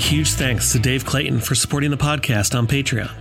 huge 0.00 0.32
thanks 0.32 0.72
to 0.72 0.78
Dave 0.78 1.04
Clayton 1.04 1.40
for 1.40 1.54
supporting 1.54 1.90
the 1.90 1.96
podcast 1.96 2.56
on 2.56 2.66
Patreon. 2.66 3.12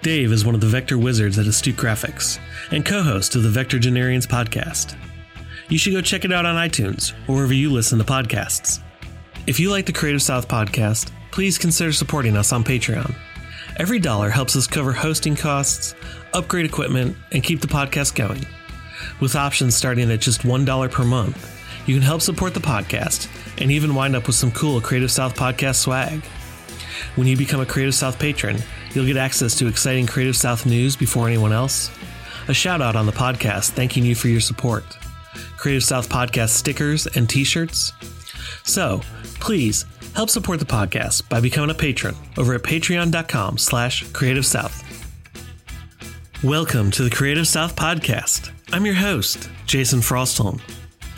Dave 0.00 0.32
is 0.32 0.44
one 0.44 0.54
of 0.54 0.60
the 0.60 0.66
vector 0.66 0.96
wizards 0.96 1.38
at 1.38 1.46
Astute 1.46 1.76
Graphics 1.76 2.38
and 2.70 2.84
co 2.84 3.02
host 3.02 3.34
of 3.34 3.42
the 3.42 3.48
Vector 3.48 3.78
Generians 3.78 4.26
podcast. 4.26 4.96
You 5.68 5.76
should 5.76 5.92
go 5.92 6.00
check 6.00 6.24
it 6.24 6.32
out 6.32 6.46
on 6.46 6.54
iTunes 6.54 7.12
or 7.28 7.34
wherever 7.34 7.52
you 7.52 7.70
listen 7.70 7.98
to 7.98 8.04
podcasts. 8.04 8.80
If 9.46 9.58
you 9.58 9.70
like 9.70 9.86
the 9.86 9.92
Creative 9.92 10.22
South 10.22 10.48
podcast, 10.48 11.10
please 11.30 11.58
consider 11.58 11.92
supporting 11.92 12.36
us 12.36 12.52
on 12.52 12.64
Patreon. 12.64 13.14
Every 13.76 13.98
dollar 13.98 14.30
helps 14.30 14.56
us 14.56 14.66
cover 14.66 14.92
hosting 14.92 15.36
costs, 15.36 15.94
upgrade 16.32 16.64
equipment, 16.64 17.16
and 17.32 17.42
keep 17.42 17.60
the 17.60 17.66
podcast 17.66 18.14
going. 18.14 18.46
With 19.20 19.36
options 19.36 19.76
starting 19.76 20.10
at 20.10 20.20
just 20.20 20.42
$1 20.42 20.90
per 20.90 21.04
month, 21.04 21.57
you 21.88 21.94
can 21.94 22.02
help 22.02 22.20
support 22.20 22.52
the 22.52 22.60
podcast 22.60 23.28
and 23.62 23.70
even 23.70 23.94
wind 23.94 24.14
up 24.14 24.26
with 24.26 24.36
some 24.36 24.50
cool 24.52 24.78
Creative 24.78 25.10
South 25.10 25.34
podcast 25.34 25.76
swag. 25.76 26.22
When 27.16 27.26
you 27.26 27.34
become 27.34 27.60
a 27.60 27.66
Creative 27.66 27.94
South 27.94 28.18
patron, 28.18 28.58
you'll 28.92 29.06
get 29.06 29.16
access 29.16 29.56
to 29.56 29.66
exciting 29.66 30.06
Creative 30.06 30.36
South 30.36 30.66
news 30.66 30.96
before 30.96 31.28
anyone 31.28 31.50
else, 31.50 31.90
a 32.46 32.52
shout 32.52 32.82
out 32.82 32.94
on 32.94 33.06
the 33.06 33.12
podcast 33.12 33.70
thanking 33.70 34.04
you 34.04 34.14
for 34.14 34.28
your 34.28 34.40
support, 34.40 34.84
Creative 35.56 35.82
South 35.82 36.10
podcast 36.10 36.50
stickers 36.50 37.06
and 37.06 37.26
t 37.26 37.42
shirts. 37.42 37.94
So, 38.64 39.00
please 39.40 39.86
help 40.14 40.28
support 40.28 40.58
the 40.58 40.66
podcast 40.66 41.26
by 41.30 41.40
becoming 41.40 41.70
a 41.70 41.74
patron 41.74 42.14
over 42.36 42.52
at 42.52 42.64
patreon.com 42.64 43.56
slash 43.56 44.06
creative 44.12 44.44
south. 44.44 44.84
Welcome 46.44 46.90
to 46.90 47.02
the 47.02 47.10
Creative 47.10 47.48
South 47.48 47.76
Podcast. 47.76 48.50
I'm 48.74 48.84
your 48.84 48.94
host, 48.94 49.48
Jason 49.64 50.00
Frostholm. 50.00 50.60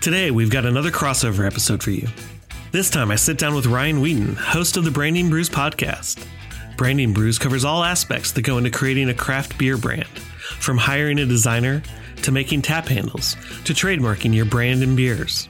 Today, 0.01 0.31
we've 0.31 0.49
got 0.49 0.65
another 0.65 0.91
crossover 0.91 1.47
episode 1.47 1.83
for 1.83 1.91
you. 1.91 2.09
This 2.73 2.89
time, 2.89 3.11
I 3.11 3.17
sit 3.17 3.37
down 3.37 3.55
with 3.55 3.67
Ryan 3.67 4.01
Wheaton, 4.01 4.35
host 4.35 4.79
of 4.79 4.85
the 4.85 4.91
Branding 4.91 5.29
Brews 5.29 5.51
podcast. 5.51 6.27
Branding 6.79 7.13
Brews 7.13 7.39
covers 7.39 7.67
all 7.67 7.85
aspects 7.85 8.33
that 8.33 8.41
go 8.41 8.57
into 8.57 8.71
creating 8.71 9.11
a 9.11 9.15
craft 9.15 9.59
beer 9.59 9.77
brand, 9.77 10.09
from 10.09 10.79
hiring 10.79 11.19
a 11.19 11.27
designer 11.27 11.83
to 12.23 12.33
making 12.33 12.63
tap 12.63 12.89
handles 12.89 13.35
to 13.67 13.75
trademarking 13.75 14.35
your 14.35 14.47
brand 14.47 14.83
and 14.83 14.97
beers. 14.97 15.47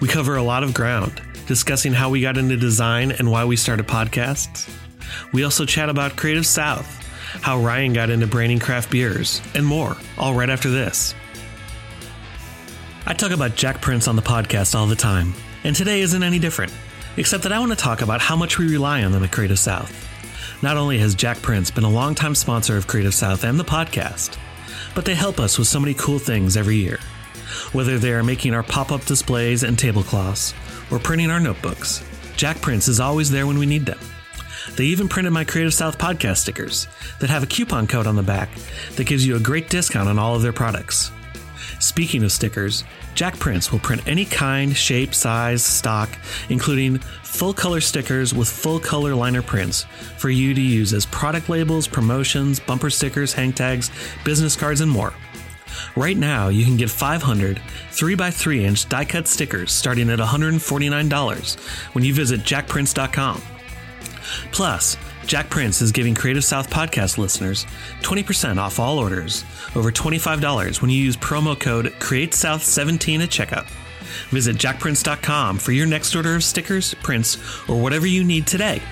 We 0.00 0.08
cover 0.08 0.36
a 0.36 0.42
lot 0.42 0.62
of 0.62 0.72
ground, 0.72 1.20
discussing 1.46 1.92
how 1.92 2.08
we 2.08 2.22
got 2.22 2.38
into 2.38 2.56
design 2.56 3.12
and 3.12 3.30
why 3.30 3.44
we 3.44 3.54
started 3.54 3.86
podcasts. 3.86 4.66
We 5.34 5.44
also 5.44 5.66
chat 5.66 5.90
about 5.90 6.16
Creative 6.16 6.46
South, 6.46 6.86
how 7.42 7.60
Ryan 7.60 7.92
got 7.92 8.08
into 8.08 8.26
branding 8.26 8.60
craft 8.60 8.90
beers, 8.90 9.42
and 9.54 9.66
more, 9.66 9.94
all 10.16 10.32
right 10.32 10.48
after 10.48 10.70
this. 10.70 11.14
I 13.06 13.12
talk 13.12 13.32
about 13.32 13.50
JakPrints 13.50 14.08
on 14.08 14.16
the 14.16 14.22
podcast 14.22 14.74
all 14.74 14.86
the 14.86 14.96
time, 14.96 15.34
and 15.62 15.76
today 15.76 16.00
isn't 16.00 16.22
any 16.22 16.38
different, 16.38 16.72
except 17.18 17.42
that 17.42 17.52
I 17.52 17.58
want 17.58 17.70
to 17.70 17.76
talk 17.76 18.00
about 18.00 18.22
how 18.22 18.34
much 18.34 18.58
we 18.58 18.66
rely 18.66 19.04
on 19.04 19.12
them 19.12 19.22
at 19.22 19.30
Creative 19.30 19.58
South. 19.58 19.92
Not 20.62 20.78
only 20.78 20.98
has 21.00 21.14
JakPrints 21.14 21.74
been 21.74 21.84
a 21.84 21.90
longtime 21.90 22.34
sponsor 22.34 22.78
of 22.78 22.86
Creative 22.86 23.12
South 23.12 23.44
and 23.44 23.60
the 23.60 23.64
podcast, 23.64 24.38
but 24.94 25.04
they 25.04 25.14
help 25.14 25.38
us 25.38 25.58
with 25.58 25.68
so 25.68 25.78
many 25.78 25.92
cool 25.92 26.18
things 26.18 26.56
every 26.56 26.76
year. 26.76 26.98
Whether 27.72 27.98
they 27.98 28.14
are 28.14 28.22
making 28.22 28.54
our 28.54 28.62
pop 28.62 28.90
up 28.90 29.04
displays 29.04 29.64
and 29.64 29.78
tablecloths, 29.78 30.54
or 30.90 30.98
printing 30.98 31.30
our 31.30 31.40
notebooks, 31.40 32.02
JakPrints 32.38 32.88
is 32.88 33.00
always 33.00 33.30
there 33.30 33.46
when 33.46 33.58
we 33.58 33.66
need 33.66 33.84
them. 33.84 34.00
They 34.76 34.84
even 34.84 35.10
printed 35.10 35.34
my 35.34 35.44
Creative 35.44 35.74
South 35.74 35.98
podcast 35.98 36.38
stickers 36.38 36.88
that 37.20 37.28
have 37.28 37.42
a 37.42 37.46
coupon 37.46 37.86
code 37.86 38.06
on 38.06 38.16
the 38.16 38.22
back 38.22 38.48
that 38.96 39.06
gives 39.06 39.26
you 39.26 39.36
a 39.36 39.40
great 39.40 39.68
discount 39.68 40.08
on 40.08 40.18
all 40.18 40.36
of 40.36 40.40
their 40.40 40.54
products. 40.54 41.10
Speaking 41.84 42.24
of 42.24 42.32
stickers, 42.32 42.82
JakPrints 43.14 43.70
will 43.70 43.78
print 43.78 44.08
any 44.08 44.24
kind, 44.24 44.74
shape, 44.74 45.14
size, 45.14 45.62
stock, 45.62 46.08
including 46.48 46.96
full 46.96 47.52
color 47.52 47.82
stickers 47.82 48.32
with 48.32 48.48
full 48.48 48.80
color 48.80 49.14
liner 49.14 49.42
prints 49.42 49.84
for 50.16 50.30
you 50.30 50.54
to 50.54 50.60
use 50.62 50.94
as 50.94 51.04
product 51.04 51.50
labels, 51.50 51.86
promotions, 51.86 52.58
bumper 52.58 52.88
stickers, 52.88 53.34
hang 53.34 53.52
tags, 53.52 53.90
business 54.24 54.56
cards, 54.56 54.80
and 54.80 54.90
more. 54.90 55.12
Right 55.94 56.16
now, 56.16 56.48
you 56.48 56.64
can 56.64 56.78
get 56.78 56.88
500 56.88 57.58
3x3 57.90 58.62
inch 58.62 58.88
die 58.88 59.04
cut 59.04 59.28
stickers 59.28 59.70
starting 59.70 60.08
at 60.08 60.20
$149 60.20 61.60
when 61.94 62.02
you 62.02 62.14
visit 62.14 62.40
jakprints.com. 62.40 63.42
Plus, 64.52 64.96
JakPrints 65.26 65.82
is 65.82 65.92
giving 65.92 66.14
Creative 66.14 66.44
South 66.44 66.70
podcast 66.70 67.18
listeners 67.18 67.66
20% 68.02 68.58
off 68.58 68.78
all 68.78 68.98
orders 68.98 69.44
over 69.74 69.90
$25 69.90 70.80
when 70.80 70.90
you 70.90 71.02
use 71.02 71.16
promo 71.16 71.58
code 71.58 71.86
CreateSouth17 71.98 73.22
at 73.22 73.28
checkout. 73.30 73.66
Visit 74.30 74.56
jakprints.com 74.56 75.58
for 75.58 75.72
your 75.72 75.86
next 75.86 76.14
order 76.14 76.34
of 76.34 76.44
stickers, 76.44 76.94
prints, 76.94 77.36
or 77.68 77.80
whatever 77.80 78.06
you 78.06 78.24
need 78.24 78.46
today. 78.46 78.82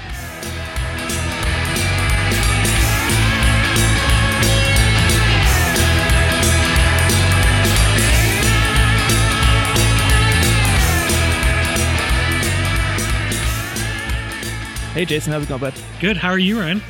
Hey 14.95 15.07
Jason, 15.07 15.33
how's 15.33 15.45
it 15.45 15.49
going, 15.49 15.61
bud? 15.61 15.75
Good. 16.01 16.17
How 16.19 16.29
are 16.29 16.39
you, 16.39 16.61
Ryan? 16.61 16.83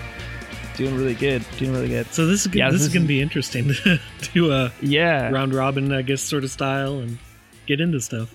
Doing 0.77 0.97
really 0.97 1.15
good. 1.15 1.45
Doing 1.59 1.73
really 1.73 1.89
good. 1.89 2.07
So 2.09 2.27
this 2.27 2.45
is 2.45 2.53
Yeah, 2.55 2.71
this, 2.71 2.81
this 2.81 2.89
is 2.89 2.93
going 2.95 3.05
to 3.05 3.09
be 3.09 3.21
interesting 3.21 3.71
to 4.23 4.53
a 4.53 4.73
Yeah, 4.81 5.31
round 5.31 5.55
robin, 5.55 5.93
I 5.93 6.03
guess, 6.03 6.21
sort 6.21 6.43
of 6.43 6.51
style 6.51 6.99
and 6.99 7.19
get 7.67 7.81
into 7.81 8.01
stuff. 8.01 8.35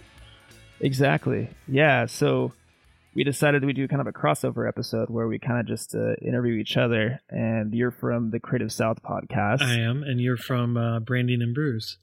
exactly. 0.79 1.49
Yeah, 1.67 2.05
so 2.05 2.53
we 3.13 3.25
decided 3.25 3.65
we'd 3.65 3.75
do 3.75 3.87
kind 3.89 3.99
of 3.99 4.07
a 4.07 4.13
crossover 4.13 4.67
episode 4.69 5.09
where 5.09 5.27
we 5.27 5.37
kind 5.37 5.59
of 5.59 5.67
just 5.67 5.93
uh, 5.93 6.13
interview 6.25 6.53
each 6.53 6.77
other. 6.77 7.19
And 7.29 7.73
you're 7.73 7.91
from 7.91 8.29
the 8.31 8.39
Creative 8.39 8.71
South 8.71 8.99
podcast, 9.03 9.61
I 9.61 9.81
am, 9.81 10.01
and 10.03 10.21
you're 10.21 10.37
from 10.37 10.77
uh, 10.77 10.99
Branding 11.01 11.41
and 11.41 11.53
Brews. 11.53 11.97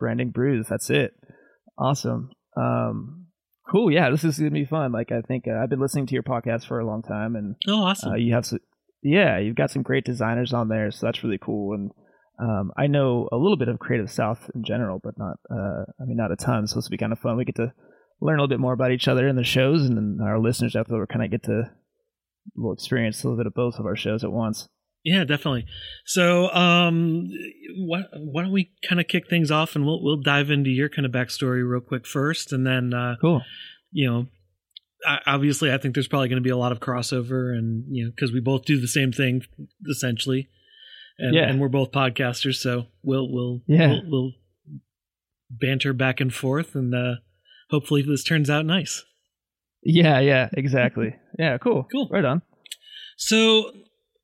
Branding 0.00 0.30
Brews. 0.30 0.66
That's 0.68 0.90
it. 0.90 1.12
Awesome. 1.78 2.30
Um, 2.56 3.21
cool. 3.70 3.90
Yeah, 3.90 4.10
this 4.10 4.24
is 4.24 4.38
gonna 4.38 4.50
be 4.50 4.64
fun. 4.64 4.92
Like 4.92 5.12
I 5.12 5.20
think 5.22 5.44
uh, 5.48 5.62
I've 5.62 5.70
been 5.70 5.80
listening 5.80 6.06
to 6.06 6.14
your 6.14 6.22
podcast 6.22 6.66
for 6.66 6.78
a 6.80 6.86
long 6.86 7.02
time, 7.02 7.36
and 7.36 7.56
Oh, 7.68 7.82
awesome! 7.84 8.12
Uh, 8.12 8.16
you 8.16 8.34
have 8.34 8.46
some, 8.46 8.60
yeah, 9.02 9.38
you've 9.38 9.56
got 9.56 9.70
some 9.70 9.82
great 9.82 10.04
designers 10.04 10.52
on 10.52 10.68
there, 10.68 10.90
so 10.90 11.06
that's 11.06 11.22
really 11.24 11.38
cool. 11.38 11.74
And 11.74 11.90
um, 12.38 12.72
I 12.76 12.86
know 12.86 13.28
a 13.30 13.36
little 13.36 13.56
bit 13.56 13.68
of 13.68 13.78
Creative 13.78 14.10
South 14.10 14.50
in 14.54 14.64
general, 14.64 15.00
but 15.02 15.18
not, 15.18 15.36
uh, 15.50 15.84
I 16.00 16.04
mean, 16.04 16.16
not 16.16 16.32
a 16.32 16.36
ton. 16.36 16.66
So 16.66 16.76
this 16.76 16.86
will 16.86 16.90
be 16.90 16.98
kind 16.98 17.12
of 17.12 17.18
fun. 17.18 17.36
We 17.36 17.44
get 17.44 17.56
to 17.56 17.72
learn 18.20 18.38
a 18.38 18.42
little 18.42 18.48
bit 18.56 18.60
more 18.60 18.72
about 18.72 18.92
each 18.92 19.08
other 19.08 19.26
in 19.28 19.36
the 19.36 19.44
shows, 19.44 19.82
and 19.86 19.96
then 19.96 20.18
our 20.26 20.38
listeners 20.38 20.76
out 20.76 20.88
there 20.88 21.06
kind 21.06 21.24
of 21.24 21.30
get 21.30 21.42
to 21.44 21.70
will 22.56 22.72
experience 22.72 23.22
a 23.22 23.28
little 23.28 23.38
bit 23.38 23.46
of 23.46 23.54
both 23.54 23.78
of 23.78 23.86
our 23.86 23.96
shows 23.96 24.24
at 24.24 24.32
once. 24.32 24.68
Yeah, 25.04 25.24
definitely. 25.24 25.66
So, 26.06 26.48
um, 26.52 27.28
why, 27.76 28.02
why 28.16 28.42
don't 28.42 28.52
we 28.52 28.70
kind 28.88 29.00
of 29.00 29.08
kick 29.08 29.28
things 29.28 29.50
off, 29.50 29.74
and 29.76 29.84
we'll 29.84 30.02
we'll 30.02 30.20
dive 30.20 30.50
into 30.50 30.70
your 30.70 30.88
kind 30.88 31.06
of 31.06 31.12
backstory 31.12 31.68
real 31.68 31.80
quick 31.80 32.06
first, 32.06 32.52
and 32.52 32.66
then 32.66 32.92
uh, 32.94 33.16
Cool. 33.20 33.42
you 33.90 34.08
know, 34.10 34.26
I, 35.06 35.18
obviously, 35.26 35.72
I 35.72 35.78
think 35.78 35.94
there's 35.94 36.08
probably 36.08 36.28
going 36.28 36.42
to 36.42 36.46
be 36.46 36.50
a 36.50 36.56
lot 36.56 36.72
of 36.72 36.80
crossover, 36.80 37.56
and 37.56 37.84
you 37.90 38.04
know, 38.04 38.10
because 38.14 38.32
we 38.32 38.40
both 38.40 38.64
do 38.64 38.80
the 38.80 38.88
same 38.88 39.12
thing 39.12 39.42
essentially, 39.90 40.48
and, 41.18 41.34
Yeah. 41.34 41.48
and 41.48 41.60
we're 41.60 41.68
both 41.68 41.90
podcasters, 41.92 42.56
so 42.56 42.86
we'll 43.02 43.30
we'll 43.32 43.62
Yeah. 43.66 43.88
we'll, 43.88 44.02
we'll 44.06 44.32
banter 45.50 45.92
back 45.92 46.20
and 46.20 46.32
forth, 46.32 46.74
and 46.74 46.94
uh, 46.94 47.14
hopefully 47.70 48.02
this 48.02 48.24
turns 48.24 48.48
out 48.48 48.64
nice. 48.66 49.04
Yeah, 49.84 50.20
yeah, 50.20 50.48
exactly. 50.52 51.16
Yeah, 51.38 51.56
cool. 51.56 51.88
Cool. 51.90 52.08
Right 52.10 52.26
on. 52.26 52.42
So, 53.16 53.72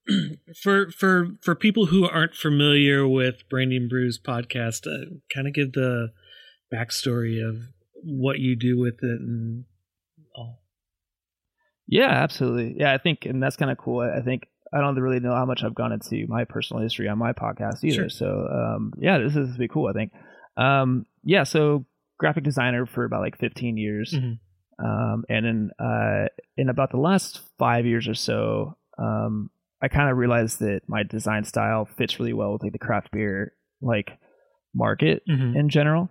for 0.62 0.90
for 0.90 1.28
for 1.42 1.54
people 1.54 1.86
who 1.86 2.08
aren't 2.08 2.34
familiar 2.34 3.06
with 3.06 3.48
Branding 3.48 3.88
Brews 3.88 4.18
podcast, 4.18 4.86
uh, 4.86 5.16
kind 5.32 5.46
of 5.46 5.54
give 5.54 5.72
the 5.72 6.08
backstory 6.72 7.46
of 7.46 7.56
what 8.02 8.38
you 8.38 8.56
do 8.56 8.78
with 8.78 8.98
it 9.02 9.20
and 9.20 9.64
all. 10.34 10.62
Yeah, 11.86 12.10
absolutely. 12.10 12.76
Yeah, 12.78 12.92
I 12.92 12.98
think, 12.98 13.24
and 13.24 13.42
that's 13.42 13.56
kind 13.56 13.70
of 13.70 13.78
cool. 13.78 14.00
I 14.00 14.20
think 14.20 14.46
I 14.72 14.80
don't 14.80 14.96
really 14.96 15.20
know 15.20 15.34
how 15.34 15.46
much 15.46 15.62
I've 15.64 15.74
gone 15.74 15.92
into 15.92 16.26
my 16.28 16.44
personal 16.44 16.82
history 16.82 17.08
on 17.08 17.18
my 17.18 17.32
podcast 17.32 17.82
either. 17.82 18.08
Sure. 18.08 18.08
So, 18.10 18.46
um, 18.50 18.92
yeah, 18.98 19.18
this 19.18 19.34
is 19.36 19.56
be 19.56 19.68
cool. 19.68 19.88
I 19.88 19.92
think. 19.94 20.12
Um, 20.56 21.06
yeah, 21.24 21.44
so 21.44 21.86
graphic 22.18 22.44
designer 22.44 22.84
for 22.84 23.04
about 23.04 23.20
like 23.22 23.38
15 23.38 23.76
years, 23.76 24.12
Mhm. 24.14 24.38
um, 24.84 25.24
and 25.28 25.46
in 25.46 25.70
uh, 25.78 26.26
in 26.56 26.68
about 26.68 26.90
the 26.90 26.96
last 26.98 27.40
five 27.58 27.86
years 27.86 28.06
or 28.08 28.14
so, 28.14 28.76
um, 28.98 29.50
I 29.80 29.88
kind 29.88 30.10
of 30.10 30.16
realized 30.16 30.58
that 30.60 30.80
my 30.88 31.02
design 31.02 31.44
style 31.44 31.84
fits 31.84 32.18
really 32.18 32.32
well 32.32 32.52
with 32.52 32.62
like 32.62 32.72
the 32.72 32.78
craft 32.78 33.10
beer 33.12 33.52
like 33.80 34.10
market 34.74 35.22
Mhm. 35.28 35.56
in 35.56 35.68
general. 35.68 36.10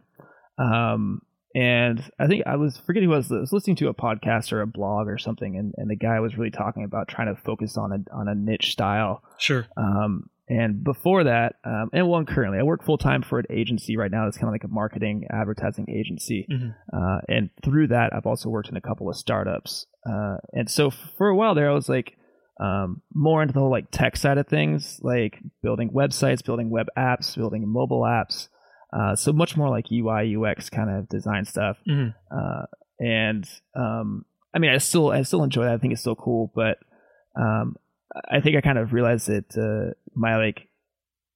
Um, 0.58 1.22
and 1.56 2.04
I 2.20 2.28
think 2.28 2.46
I 2.46 2.56
was 2.56 2.78
forgetting 2.78 3.10
who 3.10 3.14
I 3.16 3.18
was, 3.18 3.32
I 3.32 3.40
was 3.40 3.52
listening 3.54 3.78
to 3.78 3.88
a 3.90 3.94
podcast 3.94 4.52
or 4.52 4.62
a 4.62 4.68
blog 4.68 5.08
or 5.08 5.18
something, 5.18 5.58
and, 5.58 5.74
and 5.78 5.90
the 5.90 5.96
guy 5.96 6.20
was 6.20 6.38
really 6.38 6.52
talking 6.52 6.84
about 6.84 7.08
trying 7.08 7.34
to 7.34 7.42
focus 7.42 7.78
on 7.78 7.92
a 7.92 8.16
on 8.16 8.28
a 8.28 8.36
niche 8.36 8.72
style. 8.72 9.24
Sure. 9.38 9.66
Um, 9.76 10.30
and 10.50 10.84
before 10.84 11.24
that, 11.26 11.56
um, 11.66 11.90
and 11.94 12.08
one 12.08 12.26
currently, 12.26 12.60
I 12.60 12.64
work 12.64 12.84
full 12.84 12.98
time 12.98 13.22
for 13.22 13.40
an 13.40 13.46
agency 13.50 13.98
right 13.98 14.12
now. 14.12 14.28
It's 14.28 14.38
kind 14.38 14.48
of 14.48 14.54
like 14.54 14.64
a 14.64 14.68
marketing 14.70 15.28
advertising 15.30 15.90
agency. 15.90 16.48
Mhm. 16.50 16.74
Uh, 16.94 17.20
and 17.28 17.50
through 17.64 17.88
that, 17.88 18.14
I've 18.14 18.26
also 18.28 18.50
worked 18.50 18.70
in 18.70 18.78
a 18.78 18.82
couple 18.82 19.10
of 19.10 19.16
startups. 19.18 19.88
Uh, 20.10 20.38
and 20.54 20.70
so 20.70 20.90
for 20.90 21.28
a 21.28 21.36
while 21.36 21.54
there, 21.56 21.70
I 21.70 21.74
was 21.74 21.90
like 21.90 22.18
um, 22.60 23.02
more 23.14 23.42
into 23.42 23.54
the 23.54 23.60
whole 23.60 23.72
like 23.72 23.92
tech 23.92 24.18
side 24.18 24.38
of 24.38 24.48
things, 24.48 25.00
like 25.04 25.40
building 25.62 25.92
websites, 25.92 26.44
building 26.44 26.70
web 26.70 26.88
apps, 26.98 27.36
building 27.36 27.64
mobile 27.68 28.02
apps. 28.02 28.48
Uh, 28.92 29.16
so 29.16 29.34
much 29.34 29.56
more 29.58 29.70
like 29.70 29.86
UI 29.92 30.36
UX 30.36 30.70
kind 30.70 30.90
of 30.90 31.08
design 31.10 31.46
stuff. 31.46 31.78
Mhm. 31.88 32.14
Uh, 32.32 32.66
and 33.00 33.48
um, 33.76 34.26
I 34.56 34.60
mean, 34.60 34.72
I 34.72 34.78
still 34.78 35.12
I 35.12 35.22
still 35.24 35.44
enjoy 35.44 35.66
that. 35.66 35.74
I 35.74 35.78
think 35.78 35.94
it's 35.94 36.02
still 36.02 36.16
cool, 36.16 36.52
but 36.56 36.78
um, 37.40 37.76
I 38.32 38.40
think 38.40 38.56
I 38.58 38.62
kind 38.62 38.78
of 38.80 38.94
realized 38.94 39.28
that 39.28 39.56
uh, 39.58 39.94
my 40.16 40.38
like 40.38 40.68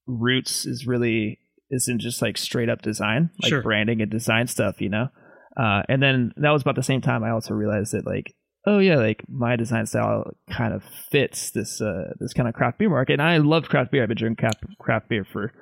roots 0.08 0.66
is 0.66 0.88
really 0.88 1.40
isn't 1.70 2.00
just 2.00 2.22
like 2.22 2.38
straight 2.38 2.70
up 2.70 2.82
design, 2.82 3.30
like 3.42 3.50
Sure. 3.50 3.62
branding 3.62 4.02
and 4.02 4.10
design 4.12 4.48
stuff, 4.48 4.82
you 4.82 4.90
know. 4.90 5.08
Uh, 5.56 5.84
and 5.88 6.02
then 6.02 6.34
that 6.38 6.50
was 6.52 6.62
about 6.62 6.76
the 6.76 6.84
same 6.84 7.02
time 7.02 7.24
I 7.24 7.30
also 7.32 7.54
realized 7.54 7.94
that 7.94 8.06
like 8.06 8.34
oh 8.66 8.80
yeah, 8.80 8.98
like 8.98 9.24
my 9.28 9.56
design 9.56 9.86
style 9.86 10.32
kind 10.50 10.74
of 10.74 10.84
fits 11.12 11.52
this 11.52 11.82
uh, 11.82 12.14
this 12.20 12.34
kind 12.34 12.48
of 12.48 12.56
craft 12.56 12.80
beer 12.80 12.90
market. 12.90 13.14
And 13.14 13.22
I 13.22 13.38
love 13.38 13.70
craft 13.70 13.92
beer. 13.92 14.04
I've 14.04 14.10
been 14.10 14.18
drinking 14.18 14.38
craft 14.38 14.66
craft 14.80 15.10
beer 15.10 15.26
for 15.26 15.54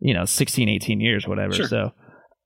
you 0.00 0.14
know 0.14 0.24
16, 0.24 0.68
18 0.68 1.00
years, 1.00 1.26
whatever. 1.26 1.52
Sure. 1.52 1.66
So 1.68 1.92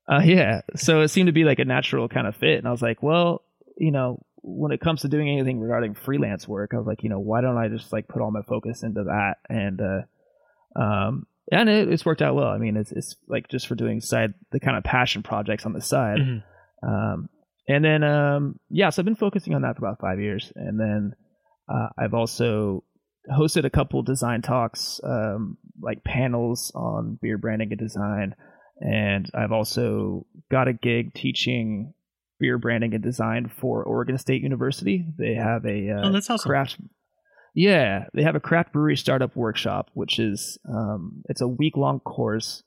uh, 0.07 0.21
yeah, 0.25 0.61
so 0.75 1.01
it 1.01 1.09
seemed 1.09 1.27
to 1.27 1.33
be 1.33 1.43
like 1.43 1.59
a 1.59 1.65
natural 1.65 2.07
kind 2.07 2.27
of 2.27 2.35
fit. 2.35 2.57
And 2.57 2.67
I 2.67 2.71
was 2.71 2.81
like, 2.81 3.01
well, 3.01 3.43
you 3.77 3.91
know, 3.91 4.23
when 4.41 4.71
it 4.71 4.79
comes 4.79 5.01
to 5.01 5.07
doing 5.07 5.29
anything 5.29 5.59
regarding 5.59 5.95
freelance 5.95 6.47
work, 6.47 6.71
I 6.73 6.77
was 6.77 6.85
like, 6.85 7.03
you 7.03 7.09
know, 7.09 7.19
why 7.19 7.41
don't 7.41 7.57
I 7.57 7.67
just 7.67 7.91
like 7.91 8.07
put 8.07 8.21
all 8.21 8.31
my 8.31 8.43
focus 8.47 8.83
into 8.83 9.03
that? 9.03 9.35
And 9.49 9.81
uh, 9.81 10.79
um, 10.79 11.27
and 11.51 11.69
it, 11.69 11.91
it's 11.91 12.05
worked 12.05 12.21
out 12.21 12.35
well. 12.35 12.47
I 12.47 12.57
mean, 12.57 12.77
it's 12.77 12.91
it's 12.91 13.15
like 13.27 13.47
just 13.49 13.67
for 13.67 13.75
doing 13.75 14.01
side 14.01 14.33
the 14.51 14.59
kind 14.59 14.77
of 14.77 14.83
passion 14.83 15.23
projects 15.23 15.65
on 15.65 15.73
the 15.73 15.81
side. 15.81 16.19
Mhm. 16.19 16.43
Um, 16.83 17.29
and 17.67 17.83
then, 17.83 18.03
um, 18.03 18.59
yeah, 18.69 18.89
so 18.89 19.01
I've 19.01 19.05
been 19.05 19.15
focusing 19.15 19.53
on 19.53 19.61
that 19.63 19.77
for 19.77 19.85
about 19.85 19.99
five 20.01 20.19
years. 20.19 20.51
And 20.55 20.79
then 20.79 21.13
uh, 21.67 21.87
I've 21.97 22.13
also 22.13 22.83
hosted 23.31 23.65
a 23.65 23.69
couple 23.69 24.03
design 24.03 24.41
talks, 24.41 24.99
um, 25.03 25.57
like 25.81 26.03
panels 26.03 26.71
on 26.75 27.17
beer 27.21 27.37
branding 27.37 27.71
and 27.71 27.79
design. 27.79 28.35
And 28.79 29.29
I've 29.33 29.51
also 29.51 30.25
got 30.51 30.67
a 30.67 30.73
gig 30.73 31.13
teaching 31.13 31.93
beer 32.39 32.57
branding 32.57 32.93
and 32.93 33.03
design 33.03 33.49
for 33.59 33.83
Oregon 33.83 34.17
State 34.17 34.41
University. 34.43 35.05
They 35.17 35.33
have 35.35 35.65
a 35.65 35.89
uh, 35.91 36.07
Oh, 36.07 36.11
that's 36.11 36.29
awesome. 36.29 36.49
craft. 36.49 36.77
Yeah, 37.55 38.05
they 38.13 38.23
have 38.23 38.35
a 38.35 38.41
craft 38.41 38.73
brewery 38.73 38.97
startup 38.97 39.33
workshop, 39.35 39.89
which 39.93 40.19
is 40.19 40.59
um, 40.69 41.23
it's 41.29 41.39
a 41.39 41.47
week 41.47 41.77
long 41.77 42.01
course, 42.01 42.63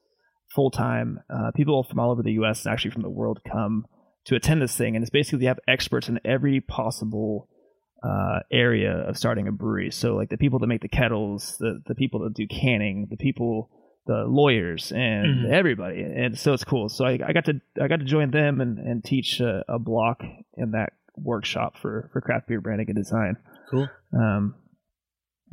full 0.54 0.70
time. 0.70 1.20
Uh, 1.28 1.50
people 1.54 1.84
from 1.84 1.98
all 1.98 2.10
over 2.10 2.22
the 2.22 2.32
U.S. 2.32 2.64
and 2.64 2.72
actually 2.72 2.92
from 2.92 3.02
the 3.02 3.10
world 3.10 3.40
come 3.46 3.84
to 4.28 4.34
attend 4.36 4.62
this 4.62 4.76
thing, 4.76 4.94
and 4.96 5.02
it's 5.02 5.10
basically 5.10 5.40
they 5.40 5.46
have 5.46 5.60
experts 5.68 6.08
in 6.08 6.18
every 6.24 6.60
possible 6.60 7.48
uh, 8.02 8.38
area 8.52 8.92
of 9.08 9.18
starting 9.18 9.48
a 9.48 9.52
brewery. 9.52 9.90
So 9.90 10.14
like 10.14 10.28
the 10.30 10.36
people 10.38 10.60
that 10.60 10.68
make 10.68 10.82
the 10.82 10.88
kettles, 10.88 11.56
the 11.58 11.82
the 11.86 11.94
people 11.96 12.20
that 12.20 12.34
do 12.34 12.46
canning, 12.46 13.08
the 13.10 13.16
people, 13.16 13.70
the 14.06 14.24
lawyers, 14.26 14.92
and 14.92 15.46
Mhm. 15.46 15.50
everybody. 15.50 16.02
And 16.02 16.38
so 16.38 16.52
it's 16.52 16.62
cool. 16.64 16.88
So 16.88 17.04
I, 17.04 17.18
I 17.26 17.32
got 17.32 17.44
to 17.46 17.60
I 17.82 17.88
got 17.88 17.98
to 17.98 18.04
join 18.04 18.30
them 18.30 18.60
and 18.60 18.78
and 18.78 19.04
teach 19.04 19.40
a, 19.40 19.64
a 19.68 19.78
block 19.80 20.22
in 20.56 20.70
that 20.72 20.92
workshop 21.16 21.76
for 21.76 22.08
for 22.12 22.20
craft 22.20 22.46
beer 22.46 22.60
branding 22.60 22.88
and 22.88 22.96
design. 22.96 23.36
Cool. 23.70 23.88
Um, 24.12 24.54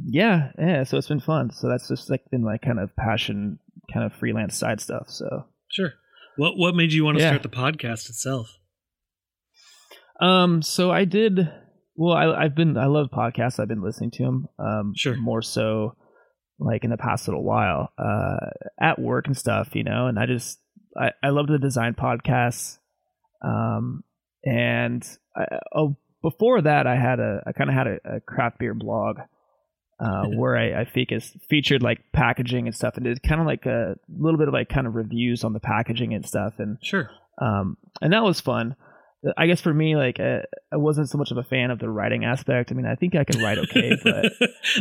yeah, 0.04 0.52
yeah. 0.60 0.84
So 0.84 0.98
it's 0.98 1.08
been 1.08 1.20
fun. 1.22 1.52
So 1.52 1.68
that's 1.68 1.88
just 1.88 2.10
like 2.10 2.30
been 2.30 2.44
my 2.44 2.58
kind 2.58 2.80
of 2.80 2.96
passion, 2.96 3.58
kind 3.92 4.06
of 4.06 4.14
freelance 4.14 4.56
side 4.58 4.82
stuff. 4.82 5.06
So 5.10 5.46
Sure. 5.72 5.94
What 6.38 6.58
what 6.58 6.76
made 6.76 6.94
you 6.94 7.04
want 7.06 7.18
to 7.18 7.24
Yeah. 7.24 7.30
start 7.32 7.44
the 7.44 7.50
podcast 7.50 8.10
itself? 8.10 8.58
Um, 10.20 10.62
so 10.62 10.92
I 10.92 11.06
did. 11.06 11.50
Well, 11.96 12.16
I, 12.16 12.44
I've 12.44 12.56
been. 12.56 12.78
I 12.78 12.86
love 12.86 13.08
podcasts. 13.12 13.60
I've 13.60 13.68
been 13.68 13.82
listening 13.84 14.12
to 14.12 14.24
them. 14.24 14.48
Um, 14.60 14.94
Sure. 14.96 15.16
More 15.16 15.42
so, 15.42 15.96
like 16.60 16.84
in 16.84 16.90
the 16.90 16.98
past 16.98 17.28
little 17.28 17.44
while, 17.44 17.92
uh, 17.98 18.50
at 18.80 19.00
work 19.00 19.28
and 19.28 19.38
stuff, 19.38 19.70
you 19.76 19.84
know. 19.84 20.08
And 20.08 20.18
I 20.20 20.26
just, 20.26 20.60
I, 20.98 21.12
I 21.24 21.30
love 21.30 21.48
the 21.48 21.58
design 21.60 21.94
podcasts. 21.94 22.78
Um, 23.44 24.04
and 24.44 25.06
I, 25.36 25.46
oh, 25.74 25.96
before 26.22 26.62
that, 26.62 26.88
I 26.88 26.96
had 26.96 27.20
a, 27.20 27.44
I 27.46 27.52
kind 27.52 27.70
of 27.70 27.76
had 27.76 27.88
a, 27.88 27.98
a 28.16 28.20
craft 28.22 28.60
beer 28.60 28.74
blog. 28.74 29.18
Uh, 29.98 30.26
where 30.28 30.58
I, 30.58 30.82
I 30.82 30.84
focus, 30.86 31.32
featured 31.48 31.82
like 31.82 32.02
packaging 32.12 32.68
and 32.68 32.76
stuff, 32.76 32.96
and 32.98 33.06
did 33.06 33.24
kind 33.24 33.40
of 33.40 33.48
like 33.48 33.66
a 33.66 33.96
little 34.10 34.38
bit 34.38 34.50
of 34.50 34.54
like 34.54 34.68
kind 34.68 34.88
of 34.88 34.94
reviews 34.96 35.46
on 35.46 35.54
the 35.54 35.60
packaging 35.62 36.14
and 36.14 36.26
stuff, 36.26 36.56
and 36.58 36.78
Sure. 36.82 37.10
um, 37.42 37.78
and 38.02 38.12
that 38.12 38.22
was 38.26 38.42
fun. 38.42 38.76
I 39.38 39.48
guess 39.48 39.62
for 39.62 39.74
me, 39.74 39.96
like 39.96 40.20
uh, 40.20 40.40
I 40.72 40.78
wasn't 40.78 41.10
so 41.10 41.18
much 41.18 41.32
of 41.32 41.38
a 41.38 41.44
fan 41.44 41.72
of 41.72 41.80
the 41.80 41.90
writing 41.90 42.26
aspect. 42.26 42.72
I 42.72 42.76
mean, 42.76 42.86
I 42.86 42.96
think 42.96 43.16
I 43.16 43.24
can 43.24 43.42
write 43.42 43.58
okay, 43.58 43.92
but 44.04 44.34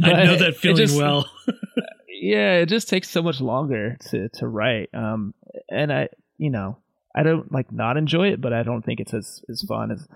I 0.02 0.25
know 0.25 0.37
that 0.37 0.56
feeling 0.56 0.76
just- 0.76 0.96
well. 0.96 1.29
yeah, 2.08 2.56
it 2.58 2.67
just 2.69 2.88
takes 2.88 3.08
so 3.11 3.23
much 3.23 3.41
longer 3.41 3.96
to 4.11 4.29
to 4.35 4.46
write. 4.46 4.91
Um, 4.94 5.35
and 5.70 5.93
I, 5.93 6.08
you 6.38 6.50
know, 6.50 6.79
I 7.14 7.23
don't 7.23 7.50
like 7.52 7.73
not 7.73 7.96
enjoy 7.96 8.29
it, 8.32 8.41
but 8.41 8.52
I 8.52 8.62
don't 8.62 8.82
think 8.82 9.00
it's 9.00 9.14
as 9.14 9.43
as 9.49 9.62
fun 9.69 9.91
as. 9.91 10.06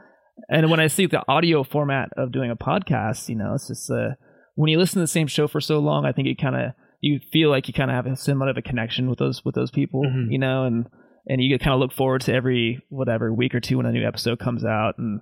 And 0.49 0.71
when 0.71 0.79
I 0.81 0.87
see 0.87 1.07
the 1.07 1.23
audio 1.27 1.65
format 1.65 2.11
of 2.17 2.31
doing 2.31 2.51
a 2.51 2.57
podcast, 2.57 3.29
you 3.29 3.35
know, 3.35 3.55
it's 3.55 3.67
just 3.69 3.91
uh, 3.91 4.11
when 4.55 4.71
you 4.71 4.79
listen 4.79 4.95
to 4.95 5.01
the 5.01 5.07
same 5.09 5.27
show 5.27 5.49
for 5.49 5.61
so 5.61 5.81
long, 5.81 6.05
I 6.05 6.13
think 6.13 6.29
you 6.29 6.37
kind 6.37 6.55
of 6.57 6.73
you 7.01 7.19
feel 7.33 7.51
like 7.51 7.67
you 7.69 7.75
kind 7.75 7.91
of 7.91 7.95
have 7.97 8.07
a 8.07 8.17
somewhat 8.17 8.49
of 8.49 8.57
a 8.57 8.63
connection 8.63 9.09
with 9.11 9.19
those 9.19 9.45
with 9.45 9.55
those 9.55 9.71
people, 9.71 10.03
Mhm. 10.05 10.27
you 10.31 10.39
know, 10.39 10.65
and 10.65 10.87
and 11.29 11.41
you 11.43 11.59
kind 11.59 11.75
of 11.75 11.81
look 11.81 11.93
forward 11.93 12.23
to 12.23 12.35
every 12.35 12.83
whatever 12.89 13.33
week 13.33 13.55
or 13.55 13.61
two 13.61 13.77
when 13.77 13.87
a 13.87 13.93
new 13.93 14.07
episode 14.07 14.39
comes 14.39 14.65
out. 14.65 14.95
And 14.99 15.21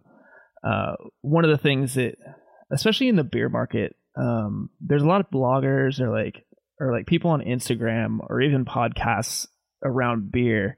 uh, 0.65 0.93
one 1.21 1.45
of 1.45 1.51
the 1.51 1.59
things 1.59 1.95
that, 1.95 2.15
especially 2.73 3.09
in 3.09 3.17
the 3.17 3.25
beer 3.25 3.49
market, 3.49 3.97
um, 4.17 4.71
there's 4.81 5.03
a 5.03 5.07
lot 5.07 5.21
of 5.21 5.31
bloggers 5.31 6.01
or 6.01 6.11
like 6.11 6.47
or 6.81 6.93
like 6.93 7.07
people 7.07 7.31
on 7.31 7.41
Instagram 7.41 8.19
or 8.21 8.41
even 8.41 8.65
podcasts 8.65 9.47
around 9.85 10.31
beer. 10.31 10.77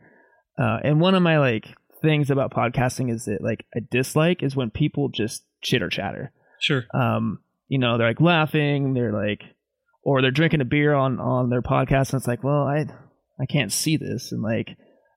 Uh, 0.58 0.78
and 0.82 1.00
one 1.00 1.14
of 1.14 1.22
my 1.22 1.38
like 1.38 1.66
things 2.02 2.30
about 2.30 2.52
podcasting 2.52 3.12
is 3.12 3.26
that 3.26 3.42
like 3.42 3.64
I 3.74 3.80
dislike 3.90 4.42
is 4.42 4.56
when 4.56 4.70
people 4.70 5.08
just 5.08 5.44
chitter 5.62 5.88
chatter. 5.88 6.32
Sure. 6.60 6.84
Um, 6.94 7.40
you 7.68 7.78
know, 7.78 7.98
they're 7.98 8.08
like 8.08 8.20
laughing, 8.20 8.94
they're 8.94 9.12
like, 9.12 9.42
or 10.02 10.22
they're 10.22 10.30
drinking 10.30 10.62
a 10.62 10.64
beer 10.64 10.94
on 10.94 11.20
on 11.20 11.50
their 11.50 11.62
podcast, 11.62 12.12
and 12.12 12.20
it's 12.20 12.26
like, 12.26 12.42
well, 12.42 12.62
I 12.62 12.86
I 13.40 13.46
can't 13.46 13.72
see 13.72 13.96
this, 13.96 14.32
and 14.32 14.42
like, 14.42 14.76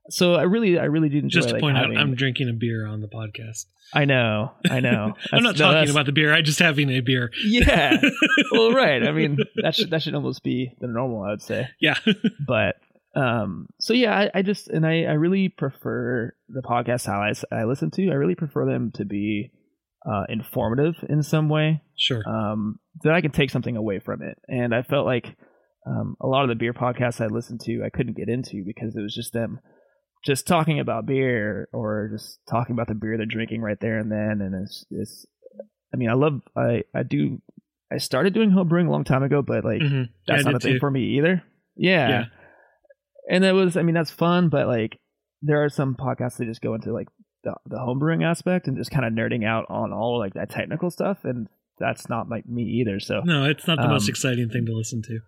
so 0.09 0.35
I 0.35 0.43
really 0.43 0.79
I 0.79 0.85
really 0.85 1.07
enjoy. 1.17 1.27
Just 1.29 1.49
to 1.49 1.53
like, 1.55 1.61
point 1.61 1.77
having- 1.77 1.97
out, 1.97 2.01
I'm 2.01 2.15
drinking 2.15 2.49
a 2.49 2.53
beer 2.53 2.85
on 2.85 3.01
the 3.01 3.07
podcast. 3.07 3.65
I 3.93 4.05
know, 4.05 4.51
I 4.69 4.79
know. 4.79 5.13
I'm 5.33 5.43
not 5.43 5.55
no, 5.57 5.65
talking 5.65 5.73
that's- 5.73 5.91
about 5.91 6.05
the 6.05 6.11
beer. 6.13 6.33
I'm 6.33 6.43
just 6.45 6.59
having 6.59 6.89
a 6.89 7.01
beer. 7.01 7.31
Yeah. 7.43 8.01
well, 8.51 8.71
right. 8.71 9.03
I 9.05 9.11
mean, 9.11 9.37
that 9.61 9.75
should 9.75 9.89
that 9.91 10.01
should 10.01 10.15
almost 10.15 10.43
be 10.43 10.71
the 10.79 10.87
normal, 10.87 11.23
I 11.23 11.31
would 11.31 11.41
say. 11.41 11.67
yeah. 11.79 11.97
But 12.47 12.75
um, 13.15 13.67
so 13.79 13.93
yeah, 13.93 14.17
I, 14.17 14.31
I 14.39 14.41
just 14.41 14.69
and 14.69 14.85
I 14.85 15.03
I 15.03 15.13
really 15.13 15.49
prefer 15.49 16.33
the 16.47 16.61
podcast 16.61 17.05
how 17.05 17.21
I 17.21 17.63
listen 17.65 17.91
to. 17.91 18.09
I 18.09 18.13
really 18.13 18.35
prefer 18.35 18.65
them 18.65 18.91
to 18.95 19.03
be 19.05 19.51
uh, 20.09 20.23
informative 20.29 20.95
in 21.09 21.21
some 21.21 21.49
way. 21.49 21.81
sure. 21.97 22.23
Um, 22.27 22.79
that 23.03 23.13
I 23.13 23.21
can 23.21 23.31
take 23.31 23.49
something 23.49 23.75
away 23.77 23.99
from 23.99 24.21
it. 24.21 24.37
And 24.47 24.73
I 24.73 24.81
felt 24.83 25.05
like 25.05 25.35
um, 25.85 26.15
a 26.21 26.27
lot 26.27 26.43
of 26.43 26.49
the 26.49 26.55
beer 26.55 26.73
podcasts 26.73 27.21
I 27.21 27.27
listened 27.27 27.61
to, 27.65 27.83
I 27.85 27.89
couldn't 27.89 28.15
get 28.17 28.29
into 28.29 28.63
because 28.65 28.95
it 28.95 29.01
was 29.01 29.13
just 29.13 29.33
them 29.33 29.59
just 30.23 30.45
talking 30.47 30.79
about 30.79 31.05
beer 31.05 31.67
or 31.73 32.09
just 32.13 32.39
talking 32.49 32.73
about 32.73 32.87
the 32.87 32.95
beer 32.95 33.17
they're 33.17 33.25
drinking 33.25 33.61
right 33.61 33.79
there 33.79 33.97
and 33.97 34.11
then. 34.11 34.41
And 34.41 34.63
it's, 34.63 34.85
it's 34.91 35.25
I 35.93 35.97
mean, 35.97 36.09
I 36.09 36.13
love, 36.13 36.41
I, 36.55 36.83
I 36.95 37.03
do, 37.03 37.41
I 37.91 37.97
started 37.97 38.33
doing 38.33 38.51
home 38.51 38.67
brewing 38.69 38.87
a 38.87 38.91
long 38.91 39.03
time 39.03 39.23
ago, 39.23 39.41
but 39.41 39.65
like 39.65 39.81
Mhm. 39.81 40.09
that's 40.27 40.45
I 40.45 40.51
not 40.51 40.55
a 40.55 40.59
thing 40.59 40.73
too. 40.73 40.79
for 40.79 40.91
me 40.91 41.17
either. 41.17 41.43
Yeah. 41.75 42.09
Yeah. 42.09 42.23
And 43.29 43.43
that 43.43 43.53
was, 43.53 43.77
I 43.77 43.81
mean, 43.81 43.95
that's 43.95 44.11
fun, 44.11 44.49
but 44.49 44.67
like 44.67 44.99
there 45.41 45.63
are 45.63 45.69
some 45.69 45.95
podcasts 45.95 46.37
that 46.37 46.45
just 46.45 46.61
go 46.61 46.75
into 46.75 46.93
like 46.93 47.07
the, 47.43 47.55
the 47.65 47.77
homebrewing 47.77 48.23
aspect 48.23 48.67
and 48.67 48.77
just 48.77 48.91
kind 48.91 49.05
of 49.05 49.13
nerding 49.13 49.45
out 49.45 49.65
on 49.69 49.91
all 49.91 50.19
like 50.19 50.35
that 50.35 50.49
technical 50.51 50.91
stuff. 50.91 51.19
And 51.23 51.47
that's 51.79 52.07
not 52.09 52.29
like 52.29 52.47
me 52.47 52.61
either. 52.63 52.99
So 52.99 53.21
No, 53.25 53.45
it's 53.45 53.65
not 53.67 53.79
the 53.81 53.87
most 53.87 54.03
Um, 54.03 54.09
exciting 54.09 54.49
thing 54.49 54.65
to 54.67 54.73
listen 54.75 55.01
to. 55.03 55.19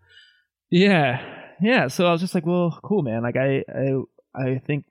yeah, 0.69 1.21
yeah. 1.61 1.87
So 1.87 2.05
I 2.05 2.11
was 2.11 2.21
just 2.21 2.35
like, 2.35 2.45
well, 2.45 2.79
cool, 2.83 3.01
man. 3.01 3.23
Like 3.23 3.35
I, 3.37 3.63
I, 3.67 3.93
I 4.35 4.59
think 4.65 4.85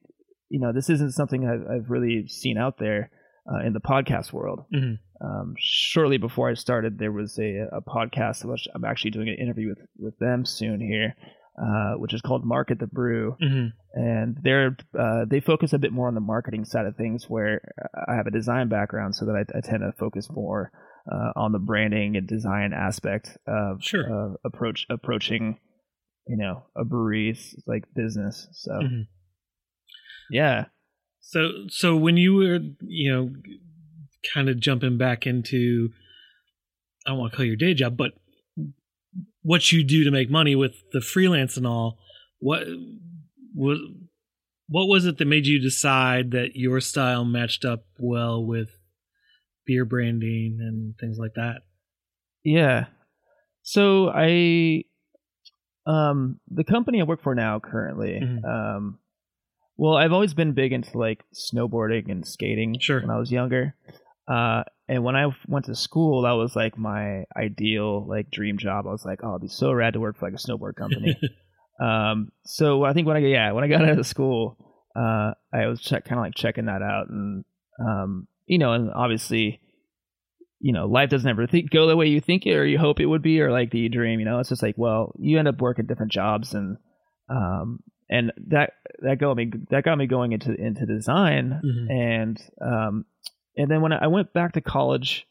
you 0.48 0.60
know 0.60 0.72
this 0.72 0.90
isn't 0.90 1.12
something 1.12 1.46
I've, 1.46 1.66
I've 1.84 1.90
really 1.90 2.26
seen 2.28 2.58
out 2.58 2.78
there 2.78 3.10
uh, 3.50 3.66
in 3.66 3.72
the 3.72 3.80
podcast 3.80 4.32
world. 4.32 4.64
Mhm. 4.74 4.98
Um, 5.24 5.54
shortly 5.58 6.18
before 6.18 6.50
I 6.50 6.54
started, 6.54 6.98
there 6.98 7.12
was 7.12 7.38
a, 7.38 7.66
a 7.72 7.80
podcast 7.80 8.44
which 8.44 8.66
I'm 8.74 8.84
actually 8.84 9.12
doing 9.12 9.28
an 9.28 9.36
interview 9.40 9.68
with 9.68 9.78
with 9.98 10.18
them 10.18 10.44
soon 10.44 10.80
here, 10.80 11.14
uh, 11.62 11.94
which 11.98 12.12
is 12.12 12.20
called 12.20 12.44
Market 12.44 12.78
the 12.80 12.86
Brew, 12.88 13.36
hmm 13.40 13.66
and 13.94 14.38
they're 14.42 14.76
uh, 14.98 15.24
they 15.28 15.40
focus 15.40 15.72
a 15.74 15.78
bit 15.78 15.92
more 15.92 16.08
on 16.08 16.14
the 16.14 16.20
marketing 16.20 16.64
side 16.64 16.86
of 16.86 16.96
things. 16.96 17.26
Where 17.28 17.60
I 18.08 18.14
have 18.16 18.26
a 18.26 18.30
design 18.30 18.68
background, 18.68 19.14
so 19.14 19.26
that 19.26 19.32
I, 19.54 19.58
I 19.58 19.60
tend 19.60 19.80
to 19.82 19.92
focus 19.98 20.28
more 20.30 20.72
uh, 21.10 21.32
on 21.36 21.52
the 21.52 21.58
branding 21.58 22.16
and 22.16 22.26
design 22.26 22.72
aspect 22.72 23.36
of 23.46 23.82
Sure. 23.82 24.04
uh, 24.04 24.34
approach 24.44 24.86
approaching 24.90 25.58
you 26.26 26.36
know 26.36 26.64
a 26.76 26.84
brewery's 26.84 27.54
like 27.66 27.84
business. 27.94 28.48
So 28.52 28.72
Mhm. 28.72 29.06
Yeah, 30.32 30.66
So, 31.20 31.66
so 31.68 31.96
when 31.96 32.16
you 32.16 32.34
were, 32.34 32.58
you 32.80 33.12
know, 33.12 33.30
kind 34.34 34.48
of 34.48 34.58
jumping 34.60 34.98
back 34.98 35.26
into 35.26 35.90
I 37.06 37.10
don't 37.10 37.18
want 37.18 37.32
to 37.32 37.36
call 37.36 37.44
your 37.46 37.56
day 37.56 37.74
job, 37.74 37.96
but 37.96 38.12
what 39.42 39.72
you 39.72 39.82
do 39.84 40.04
to 40.04 40.10
make 40.10 40.30
money 40.30 40.54
with 40.54 40.74
the 40.92 41.00
freelance 41.00 41.56
and 41.56 41.66
all. 41.66 41.98
What 42.38 42.64
was 43.54 43.78
what 44.68 44.86
was 44.86 45.04
it 45.06 45.18
that 45.18 45.26
made 45.26 45.46
you 45.46 45.58
decide 45.60 46.30
that 46.30 46.50
your 46.54 46.80
style 46.80 47.24
matched 47.24 47.64
up 47.64 47.84
well 47.98 48.44
with 48.44 48.68
beer 49.66 49.84
branding 49.84 50.58
and 50.60 50.94
things 50.98 51.18
like 51.18 51.34
that? 51.34 51.62
Yeah. 52.44 52.86
So 53.62 54.08
I 54.08 54.84
um 55.86 56.38
the 56.48 56.64
company 56.64 57.00
I 57.00 57.04
work 57.04 57.22
for 57.22 57.34
now 57.34 57.58
currently 57.58 58.20
Mhm. 58.22 58.44
um 58.44 58.98
well 59.82 59.96
I've 59.96 60.12
always 60.12 60.32
been 60.32 60.52
big 60.52 60.72
into 60.72 60.96
like 60.96 61.24
snowboarding 61.34 62.08
and 62.08 62.24
skating 62.26 62.76
Sure. 62.78 63.00
when 63.00 63.10
I 63.10 63.18
was 63.18 63.32
younger. 63.32 63.74
Uh 64.28 64.62
and 64.88 65.02
when 65.02 65.16
I 65.16 65.26
went 65.48 65.64
to 65.66 65.74
school 65.74 66.22
that 66.22 66.32
was 66.42 66.54
like 66.54 66.78
my 66.78 67.24
ideal 67.36 68.06
like 68.06 68.30
dream 68.30 68.58
job. 68.58 68.86
I 68.86 68.90
was 68.92 69.04
like, 69.04 69.20
"Oh, 69.24 69.30
it'd 69.30 69.42
be 69.42 69.48
so 69.48 69.72
rad 69.72 69.94
to 69.94 70.00
work 70.00 70.16
for 70.16 70.26
like 70.26 70.38
a 70.38 70.44
snowboard 70.44 70.76
company." 70.76 71.18
um 71.88 72.30
so 72.44 72.84
I 72.84 72.92
think 72.92 73.06
when 73.08 73.16
I 73.16 73.20
yeah, 73.20 73.50
when 73.52 73.64
I 73.64 73.68
got 73.68 73.84
out 73.88 73.98
of 73.98 74.06
school, 74.06 74.56
uh 74.94 75.28
I 75.52 75.66
was 75.66 75.80
check 75.80 76.04
kind 76.04 76.18
of 76.20 76.24
like 76.26 76.36
checking 76.36 76.66
that 76.66 76.82
out 76.82 77.08
and 77.10 77.44
um 77.80 78.28
you 78.46 78.58
know, 78.58 78.72
and 78.72 78.90
obviously 78.92 79.60
you 80.64 80.72
know, 80.72 80.86
life 80.86 81.10
doesn't 81.10 81.28
ever 81.28 81.48
think, 81.48 81.70
go 81.70 81.88
the 81.88 81.96
way 81.96 82.06
you 82.06 82.20
think 82.20 82.46
it 82.46 82.54
or 82.54 82.64
you 82.64 82.78
hope 82.78 83.00
it 83.00 83.06
would 83.06 83.22
be 83.22 83.40
or 83.40 83.50
like 83.50 83.72
the 83.72 83.88
dream. 83.88 84.20
You 84.20 84.26
know, 84.26 84.38
it's 84.38 84.50
just 84.50 84.62
like, 84.62 84.76
well, 84.78 85.12
you 85.18 85.36
end 85.40 85.48
up 85.48 85.60
working 85.60 85.86
different 85.86 86.12
jobs 86.12 86.54
and 86.54 86.76
um 87.28 87.80
and 88.12 88.32
that 88.48 88.68
that 89.04 89.18
got 89.18 89.36
me 89.36 89.50
that 89.70 89.84
got 89.84 89.96
me 89.98 90.06
going 90.06 90.32
into 90.32 90.52
into 90.54 90.84
design 90.86 91.60
Mhm. 91.64 91.90
and 91.90 92.36
um 92.60 93.04
and 93.56 93.70
then 93.70 93.80
when 93.82 93.92
I, 93.92 94.06
went 94.06 94.32
back 94.32 94.52
to 94.54 94.60
college 94.60 95.26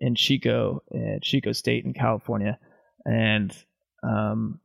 in 0.00 0.14
Chico 0.14 0.82
at 0.92 1.22
Chico 1.22 1.52
State 1.52 1.84
in 1.84 1.92
California 1.92 2.58
and 3.04 3.50
um 4.02 4.60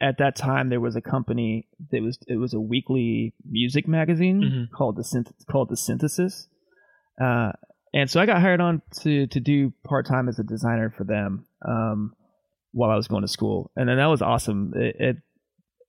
at 0.00 0.18
that 0.18 0.36
time 0.36 0.68
there 0.68 0.80
was 0.80 0.94
a 0.96 1.00
company 1.00 1.66
that 1.90 2.00
was 2.02 2.18
it 2.28 2.36
was 2.36 2.54
a 2.54 2.60
weekly 2.60 3.34
music 3.44 3.88
magazine 3.88 4.40
Mhm. 4.42 4.70
called 4.70 4.96
the 4.96 5.02
Synth- 5.02 5.46
called 5.50 5.68
the 5.70 5.76
Synthesis 5.76 6.48
uh 7.20 7.52
and 7.94 8.08
so 8.10 8.20
I 8.20 8.26
got 8.26 8.40
hired 8.40 8.60
on 8.60 8.80
to 9.02 9.26
to 9.26 9.40
do 9.40 9.72
part 9.84 10.06
time 10.06 10.28
as 10.28 10.38
a 10.38 10.44
designer 10.44 10.88
for 10.96 11.04
them 11.04 11.46
um, 11.66 12.14
while 12.72 12.88
I 12.90 12.96
was 12.96 13.06
going 13.06 13.20
to 13.20 13.28
school, 13.28 13.70
and 13.76 13.86
then 13.86 13.98
that 13.98 14.06
was 14.06 14.22
awesome. 14.22 14.72
It, 14.74 14.96
it 14.98 15.16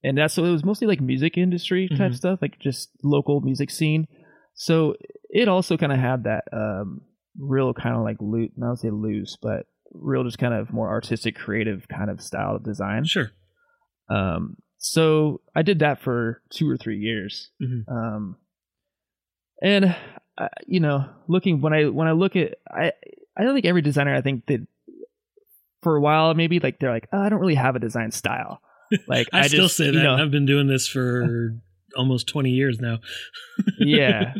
and 0.03 0.17
that's 0.17 0.33
so 0.33 0.43
it 0.45 0.51
was 0.51 0.63
mostly 0.65 0.87
like 0.87 0.99
music 1.01 1.37
industry 1.37 1.87
type 1.89 2.11
Mhm. 2.11 2.15
stuff, 2.15 2.39
like 2.41 2.59
just 2.59 2.89
local 3.03 3.41
music 3.41 3.69
scene. 3.69 4.07
So 4.55 4.95
it 5.29 5.47
also 5.47 5.77
kind 5.77 5.91
of 5.91 5.99
had 5.99 6.23
that 6.25 6.43
um, 6.51 7.01
real 7.39 7.73
kind 7.73 7.95
of 7.95 8.03
like 8.03 8.17
loot, 8.19 8.51
not 8.57 8.79
say 8.79 8.89
loose, 8.89 9.37
but 9.41 9.65
real 9.91 10.23
just 10.23 10.37
kind 10.39 10.53
of 10.53 10.71
more 10.73 10.89
artistic, 10.89 11.35
creative 11.35 11.87
kind 11.87 12.09
of 12.09 12.21
style 12.21 12.55
of 12.55 12.63
design. 12.63 13.05
Sure. 13.05 13.31
Um, 14.09 14.57
so 14.77 15.41
I 15.55 15.61
did 15.61 15.79
that 15.79 16.01
for 16.01 16.41
two 16.49 16.69
or 16.69 16.77
three 16.77 16.97
years. 16.99 17.51
Mhm. 17.61 17.83
Um, 17.87 18.37
and 19.61 19.95
uh, 20.37 20.47
you 20.67 20.79
know, 20.79 21.05
looking 21.27 21.61
when 21.61 21.73
I 21.73 21.85
when 21.89 22.07
I 22.07 22.11
look 22.11 22.35
at 22.35 22.55
I 22.69 22.91
I 23.37 23.43
don't 23.43 23.53
think 23.53 23.65
every 23.65 23.81
designer 23.81 24.15
I 24.15 24.21
think 24.21 24.45
that 24.47 24.65
for 25.81 25.95
a 25.95 26.01
while 26.01 26.33
maybe 26.33 26.59
like 26.59 26.79
they're 26.79 26.91
like 26.91 27.07
oh, 27.13 27.19
I 27.21 27.29
don't 27.29 27.39
really 27.39 27.55
have 27.55 27.75
a 27.75 27.79
design 27.79 28.11
style. 28.11 28.61
Like 29.07 29.27
I, 29.33 29.47
still 29.47 29.65
just, 29.65 29.77
say 29.77 29.85
that. 29.87 29.93
you 29.93 30.03
know, 30.03 30.15
I've 30.15 30.31
been 30.31 30.45
doing 30.45 30.67
this 30.67 30.87
for 30.87 31.55
almost 31.97 32.27
20 32.27 32.49
years 32.51 32.79
now. 32.79 32.99
yeah. 33.79 34.33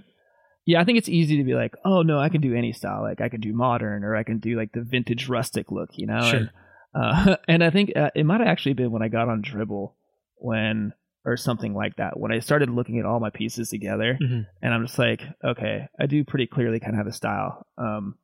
Yeah, 0.65 0.79
I 0.81 0.86
think 0.86 0.98
it's 0.98 1.10
easy 1.10 1.38
to 1.38 1.43
be 1.43 1.55
like, 1.55 1.75
oh 1.83 2.03
no, 2.03 2.19
I 2.19 2.29
can 2.29 2.39
do 2.41 2.55
any 2.55 2.72
style. 2.72 3.01
Like 3.01 3.19
I 3.22 3.29
can 3.29 3.41
do 3.41 3.53
modern, 3.53 4.03
or 4.03 4.15
I 4.15 4.24
can 4.24 4.39
do 4.39 4.55
like 4.57 4.72
the 4.72 4.81
vintage 4.81 5.27
rustic 5.27 5.72
look, 5.72 5.89
you 5.93 6.07
know. 6.07 6.22
Sure. 6.22 6.39
And, 6.39 6.50
uh, 6.95 7.38
and 7.48 7.63
I 7.63 7.69
think 7.69 7.91
uh, 7.95 8.12
it 8.15 8.25
might 8.25 8.39
have 8.39 8.48
actually 8.48 8.74
been 8.74 8.91
when 8.91 9.01
I 9.01 9.10
got 9.10 9.27
on 9.27 9.41
Dribbble, 9.41 9.93
when 10.38 10.93
or 11.25 11.38
something 11.38 11.74
like 11.74 11.95
that, 11.98 12.19
when 12.19 12.31
I 12.33 12.39
started 12.39 12.69
looking 12.69 13.00
at 13.00 13.05
all 13.05 13.19
my 13.19 13.29
pieces 13.29 13.69
together, 13.69 14.17
Mhm. 14.22 14.45
and 14.62 14.74
I'm 14.74 14.86
just 14.86 15.00
like, 15.00 15.22
okay, 15.43 15.88
I 16.00 16.05
do 16.05 16.25
pretty 16.25 16.48
clearly 16.48 16.79
kind 16.81 16.93
of 16.93 16.98
have 16.98 17.07
a 17.07 17.13
style, 17.13 17.65
um, 17.77 18.15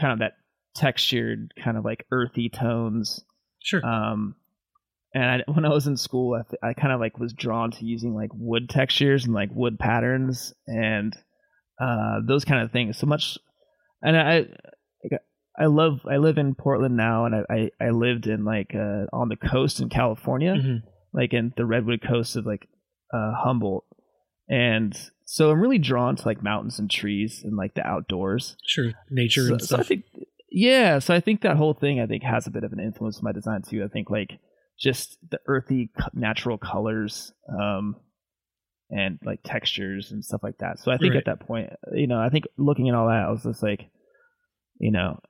kind 0.00 0.12
of 0.12 0.18
that 0.20 0.34
textured, 0.76 1.52
kind 1.62 1.76
of 1.76 1.84
like 1.84 2.06
earthy 2.12 2.48
tones, 2.48 3.24
Sure. 3.60 3.84
um, 3.84 4.36
and 5.14 5.24
I, 5.24 5.44
when 5.52 5.64
I 5.64 5.70
was 5.70 5.86
in 5.86 5.96
school, 5.96 6.34
I, 6.34 6.42
th- 6.48 6.60
I 6.62 6.72
kind 6.80 6.92
of 6.92 7.00
like 7.00 7.18
was 7.18 7.32
drawn 7.32 7.70
to 7.72 7.84
using 7.84 8.14
like 8.14 8.30
wood 8.34 8.68
textures 8.68 9.24
and 9.24 9.34
like 9.34 9.50
wood 9.52 9.78
patterns 9.78 10.52
and 10.66 11.16
uh, 11.80 12.20
those 12.26 12.44
kind 12.44 12.62
of 12.62 12.70
things. 12.72 12.98
So 12.98 13.06
much, 13.06 13.38
and 14.02 14.16
I, 14.16 14.46
I 15.58 15.66
love. 15.66 16.00
I 16.08 16.18
live 16.18 16.38
in 16.38 16.54
Portland 16.54 16.96
now, 16.96 17.24
and 17.24 17.34
I 17.34 17.42
I, 17.80 17.86
I 17.86 17.90
lived 17.90 18.26
in 18.26 18.44
like 18.44 18.72
uh, 18.74 19.06
on 19.12 19.28
the 19.28 19.36
coast 19.36 19.80
in 19.80 19.88
California, 19.88 20.54
Mhm. 20.54 20.82
like 21.12 21.32
in 21.32 21.52
the 21.56 21.64
redwood 21.66 22.00
coast 22.06 22.36
of 22.36 22.46
like 22.46 22.68
uh, 23.12 23.32
Humboldt, 23.34 23.84
and 24.48 24.96
so 25.24 25.50
I'm 25.50 25.60
really 25.60 25.78
drawn 25.78 26.16
to 26.16 26.24
like 26.26 26.42
mountains 26.42 26.78
and 26.78 26.90
trees 26.90 27.42
and 27.44 27.56
like 27.56 27.74
the 27.74 27.86
outdoors 27.86 28.56
Sure. 28.64 28.92
Nature 29.10 29.46
so, 29.48 29.52
and 29.54 29.62
so 29.62 29.76
I 29.76 29.78
stuff. 29.80 29.86
think, 29.88 30.04
yeah. 30.50 30.98
So 31.00 31.12
I 31.14 31.20
think 31.20 31.42
that 31.42 31.56
whole 31.56 31.74
thing, 31.74 32.00
I 32.00 32.06
think, 32.06 32.22
has 32.22 32.46
a 32.46 32.50
bit 32.50 32.64
of 32.64 32.72
an 32.72 32.80
influence 32.80 33.18
on 33.18 33.24
my 33.24 33.32
design 33.32 33.62
too. 33.62 33.82
I 33.84 33.88
think 33.88 34.10
like 34.10 34.38
just 34.78 35.18
the 35.30 35.40
earthy, 35.46 35.90
natural 36.14 36.58
colors, 36.58 37.32
um, 37.48 37.96
and 38.90 39.18
like 39.24 39.40
textures 39.44 40.12
and 40.12 40.24
stuff 40.24 40.42
like 40.42 40.58
that. 40.58 40.78
So 40.78 40.90
I 40.90 40.96
think 40.96 41.14
Right. 41.14 41.18
at 41.18 41.24
that 41.26 41.46
point, 41.46 41.70
you 41.92 42.06
know, 42.06 42.18
I 42.20 42.30
think 42.30 42.46
looking 42.56 42.88
at 42.88 42.94
all 42.94 43.08
that, 43.08 43.24
I 43.26 43.30
was 43.30 43.42
just 43.42 43.62
like, 43.62 43.86
you 44.78 44.90
know, 44.90 45.20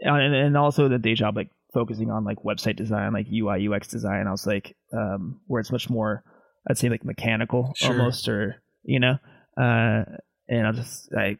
and, 0.00 0.34
and 0.34 0.56
also 0.56 0.88
the 0.88 0.98
day 0.98 1.14
job, 1.14 1.36
like 1.36 1.50
focusing 1.72 2.10
on 2.10 2.24
like 2.24 2.42
website 2.44 2.76
design, 2.76 3.12
like 3.12 3.26
UI 3.32 3.68
UX 3.68 3.88
design. 3.88 4.26
I 4.26 4.30
was 4.30 4.46
like, 4.46 4.76
um, 4.92 5.40
where 5.46 5.60
it's 5.60 5.72
much 5.72 5.90
more, 5.90 6.22
I'd 6.68 6.78
say 6.78 6.88
like 6.88 7.04
mechanical 7.04 7.72
Sure. 7.76 7.90
almost, 7.90 8.28
or 8.28 8.62
you 8.84 9.00
know, 9.00 9.18
uh, 9.56 10.04
and 10.48 10.66
I 10.66 10.72
just 10.72 11.12
I 11.14 11.38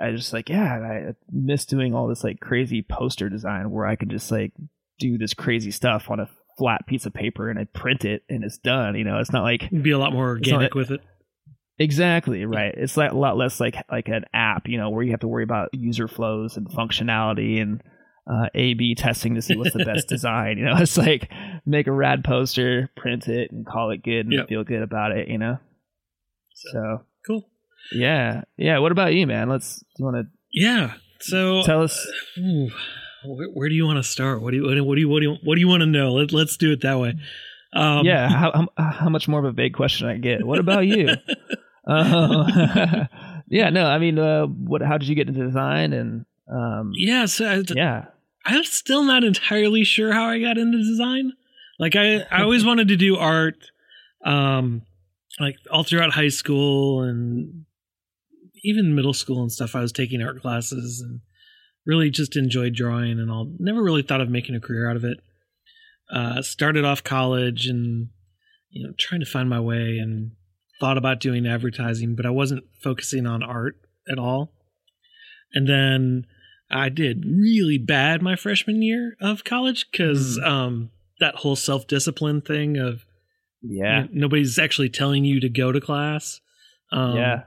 I 0.00 0.12
just 0.12 0.32
like 0.32 0.48
yeah, 0.48 0.72
I 0.72 1.14
miss 1.30 1.66
doing 1.66 1.94
all 1.94 2.06
this 2.08 2.24
like 2.24 2.40
crazy 2.40 2.82
poster 2.82 3.28
design 3.28 3.70
where 3.70 3.86
I 3.86 3.96
could 3.96 4.08
just 4.08 4.30
like 4.30 4.52
do 4.98 5.18
this 5.18 5.34
crazy 5.34 5.70
stuff 5.70 6.10
on 6.10 6.20
a 6.20 6.28
flat 6.58 6.86
piece 6.86 7.04
of 7.06 7.12
paper 7.12 7.50
and 7.50 7.58
I 7.58 7.64
print 7.64 8.04
it 8.04 8.22
and 8.28 8.42
it's 8.44 8.58
done. 8.58 8.96
You 8.96 9.04
know, 9.04 9.18
it's 9.18 9.32
not 9.32 9.42
like 9.42 9.68
Be 9.70 9.90
a 9.90 9.98
lot 9.98 10.12
more 10.12 10.28
organic 10.28 10.74
with 10.74 10.90
it. 10.90 11.00
Exactly 11.78 12.46
right. 12.46 12.72
It's 12.74 12.96
like 12.96 13.12
a 13.12 13.16
lot 13.16 13.36
less 13.36 13.60
like 13.60 13.76
like 13.90 14.08
an 14.08 14.24
app, 14.32 14.66
you 14.66 14.78
know, 14.78 14.88
where 14.88 15.02
you 15.04 15.10
have 15.10 15.20
to 15.20 15.28
worry 15.28 15.44
about 15.44 15.68
user 15.74 16.08
flows 16.08 16.56
and 16.56 16.66
functionality 16.70 17.60
and 17.60 17.82
uh, 18.26 18.48
A/B 18.54 18.94
testing 18.94 19.34
to 19.34 19.42
see 19.42 19.56
what's 19.56 19.74
the 19.74 19.84
best 19.84 20.08
design. 20.08 20.56
You 20.56 20.64
know, 20.64 20.74
it's 20.78 20.96
like 20.96 21.30
make 21.66 21.86
a 21.86 21.92
rad 21.92 22.24
poster, 22.24 22.90
print 22.96 23.28
it, 23.28 23.50
and 23.52 23.66
call 23.66 23.90
it 23.90 24.02
good 24.02 24.24
and 24.24 24.32
Yep. 24.32 24.48
feel 24.48 24.64
good 24.64 24.82
about 24.82 25.12
it. 25.12 25.28
You 25.28 25.36
know. 25.36 25.58
So 26.54 27.02
Cool. 27.26 27.46
yeah, 27.92 28.44
yeah. 28.56 28.78
What 28.78 28.90
about 28.92 29.12
you, 29.12 29.26
man? 29.26 29.50
Let's. 29.50 29.76
Do 29.80 29.84
you 29.98 30.04
want 30.06 30.16
to 30.16 30.32
Yeah. 30.52 30.94
So 31.20 31.62
tell 31.62 31.82
us? 31.82 32.06
Ooh, 32.38 32.70
where, 33.26 33.48
where 33.48 33.68
do 33.68 33.74
you 33.74 33.84
want 33.86 33.98
to 33.98 34.02
start? 34.02 34.40
What 34.42 34.52
do 34.52 34.58
you 34.58 34.64
what 34.64 34.74
do 34.74 34.76
you 34.76 34.84
what 34.84 34.94
do 34.94 35.00
you 35.00 35.08
what 35.08 35.20
do 35.20 35.26
you, 35.26 35.36
what 35.42 35.54
do 35.54 35.60
you 35.60 35.68
want 35.68 35.80
to 35.80 35.86
know? 35.86 36.12
Let, 36.12 36.32
let's 36.32 36.56
do 36.56 36.72
it 36.72 36.82
that 36.82 36.98
way. 36.98 37.14
Um, 37.72 38.06
yeah. 38.06 38.28
How, 38.28 38.68
how 38.76 38.90
how 38.90 39.08
much 39.08 39.28
more 39.28 39.40
of 39.40 39.44
a 39.44 39.52
vague 39.52 39.74
question 39.74 40.08
I 40.08 40.16
get? 40.16 40.46
What 40.46 40.58
about 40.58 40.86
you? 40.86 41.10
uh, 41.86 43.04
yeah. 43.48 43.70
No. 43.70 43.86
I 43.86 43.98
mean, 43.98 44.18
uh, 44.18 44.46
what? 44.46 44.82
How 44.82 44.98
did 44.98 45.08
you 45.08 45.14
get 45.14 45.28
into 45.28 45.44
design? 45.44 45.92
And 45.92 46.24
um, 46.50 46.92
yeah. 46.94 47.26
So 47.26 47.46
I, 47.46 47.62
yeah. 47.74 48.06
I'm 48.44 48.64
still 48.64 49.02
not 49.02 49.24
entirely 49.24 49.84
sure 49.84 50.12
how 50.12 50.26
I 50.26 50.40
got 50.40 50.56
into 50.56 50.78
design. 50.78 51.32
Like 51.78 51.96
I, 51.96 52.20
I 52.30 52.42
always 52.42 52.64
wanted 52.66 52.88
to 52.88 52.96
do 52.96 53.16
art, 53.16 53.70
um, 54.24 54.82
like 55.40 55.56
all 55.70 55.82
throughout 55.82 56.12
high 56.12 56.28
school 56.28 57.02
and 57.02 57.64
even 58.62 58.94
middle 58.94 59.12
school 59.12 59.42
and 59.42 59.52
stuff. 59.52 59.74
I 59.74 59.80
was 59.80 59.92
taking 59.92 60.22
art 60.22 60.40
classes 60.40 61.00
and 61.00 61.20
really 61.86 62.10
just 62.10 62.36
enjoyed 62.36 62.74
drawing 62.74 63.18
and 63.18 63.30
all. 63.30 63.52
Never 63.58 63.82
really 63.82 64.02
thought 64.02 64.20
of 64.20 64.28
making 64.28 64.54
a 64.54 64.60
career 64.60 64.88
out 64.90 64.96
of 64.96 65.04
it. 65.04 65.18
Uh, 66.12 66.42
started 66.42 66.84
off 66.84 67.02
college 67.02 67.66
and 67.66 68.08
you 68.70 68.86
know 68.86 68.92
trying 68.98 69.20
to 69.20 69.26
find 69.26 69.48
my 69.48 69.60
way 69.60 69.98
and 69.98 70.32
thought 70.80 70.98
about 70.98 71.20
doing 71.20 71.46
advertising, 71.46 72.14
but 72.14 72.26
I 72.26 72.30
wasn't 72.30 72.64
focusing 72.82 73.26
on 73.26 73.42
art 73.42 73.76
at 74.10 74.18
all. 74.18 74.52
And 75.54 75.68
then 75.68 76.26
I 76.70 76.88
did 76.90 77.24
really 77.24 77.78
bad 77.78 78.20
my 78.22 78.36
freshman 78.36 78.82
year 78.82 79.16
of 79.20 79.44
college 79.44 79.86
because 79.90 80.38
um, 80.44 80.90
that 81.20 81.36
whole 81.36 81.56
self 81.56 81.86
discipline 81.86 82.40
thing 82.42 82.76
of 82.76 83.06
Yeah. 83.62 84.06
nobody's 84.12 84.58
actually 84.58 84.90
telling 84.90 85.24
you 85.24 85.40
to 85.40 85.48
go 85.48 85.72
to 85.72 85.80
class. 85.80 86.40
Um, 86.92 87.16
yeah. 87.16 87.42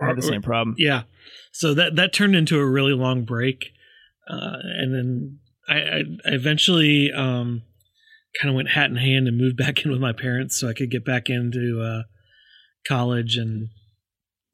I 0.00 0.06
had 0.06 0.16
the 0.16 0.20
or- 0.20 0.30
same 0.30 0.42
problem. 0.42 0.76
yeah. 0.78 1.02
So 1.60 1.74
that 1.74 1.96
that 1.96 2.14
turned 2.14 2.34
into 2.34 2.58
a 2.58 2.64
really 2.64 2.94
long 2.94 3.24
break, 3.24 3.72
uh, 4.26 4.56
and 4.62 4.94
then 4.94 5.40
I, 5.68 5.74
I, 5.74 5.98
I 6.24 6.30
eventually 6.32 7.12
um, 7.12 7.64
kind 8.40 8.48
of 8.48 8.56
went 8.56 8.70
hat 8.70 8.88
in 8.88 8.96
hand 8.96 9.28
and 9.28 9.36
moved 9.36 9.56
back 9.58 9.84
in 9.84 9.90
with 9.90 10.00
my 10.00 10.14
parents 10.14 10.58
so 10.58 10.70
I 10.70 10.72
could 10.72 10.90
get 10.90 11.04
back 11.04 11.28
into 11.28 11.82
uh, 11.82 12.04
college 12.88 13.36
and 13.36 13.68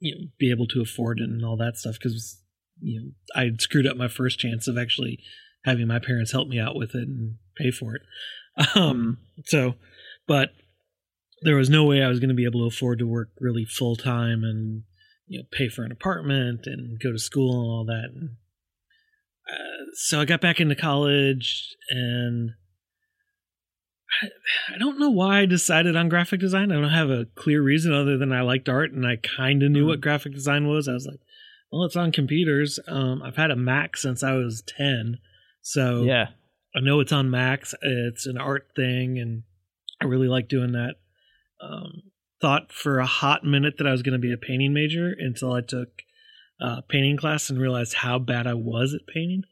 you 0.01 0.17
know 0.17 0.21
be 0.37 0.51
able 0.51 0.67
to 0.67 0.83
afford 0.83 1.21
it 1.21 1.29
and 1.29 1.45
all 1.45 1.57
that 1.59 1.77
stuff 1.77 1.95
because 1.95 2.43
you 2.81 3.01
know 3.01 3.41
I 3.41 3.53
screwed 3.61 3.87
up 3.87 3.97
my 3.97 4.09
first 4.09 4.41
chance 4.41 4.67
of 4.67 4.77
actually 4.77 5.21
having 5.65 5.87
my 5.87 6.01
parents 6.01 6.33
help 6.33 6.49
me 6.49 6.59
out 6.59 6.75
with 6.75 6.97
it 6.97 7.07
and 7.07 7.37
pay 7.57 7.71
for 7.71 7.95
it. 7.95 8.03
Um, 8.75 9.19
so, 9.45 9.75
but 10.27 10.51
there 11.43 11.57
was 11.57 11.71
no 11.71 11.85
way 11.85 12.03
I 12.03 12.09
was 12.09 12.19
going 12.19 12.31
to 12.31 12.35
be 12.35 12.47
able 12.47 12.61
to 12.61 12.75
afford 12.75 12.99
to 12.99 13.07
work 13.07 13.29
really 13.39 13.67
full 13.67 13.95
time 13.97 14.43
and 14.43 14.85
you 15.26 15.38
know 15.40 15.45
pay 15.50 15.68
for 15.68 15.83
an 15.85 15.92
apartment 15.92 16.61
and 16.66 17.00
go 17.00 17.12
to 17.12 17.18
school 17.18 17.61
and 17.61 17.71
all 17.71 17.85
that. 17.87 18.11
And, 18.14 18.30
uh, 19.49 19.85
so 19.95 20.21
I 20.21 20.25
got 20.25 20.40
back 20.40 20.61
into 20.61 20.75
college 20.75 21.76
and 21.90 22.50
I, 24.23 24.75
I 24.75 24.78
don't 24.78 24.99
know 24.99 25.11
why 25.11 25.40
I 25.40 25.47
decided 25.47 25.97
on 25.97 26.09
graphic 26.09 26.40
design. 26.40 26.71
I 26.73 26.76
don't 26.80 26.90
have 26.90 27.11
a 27.11 27.26
clear 27.35 27.62
reason 27.62 27.92
other 27.92 28.16
than 28.16 28.33
I 28.33 28.40
liked 28.42 28.68
art 28.68 28.92
and 28.92 29.06
I 29.06 29.16
kind 29.16 29.62
of 29.62 29.71
knew 29.71 29.80
Mm-hmm. 29.80 29.88
what 29.88 30.00
graphic 30.00 30.33
design 30.33 30.66
was. 30.68 30.88
I 30.88 30.92
was 30.92 31.06
like, 31.06 31.21
well, 31.71 31.85
it's 31.85 31.97
on 31.97 32.12
computers. 32.12 32.78
Um, 32.88 33.23
I've 33.23 33.37
had 33.37 33.50
a 33.50 33.56
Mac 33.56 33.97
since 33.97 34.23
I 34.23 34.33
was 34.35 34.62
10. 34.66 35.18
So 35.62 36.02
Yeah. 36.04 36.28
I 36.75 36.80
know 36.80 37.00
it's 37.00 37.12
on 37.12 37.30
Macs. 37.30 37.75
It's 37.83 38.26
an 38.26 38.37
art 38.38 38.68
thing, 38.76 39.18
and 39.18 39.42
I 40.00 40.04
really 40.04 40.28
like 40.28 40.47
doing 40.49 40.73
that. 40.73 40.97
Um, 41.61 42.02
thought 42.47 42.71
for 42.71 43.00
a 43.00 43.07
hot 43.07 43.43
minute 43.43 43.75
that 43.79 43.88
I 43.88 43.91
was 43.91 44.03
going 44.03 44.12
to 44.12 44.21
be 44.21 44.33
a 44.33 44.37
painting 44.37 44.73
major 44.73 45.12
until 45.19 45.53
I 45.53 45.62
took 45.62 45.88
uh, 46.61 46.81
painting 46.88 47.17
class 47.17 47.50
and 47.50 47.61
realized 47.61 47.95
how 47.95 48.21
bad 48.21 48.47
I 48.47 48.55
was 48.55 48.95
at 48.95 49.12
painting. 49.12 49.43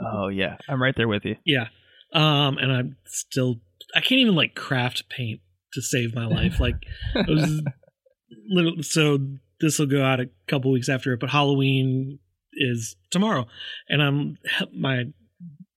Oh 0.00 0.26
yeah. 0.26 0.56
I'm 0.68 0.82
right 0.82 0.94
there 0.96 1.06
with 1.06 1.24
you. 1.24 1.36
Yeah, 1.46 1.68
um, 2.12 2.58
and 2.58 2.72
I'm 2.72 2.96
still 3.06 3.60
I 3.94 4.00
can't 4.00 4.18
even 4.20 4.34
like 4.34 4.56
craft 4.56 5.08
paint 5.08 5.40
to 5.74 5.80
save 5.80 6.12
my 6.12 6.26
life. 6.26 6.58
Like 6.58 6.74
it 7.14 7.28
was 7.28 7.62
little. 8.48 8.82
So 8.82 9.18
this 9.60 9.78
will 9.78 9.86
go 9.86 10.02
out 10.02 10.18
a 10.18 10.28
couple 10.48 10.72
weeks 10.72 10.88
after 10.88 11.12
it, 11.12 11.20
but 11.20 11.30
Halloween 11.30 12.18
is 12.54 12.96
tomorrow, 13.12 13.46
and 13.88 14.02
I'm 14.02 14.38
my 14.76 15.04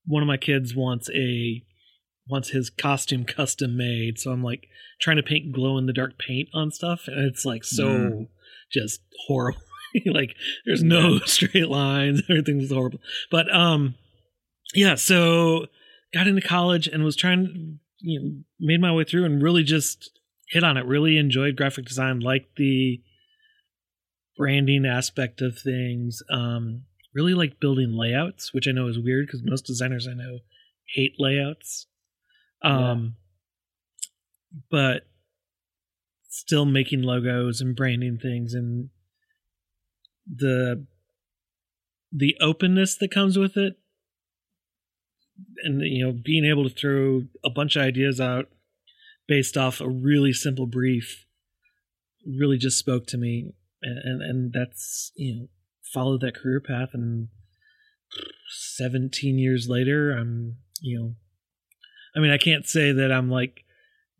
one 0.05 0.23
of 0.23 0.27
my 0.27 0.37
kids 0.37 0.75
wants 0.75 1.07
a 1.11 1.63
wants 2.27 2.49
his 2.49 2.69
costume 2.69 3.25
custom 3.37 3.75
made, 3.77 4.19
so 4.19 4.31
I'm 4.31 4.43
like 4.43 4.67
trying 5.01 5.17
to 5.17 5.23
paint 5.23 5.51
glow 5.51 5.77
in 5.77 5.85
the 5.85 5.93
dark 5.93 6.17
paint 6.17 6.49
on 6.53 6.71
stuff, 6.71 7.03
and 7.07 7.25
it's 7.25 7.45
like 7.45 7.63
so 7.63 7.85
Mm. 7.87 8.27
just 8.71 9.01
horrible. 9.27 9.61
like 10.05 10.35
there's 10.65 10.83
no 10.83 11.19
straight 11.25 11.69
lines, 11.69 12.21
everything's 12.29 12.71
horrible. 12.71 12.99
But 13.29 13.53
um, 13.53 13.95
yeah, 14.73 14.95
so 14.95 15.67
got 16.13 16.27
into 16.27 16.41
college 16.41 16.87
and 16.87 17.03
was 17.03 17.15
trying, 17.15 17.79
you 17.99 18.19
know, 18.19 18.31
made 18.59 18.81
my 18.81 18.91
way 18.91 19.03
through 19.03 19.25
and 19.25 19.41
really 19.41 19.63
just 19.63 20.11
hit 20.49 20.63
on 20.63 20.77
it. 20.77 20.85
Really 20.85 21.17
enjoyed 21.17 21.55
graphic 21.55 21.85
design, 21.85 22.19
liked 22.21 22.55
the 22.55 23.01
branding 24.37 24.85
aspect 24.85 25.41
of 25.41 25.57
things. 25.59 26.21
Um, 26.29 26.83
really 27.13 27.33
like 27.33 27.59
building 27.59 27.93
layouts, 27.93 28.53
which 28.53 28.67
I 28.67 28.71
know 28.71 28.87
is 28.87 28.99
weird 28.99 29.27
because 29.27 29.41
most 29.43 29.65
designers 29.65 30.07
I 30.07 30.13
know 30.13 30.39
hate 30.95 31.13
layouts. 31.19 31.87
Um, 32.63 33.15
but 34.69 35.03
still 36.29 36.65
making 36.65 37.01
logos 37.01 37.61
and 37.61 37.75
branding 37.75 38.17
things 38.17 38.53
and 38.53 38.89
the 40.27 40.85
the 42.11 42.35
openness 42.39 42.95
that 42.97 43.11
comes 43.11 43.37
with 43.37 43.57
it 43.57 43.73
and 45.63 45.81
you 45.81 46.05
know 46.05 46.11
being 46.11 46.45
able 46.45 46.67
to 46.67 46.73
throw 46.73 47.23
a 47.43 47.49
bunch 47.49 47.75
of 47.75 47.81
ideas 47.81 48.19
out 48.21 48.49
based 49.27 49.57
off 49.57 49.81
a 49.81 49.89
really 49.89 50.33
simple 50.33 50.67
brief 50.67 51.25
really 52.25 52.57
just 52.57 52.77
spoke 52.77 53.05
to 53.07 53.17
me 53.17 53.51
and 53.81 53.97
and, 53.97 54.21
and 54.21 54.53
that's 54.53 55.11
you 55.15 55.35
know 55.35 55.47
followed 55.93 56.21
that 56.21 56.35
career 56.35 56.59
path 56.59 56.89
and 56.93 57.27
17 58.49 59.37
years 59.37 59.67
later 59.69 60.11
i'm 60.11 60.57
you 60.81 60.97
know 60.99 61.15
i 62.15 62.19
mean 62.19 62.31
i 62.31 62.37
can't 62.37 62.67
say 62.67 62.91
that 62.91 63.11
i'm 63.11 63.29
like 63.29 63.63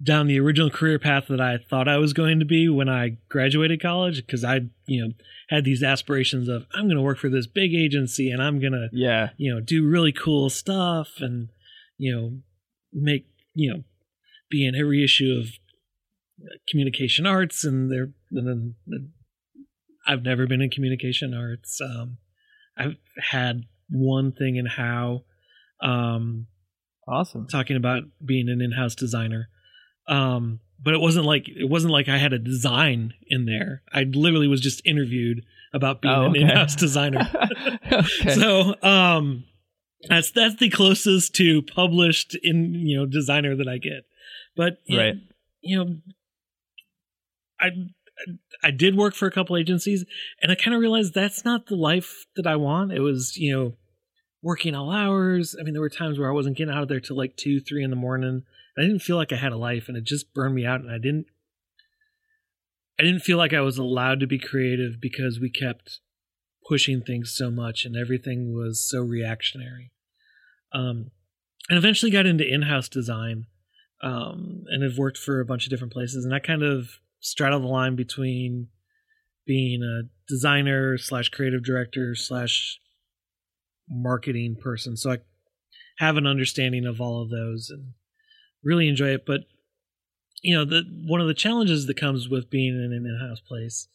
down 0.02 0.28
the 0.28 0.40
original 0.40 0.70
career 0.70 1.00
path 1.00 1.28
that 1.30 1.40
i 1.40 1.58
thought 1.58 1.88
i 1.88 1.98
was 1.98 2.14
going 2.14 2.40
to 2.40 2.46
be 2.46 2.68
when 2.68 2.90
i 2.90 3.18
graduated 3.30 3.82
college 3.82 4.18
because 4.26 4.44
i 4.44 4.60
you 4.86 5.02
know 5.06 5.14
had 5.50 5.64
these 5.64 5.84
aspirations 5.84 6.48
of 6.50 6.66
i'm 6.74 6.86
going 6.86 6.96
to 6.98 7.02
work 7.02 7.18
for 7.18 7.30
this 7.30 7.48
big 7.48 7.74
agency 7.74 8.30
and 8.32 8.42
i'm 8.42 8.60
going 8.60 8.74
to 8.74 8.90
Yeah. 8.92 9.30
you 9.38 9.54
know 9.54 9.62
do 9.62 9.88
really 9.88 10.12
cool 10.12 10.50
stuff 10.50 11.10
and 11.20 11.50
you 11.98 12.14
know 12.16 12.38
make 12.92 13.28
you 13.54 13.72
know 13.72 13.84
be 14.50 14.66
in 14.66 14.76
every 14.76 15.04
issue 15.04 15.40
of 15.40 15.48
communication 16.70 17.26
arts 17.26 17.64
and 17.64 17.92
there 17.92 18.10
and 18.32 18.48
then 18.48 19.12
I've 20.06 20.24
never 20.24 20.48
been 20.48 20.62
in 20.62 20.70
communication 20.70 21.34
arts 21.34 21.80
um 21.82 22.18
I've 22.78 22.96
had 23.32 23.64
one 23.90 24.32
thing 24.32 24.58
in 24.58 24.66
how 24.66 25.24
um 25.82 26.48
Awesome. 27.08 27.48
talking 27.48 27.76
about 27.76 28.04
being 28.24 28.50
an 28.50 28.62
in-house 28.62 28.96
designer 28.96 29.50
um 30.08 30.60
but 30.84 30.94
it 30.94 31.00
wasn't 31.00 31.26
like 31.26 31.48
it 31.48 31.70
wasn't 31.70 31.94
like 31.94 32.10
I 32.10 32.18
had 32.18 32.34
a 32.34 32.40
design 32.40 33.14
in 33.28 33.46
there 33.46 33.82
I 33.92 34.04
literally 34.04 34.48
was 34.48 34.62
just 34.62 34.82
interviewed 34.86 35.46
about 35.74 36.02
being 36.02 36.14
Oh, 36.14 36.26
an 36.26 36.36
in-house 36.36 36.76
designer 36.76 37.30
okay. 37.92 38.36
so 38.36 38.76
um 38.84 39.46
that's 40.10 40.32
that's 40.32 40.56
the 40.58 40.70
closest 40.70 41.34
to 41.36 41.62
published 41.62 42.36
in 42.44 42.74
you 42.76 42.98
know 42.98 43.06
designer 43.06 43.56
that 43.56 43.68
I 43.70 43.78
get. 43.78 44.04
But 44.58 44.74
you 44.86 44.98
know, 44.98 45.04
Right. 45.04 45.16
you 45.62 45.78
know 45.78 45.96
I 47.60 47.70
I 48.62 48.72
did 48.72 48.96
work 48.98 49.16
for 49.16 49.26
a 49.28 49.32
couple 49.32 49.56
agencies 49.58 50.06
and 50.42 50.52
I 50.52 50.56
kind 50.56 50.74
of 50.76 50.82
realized 50.82 51.14
that's 51.14 51.46
not 51.46 51.68
the 51.68 51.76
life 51.76 52.26
that 52.36 52.46
I 52.48 52.56
want. 52.58 52.92
It 52.92 53.00
was, 53.00 53.38
you 53.38 53.54
know, 53.56 53.74
working 54.44 54.76
all 54.76 54.92
hours. 54.92 55.56
I 55.60 55.64
mean, 55.64 55.74
there 55.74 55.82
were 55.82 55.90
times 55.90 56.20
where 56.20 56.30
I 56.30 56.34
wasn't 56.34 56.58
getting 56.58 56.74
out 56.74 56.84
of 56.84 56.90
there 56.90 57.00
till 57.00 57.18
like 57.18 57.38
two, 57.38 57.62
three 57.62 57.84
in 57.84 57.90
the 57.90 57.96
morning. 57.96 58.44
I 58.78 58.82
didn't 58.82 59.00
feel 59.00 59.16
like 59.16 59.32
I 59.32 59.38
had 59.38 59.54
a 59.54 59.58
life 59.58 59.88
and 59.88 59.98
it 59.98 60.04
just 60.04 60.34
burned 60.34 60.54
me 60.54 60.66
out 60.66 60.82
and 60.82 60.92
I 60.92 60.98
didn't 60.98 61.28
I 63.00 63.04
didn't 63.04 63.22
feel 63.22 63.38
like 63.38 63.54
I 63.54 63.62
was 63.62 63.80
allowed 63.80 64.20
to 64.20 64.28
be 64.28 64.38
creative 64.38 65.02
because 65.02 65.40
we 65.40 65.50
kept 65.50 66.00
pushing 66.68 67.02
things 67.02 67.34
so 67.36 67.50
much 67.50 67.86
and 67.86 67.96
everything 67.96 68.54
was 68.54 68.88
so 68.88 69.00
reactionary. 69.00 69.92
Um, 70.74 71.10
and 71.70 71.78
eventually 71.78 72.12
got 72.12 72.28
into 72.28 72.48
in-house 72.48 72.90
design 72.90 73.48
um, 74.04 74.66
and 74.68 74.84
have 74.84 74.98
worked 74.98 75.18
for 75.18 75.40
a 75.40 75.46
bunch 75.46 75.66
of 75.66 75.72
different 75.72 75.94
places. 75.94 76.24
And 76.24 76.36
I 76.36 76.40
kind 76.40 76.62
of 76.62 77.00
straddle 77.20 77.62
the 77.62 77.68
line 77.68 77.96
between 77.96 78.68
being 79.46 79.82
a 79.82 80.10
designer 80.28 80.98
slash 80.98 81.30
creative 81.30 81.64
director 81.64 82.14
slash 82.14 82.80
marketing 83.90 84.56
person. 84.62 84.96
So 84.98 85.12
I 85.12 85.18
have 85.98 86.18
an 86.18 86.28
understanding 86.28 86.86
of 86.86 87.00
all 87.00 87.22
of 87.22 87.30
those 87.30 87.70
and 87.70 87.94
really 88.64 88.88
enjoy 88.88 89.10
it. 89.10 89.26
But 89.26 89.42
you 90.42 90.56
know, 90.56 90.66
the 90.66 90.84
one 91.06 91.22
of 91.22 91.28
the 91.28 91.34
challenges 91.34 91.88
that 91.88 92.00
comes 92.00 92.28
with 92.28 92.50
being 92.50 92.76
in 92.76 92.92
an 92.92 93.06
in-house 93.06 93.40
place 93.40 93.88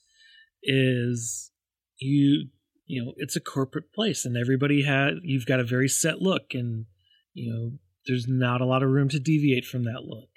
is 0.62 1.50
you 1.98 2.48
you 2.86 3.04
know 3.04 3.12
it's 3.16 3.36
a 3.36 3.40
corporate 3.40 3.92
place 3.92 4.24
and 4.24 4.36
everybody 4.36 4.82
had 4.82 5.14
you've 5.22 5.46
got 5.46 5.60
a 5.60 5.64
very 5.64 5.88
set 5.88 6.20
look 6.20 6.54
and 6.54 6.86
you 7.34 7.52
know 7.52 7.72
there's 8.06 8.26
not 8.26 8.60
a 8.60 8.66
lot 8.66 8.82
of 8.82 8.88
room 8.88 9.08
to 9.08 9.20
deviate 9.20 9.64
from 9.64 9.84
that 9.84 10.04
look 10.04 10.28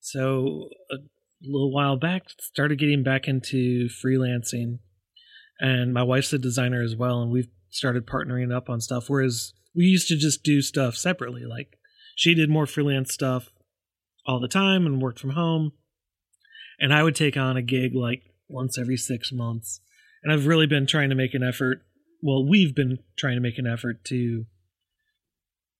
so 0.00 0.68
a 0.90 0.96
little 1.42 1.72
while 1.72 1.96
back 1.96 2.24
started 2.40 2.78
getting 2.78 3.02
back 3.02 3.28
into 3.28 3.88
freelancing 4.04 4.78
and 5.60 5.92
my 5.92 6.02
wife's 6.02 6.32
a 6.32 6.38
designer 6.38 6.82
as 6.82 6.96
well 6.96 7.22
and 7.22 7.30
we've 7.30 7.48
started 7.74 8.06
partnering 8.06 8.54
up 8.54 8.68
on 8.68 8.80
stuff 8.80 9.08
whereas 9.08 9.52
we 9.74 9.84
used 9.84 10.08
to 10.08 10.16
just 10.16 10.42
do 10.42 10.60
stuff 10.62 10.96
separately 10.96 11.44
like 11.44 11.78
she 12.16 12.34
did 12.34 12.48
more 12.48 12.66
freelance 12.66 13.12
stuff 13.12 13.50
all 14.26 14.40
the 14.40 14.48
time 14.48 14.86
and 14.86 15.02
worked 15.02 15.18
from 15.18 15.30
home 15.30 15.72
and 16.78 16.92
i 16.92 17.02
would 17.02 17.16
take 17.16 17.36
on 17.36 17.56
a 17.56 17.62
gig 17.62 17.94
like 17.94 18.22
once 18.48 18.78
every 18.78 18.96
six 18.96 19.32
months 19.32 19.80
and 20.24 20.32
I've 20.32 20.46
really 20.46 20.66
been 20.66 20.86
trying 20.86 21.10
to 21.10 21.14
make 21.14 21.34
an 21.34 21.42
effort. 21.44 21.82
Well, 22.22 22.44
we've 22.44 22.74
been 22.74 22.98
trying 23.16 23.34
to 23.34 23.42
make 23.42 23.58
an 23.58 23.66
effort 23.66 24.04
to 24.06 24.46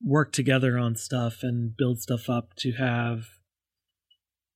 work 0.05 0.33
together 0.33 0.79
on 0.79 0.97
stuff 0.97 1.39
and 1.43 1.75
build 1.75 2.03
stuff 2.03 2.29
up 2.29 2.55
to 2.57 2.73
have 2.73 3.23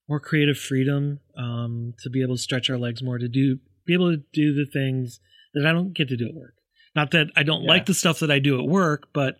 more 0.07 0.21
creative 0.21 0.59
freedom, 0.59 1.21
um, 1.39 1.95
to 2.03 2.11
be 2.11 2.23
able 2.23 2.37
to 2.37 2.43
stretch 2.43 2.69
our 2.69 2.77
legs 2.77 3.03
more, 3.03 3.19
to 3.19 3.29
do 3.29 3.59
be 3.87 3.95
able 3.95 4.13
to 4.13 4.23
do 4.35 4.53
the 4.53 4.67
things 4.71 5.21
that 5.55 5.67
I 5.67 5.73
don't 5.73 5.95
get 5.95 6.09
to 6.09 6.17
do 6.17 6.29
at 6.29 6.35
work. 6.35 6.55
Not 6.95 7.11
that 7.13 7.29
I 7.37 7.43
don't 7.43 7.63
Yeah. 7.63 7.69
like 7.69 7.87
the 7.87 7.95
stuff 7.95 8.21
that 8.21 8.31
I 8.31 8.39
do 8.39 8.59
at 8.59 8.67
work, 8.69 9.09
but 9.13 9.37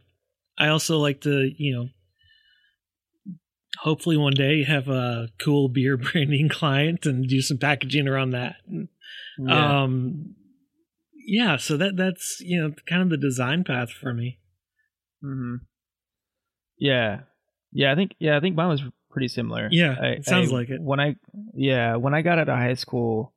I 0.59 0.69
also 0.69 0.99
like 0.99 1.21
to, 1.23 1.51
you 1.57 1.75
know, 1.75 1.89
hopefully 3.81 4.17
one 4.17 4.33
day 4.35 4.65
have 4.65 4.89
a 4.89 5.29
cool 5.41 5.69
beer 5.69 5.97
branding 6.13 6.49
client 6.49 7.07
and 7.07 7.29
do 7.29 7.41
some 7.41 7.59
packaging 7.59 8.09
around 8.09 8.31
that. 8.31 8.57
Yeah. 9.39 9.83
um 9.83 10.35
yeah 11.15 11.57
so 11.59 11.77
that 11.77 11.97
that's 11.97 12.39
you 12.41 12.61
know 12.61 12.75
kind 12.89 13.03
of 13.03 13.09
the 13.11 13.17
design 13.17 13.63
path 13.63 13.91
for 13.91 14.13
me 14.13 14.41
hmm 15.23 15.57
Yeah, 16.79 17.21
yeah. 17.73 17.93
I 17.93 17.95
think 17.95 18.15
yeah, 18.19 18.37
I 18.37 18.41
think 18.41 18.57
mine 18.57 18.69
was 18.69 18.83
pretty 19.11 19.29
similar. 19.29 19.69
Yeah, 19.71 19.95
I, 20.01 20.07
it 20.19 20.25
sounds 20.25 20.51
I- 20.53 20.55
like 20.57 20.71
it. 20.71 20.81
When 20.81 20.99
I 21.01 21.17
yeah, 21.55 21.97
when 21.97 22.15
I 22.15 22.23
got 22.23 22.39
out 22.39 22.49
of 22.49 22.57
high 22.57 22.75
school, 22.75 23.33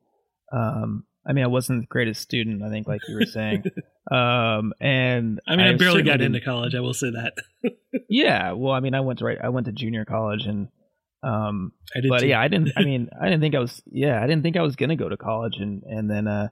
um, 0.52 1.04
I 1.26 1.32
mean, 1.32 1.44
I 1.44 1.48
wasn't 1.48 1.82
the 1.82 1.86
greatest 1.86 2.20
student. 2.20 2.62
I 2.62 2.68
think, 2.70 2.86
like 2.88 3.00
you 3.08 3.14
were 3.16 3.26
saying. 3.26 3.64
um, 4.10 4.72
and 4.80 5.40
I 5.46 5.56
mean, 5.56 5.66
I, 5.68 5.76
barely 5.76 6.02
got 6.02 6.20
into 6.20 6.40
college. 6.40 6.74
I 6.74 6.80
will 6.80 6.94
say 6.94 7.10
that. 7.10 7.34
Yeah, 8.08 8.52
well, 8.52 8.72
I 8.72 8.80
mean, 8.80 8.94
I 8.94 9.00
went 9.00 9.18
to 9.20 9.24
right. 9.26 9.38
I 9.42 9.50
went 9.50 9.66
to 9.66 9.72
junior 9.72 10.04
college, 10.06 10.46
and 10.46 10.68
um, 11.22 11.72
I 11.94 12.00
did. 12.00 12.08
but 12.08 12.20
too. 12.20 12.26
yeah, 12.28 12.40
I 12.40 12.48
didn't. 12.48 12.72
I 12.76 12.82
mean, 12.84 13.08
I 13.20 13.24
didn't 13.26 13.40
think 13.42 13.54
I 13.54 13.58
was. 13.58 13.82
Yeah, 13.86 14.18
I 14.22 14.26
didn't 14.26 14.42
think 14.42 14.56
I 14.56 14.62
was 14.62 14.76
gonna 14.76 14.96
go 14.96 15.08
to 15.08 15.16
college, 15.16 15.56
and 15.58 15.82
and 15.84 16.10
then, 16.10 16.26
uh, 16.26 16.48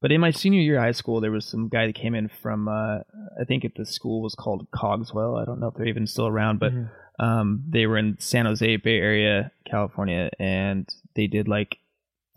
but 0.00 0.10
in 0.12 0.20
my 0.20 0.30
senior 0.30 0.60
year 0.60 0.76
of 0.76 0.82
high 0.82 0.92
school, 0.92 1.20
there 1.20 1.30
was 1.30 1.44
some 1.46 1.68
guy 1.68 1.86
that 1.86 1.94
came 1.94 2.14
in 2.14 2.28
from. 2.42 2.68
Uh, 2.68 2.98
I 3.40 3.44
think 3.46 3.64
at 3.64 3.72
the 3.76 3.84
school 3.86 4.22
was 4.22 4.34
called 4.34 4.66
Cogswell. 4.74 5.36
I 5.40 5.44
don't 5.44 5.60
know 5.60 5.68
if 5.68 5.74
they're 5.74 5.86
even 5.86 6.06
still 6.06 6.26
around, 6.26 6.58
but 6.58 6.72
Mhm. 6.72 6.88
um, 7.20 7.64
they 7.68 7.86
were 7.86 7.98
in 7.98 8.16
San 8.18 8.46
Jose 8.46 8.76
Bay 8.78 8.96
Area, 8.98 9.52
California, 9.70 10.30
and 10.38 10.88
they 11.16 11.26
did 11.26 11.48
like 11.48 11.76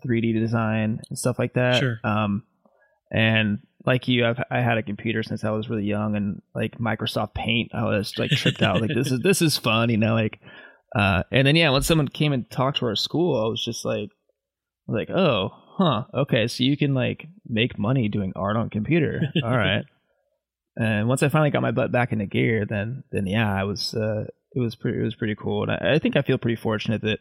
3D 0.06 0.38
design 0.38 1.00
and 1.08 1.18
stuff 1.18 1.38
like 1.38 1.54
that. 1.54 1.80
Sure. 1.80 1.98
Um, 2.04 2.44
and 3.10 3.58
like 3.84 4.08
you, 4.08 4.26
I've 4.26 4.42
I 4.50 4.60
had 4.60 4.78
a 4.78 4.82
computer 4.82 5.22
since 5.22 5.44
I 5.44 5.50
was 5.50 5.68
really 5.68 5.84
young, 5.84 6.16
and 6.16 6.40
like 6.54 6.78
Microsoft 6.78 7.34
Paint, 7.34 7.72
I 7.74 7.84
was 7.84 8.14
like 8.16 8.30
tripped 8.30 8.62
out. 8.62 8.80
Like 8.80 8.94
this 8.94 9.10
is 9.10 9.20
this 9.20 9.42
is 9.42 9.56
fun, 9.58 9.90
you 9.90 9.96
know. 9.96 10.14
Like, 10.14 10.40
uh, 10.96 11.24
and 11.30 11.46
then 11.46 11.56
yeah, 11.56 11.70
when 11.70 11.82
someone 11.82 12.08
came 12.08 12.32
and 12.32 12.50
talked 12.50 12.78
to 12.78 12.86
our 12.86 12.96
school, 12.96 13.44
I 13.44 13.48
was 13.48 13.62
just 13.64 13.84
like, 13.84 14.10
like, 14.86 15.10
oh, 15.10 15.50
huh, 15.78 16.04
okay, 16.14 16.46
so 16.46 16.64
you 16.64 16.76
can 16.76 16.94
like 16.94 17.26
make 17.46 17.78
money 17.78 18.08
doing 18.08 18.32
art 18.36 18.56
on 18.56 18.70
computer. 18.70 19.20
All 19.44 19.56
right. 19.56 19.84
And 20.76 21.06
once 21.06 21.22
I 21.22 21.28
finally 21.28 21.50
got 21.50 21.62
my 21.62 21.70
butt 21.70 21.92
back 21.92 22.12
into 22.12 22.26
gear, 22.26 22.64
then 22.66 23.04
then 23.10 23.26
yeah, 23.26 23.52
I 23.52 23.64
was 23.64 23.94
uh, 23.94 24.24
it 24.54 24.60
was 24.60 24.74
pretty 24.74 25.00
it 25.00 25.04
was 25.04 25.16
pretty 25.16 25.34
cool, 25.34 25.64
and 25.64 25.72
I, 25.72 25.94
I 25.94 25.98
think 25.98 26.16
I 26.16 26.22
feel 26.22 26.38
pretty 26.38 26.60
fortunate 26.60 27.02
that, 27.02 27.18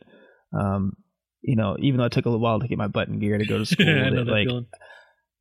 um, 0.57 0.93
you 1.41 1.55
know, 1.55 1.75
even 1.79 1.97
though 1.97 2.05
it 2.05 2.11
took 2.11 2.25
a 2.25 2.29
little 2.29 2.41
while 2.41 2.59
to 2.59 2.67
get 2.67 2.77
my 2.77 2.87
butt 2.87 3.07
in 3.07 3.19
gear 3.19 3.37
to 3.37 3.45
go 3.45 3.57
to 3.57 3.65
school, 3.65 3.87
I 3.87 4.09
know 4.09 4.17
that, 4.17 4.25
that 4.25 4.31
like 4.31 4.47
feeling. 4.47 4.67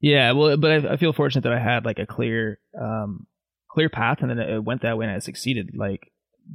yeah, 0.00 0.32
well, 0.32 0.56
but 0.56 0.70
I, 0.70 0.92
I 0.94 0.96
feel 0.96 1.12
fortunate 1.12 1.42
that 1.42 1.52
I 1.52 1.58
had 1.58 1.84
like 1.84 1.98
a 1.98 2.06
clear, 2.06 2.58
um, 2.80 3.26
clear 3.70 3.88
path, 3.88 4.18
and 4.20 4.30
then 4.30 4.38
it 4.38 4.64
went 4.64 4.82
that 4.82 4.98
way, 4.98 5.06
and 5.06 5.14
I 5.14 5.18
succeeded. 5.18 5.70
Like 5.74 6.12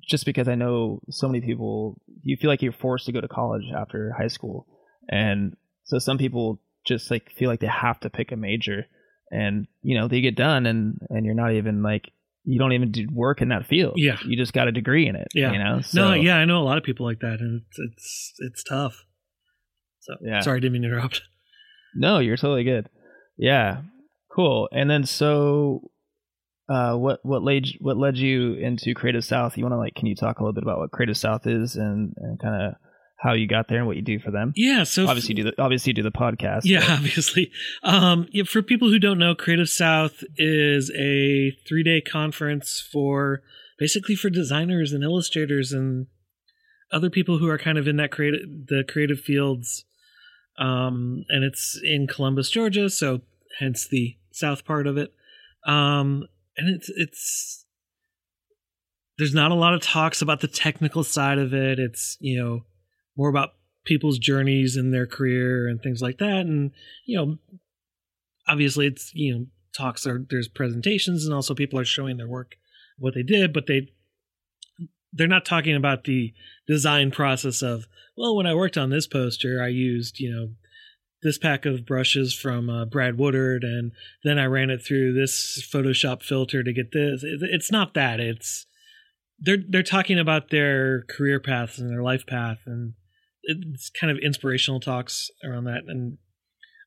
just 0.08 0.26
because 0.26 0.48
I 0.48 0.56
know 0.56 1.02
so 1.10 1.28
many 1.28 1.46
people, 1.46 2.02
you 2.24 2.38
feel 2.38 2.50
like 2.50 2.62
you're 2.62 2.74
forced 2.74 3.06
to 3.06 3.12
go 3.12 3.22
to 3.22 3.28
college 3.28 3.66
after 3.76 4.14
high 4.18 4.28
school, 4.28 4.68
and 5.10 5.56
so 5.84 6.00
some 6.00 6.18
people 6.18 6.60
just 6.86 7.10
like 7.10 7.32
feel 7.32 7.50
like 7.50 7.60
they 7.60 7.68
have 7.68 8.00
to 8.02 8.10
pick 8.10 8.32
a 8.32 8.36
major, 8.36 8.86
and 9.32 9.68
you 9.82 9.98
know 9.98 10.08
they 10.08 10.22
get 10.22 10.36
done, 10.36 10.66
and 10.66 11.00
and 11.10 11.26
you're 11.26 11.36
not 11.36 11.54
even 11.54 11.84
like 11.84 12.12
you 12.46 12.60
don't 12.60 12.74
even 12.74 12.92
do 12.92 13.08
work 13.12 13.42
in 13.42 13.50
that 13.50 13.66
field. 13.66 13.96
Yeah. 13.98 14.18
you 14.26 14.38
just 14.38 14.54
got 14.54 14.68
a 14.68 14.72
degree 14.72 15.08
in 15.08 15.16
it. 15.16 15.28
Yeah. 15.34 15.52
you 15.52 15.58
know. 15.58 15.76
No, 15.78 15.82
So, 15.82 16.14
yeah, 16.14 16.38
I 16.38 16.46
know 16.46 16.62
a 16.62 16.64
lot 16.64 16.78
of 16.78 16.84
people 16.84 17.06
like 17.06 17.20
that, 17.20 17.40
and 17.40 17.64
it's 17.68 17.80
it's, 17.80 18.34
it's 18.40 18.64
tough. 18.64 19.06
So 20.06 20.16
Yeah. 20.22 20.42
sorry, 20.42 20.60
didn't 20.60 20.74
mean 20.74 20.82
to 20.84 20.88
interrupt. 20.90 21.22
No, 21.98 22.20
you're 22.20 22.36
totally 22.36 22.66
good. 22.66 22.90
Yeah, 23.38 23.84
cool. 24.36 24.68
And 24.74 24.90
then 24.90 25.06
so, 25.06 25.92
uh, 26.68 26.96
what 26.98 27.20
what 27.24 27.42
led 27.42 27.64
what 27.80 27.96
led 27.96 28.18
you 28.18 28.56
into 28.56 28.94
Creative 28.94 29.24
South? 29.24 29.58
You 29.58 29.64
want 29.64 29.72
to 29.72 29.78
like, 29.78 29.96
can 29.96 30.06
you 30.08 30.16
talk 30.16 30.40
a 30.40 30.44
little 30.44 30.52
bit 30.54 30.64
about 30.64 30.80
what 30.80 30.92
Creative 30.92 31.16
South 31.16 31.48
is 31.48 31.78
and 31.78 32.14
and 32.18 32.38
kind 32.38 32.62
of 32.64 32.74
how 33.18 33.32
you 33.34 33.48
got 33.48 33.70
there 33.70 33.78
and 33.78 33.88
what 33.88 33.96
you 33.96 34.02
do 34.02 34.20
for 34.20 34.30
them? 34.32 34.52
Yeah, 34.58 34.84
so 34.84 35.08
obviously, 35.08 35.36
you 35.38 35.44
do 35.46 35.52
the 35.52 35.62
obviously 35.64 35.92
you 35.92 35.94
do 35.94 36.04
the 36.04 36.12
podcast. 36.12 36.64
Yeah, 36.66 36.82
but- 36.82 36.90
obviously. 36.98 37.50
Um, 37.82 38.28
yeah, 38.32 38.44
for 38.44 38.62
people 38.62 38.90
who 38.90 39.00
don't 39.00 39.18
know, 39.18 39.34
Creative 39.34 39.70
South 39.70 40.22
is 40.36 40.92
a 40.92 41.52
three 41.66 41.84
day 41.84 42.02
conference 42.02 42.86
for 42.92 43.42
basically 43.80 44.16
for 44.18 44.30
designers 44.30 44.92
and 44.92 45.02
illustrators 45.02 45.72
and 45.72 46.08
other 46.92 47.10
people 47.10 47.38
who 47.38 47.48
are 47.48 47.58
kind 47.58 47.78
of 47.78 47.88
in 47.88 47.96
that 47.96 48.12
creative 48.12 48.42
the 48.68 48.84
creative 48.86 49.22
fields. 49.22 49.86
Um, 50.58 51.26
and 51.30 51.44
it's 51.44 51.80
in 51.84 52.08
Columbus, 52.08 52.50
Georgia, 52.50 52.90
so 52.90 53.22
hence 53.60 53.88
the 53.88 54.18
south 54.32 54.66
part 54.66 54.88
of 54.88 54.98
it. 54.98 55.14
Um, 55.68 56.28
and 56.58 56.74
it's 56.74 56.90
it's 56.96 57.66
there's 59.18 59.34
not 59.34 59.52
a 59.52 59.56
lot 59.56 59.74
of 59.74 59.82
talks 59.82 60.22
about 60.22 60.42
the 60.42 60.48
technical 60.48 61.04
side 61.04 61.38
of 61.38 61.54
it. 61.54 61.80
It's 61.80 62.18
you 62.20 62.42
know 62.42 62.64
more 63.18 63.30
about 63.30 63.52
people's 63.86 64.18
journeys 64.18 64.76
in 64.76 64.92
their 64.92 65.06
career 65.06 65.68
and 65.68 65.82
things 65.82 66.02
like 66.02 66.18
that 66.18 66.42
and 66.42 66.72
you 67.06 67.18
know 67.18 67.38
obviously 68.48 68.88
it's 68.88 69.12
you 69.14 69.34
know 69.34 69.46
talks 69.78 70.06
are 70.08 70.26
there's 70.30 70.48
presentations 70.48 71.26
and 71.26 71.34
also 71.34 71.54
people 71.54 71.80
are 71.80 71.86
showing 71.86 72.18
their 72.18 72.28
work 72.28 72.56
what 72.98 73.14
they 73.14 73.24
did 73.24 73.54
but 73.54 73.68
they 73.68 73.88
they're 75.14 75.28
not 75.28 75.46
talking 75.46 75.76
about 75.76 76.04
the 76.04 76.34
design 76.68 77.12
process 77.12 77.62
of 77.62 77.88
well 78.18 78.36
when 78.36 78.46
i 78.48 78.54
worked 78.54 78.78
on 78.78 78.90
this 78.90 79.08
poster 79.08 79.62
i 79.62 79.68
used 79.68 80.20
you 80.20 80.32
know 80.32 80.50
this 81.24 81.38
pack 81.38 81.66
of 81.66 81.86
brushes 81.86 82.34
from 82.34 82.70
uh, 82.70 82.86
brad 82.86 83.18
woodard 83.18 83.64
and 83.64 83.92
then 84.24 84.38
i 84.38 84.46
ran 84.46 84.70
it 84.70 84.84
through 84.86 85.14
this 85.14 85.68
photoshop 85.74 86.22
filter 86.22 86.64
to 86.64 86.74
get 86.74 86.92
this. 86.92 87.24
It- 87.24 87.40
it's 87.42 87.72
not 87.72 87.94
that. 87.96 88.20
It's 88.20 88.66
they're 89.40 89.58
they're 89.68 89.84
talking 89.84 90.20
about 90.20 90.50
their 90.50 91.02
career 91.10 91.40
paths 91.40 91.78
and 91.78 91.90
their 91.90 92.04
life 92.04 92.26
path 92.26 92.60
and 92.66 92.94
it's 93.44 93.90
kind 93.90 94.10
of 94.12 94.18
inspirational 94.24 94.80
talks 94.80 95.30
around 95.44 95.66
that 95.66 95.82
and 95.88 96.18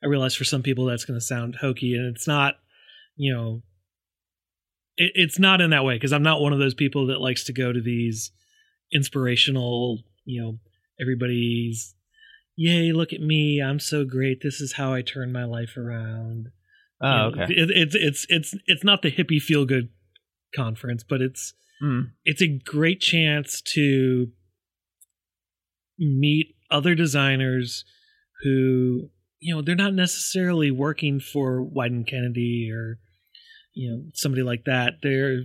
i 0.02 0.06
realize 0.06 0.34
for 0.34 0.44
some 0.44 0.62
people 0.62 0.86
that's 0.86 1.04
going 1.04 1.18
to 1.18 1.24
sound 1.24 1.56
hokey 1.60 1.94
and 1.94 2.06
it's 2.16 2.26
not 2.26 2.54
you 3.16 3.32
know 3.34 3.62
it, 4.96 5.12
it's 5.14 5.38
not 5.38 5.60
in 5.60 5.70
that 5.70 5.84
way 5.84 5.94
because 5.96 6.12
i'm 6.12 6.22
not 6.22 6.40
one 6.40 6.52
of 6.54 6.58
those 6.58 6.74
people 6.74 7.06
that 7.08 7.20
likes 7.20 7.44
to 7.44 7.52
go 7.52 7.70
to 7.72 7.80
these 7.82 8.32
inspirational 8.92 9.98
you 10.24 10.42
know 10.42 10.58
everybody's 11.00 11.94
yay 12.56 12.92
look 12.92 13.12
at 13.12 13.20
me 13.20 13.61
i'm 13.62 13.78
so 13.80 14.04
great 14.04 14.40
this 14.42 14.61
is 14.61 14.74
how 14.74 14.92
i 14.92 15.00
turn 15.02 15.32
my 15.32 15.44
life 15.44 15.76
around 15.76 16.48
Oh, 17.00 17.26
okay. 17.32 17.44
it, 17.50 17.70
it's 17.70 17.94
it's 17.94 18.26
it's 18.28 18.54
it's 18.66 18.82
not 18.82 19.02
the 19.02 19.12
hippie 19.12 19.40
feel 19.40 19.64
good 19.64 19.88
conference 20.54 21.04
but 21.08 21.20
it's 21.20 21.54
Mm. 21.80 22.11
it's 22.24 22.42
a 22.42 22.48
great 22.64 23.00
chance 23.00 23.61
to 23.74 24.32
meet 25.98 26.56
other 26.70 26.94
designers 26.96 27.84
who 28.42 29.11
you 29.40 29.54
know 29.54 29.62
they're 29.62 29.76
not 29.76 29.94
necessarily 29.94 30.70
working 30.72 31.20
for 31.20 31.61
Wieden+Kennedy 31.64 32.70
or 32.72 32.98
you 33.74 33.90
know 33.90 34.02
somebody 34.14 34.42
like 34.42 34.64
that 34.64 34.94
they're 35.02 35.42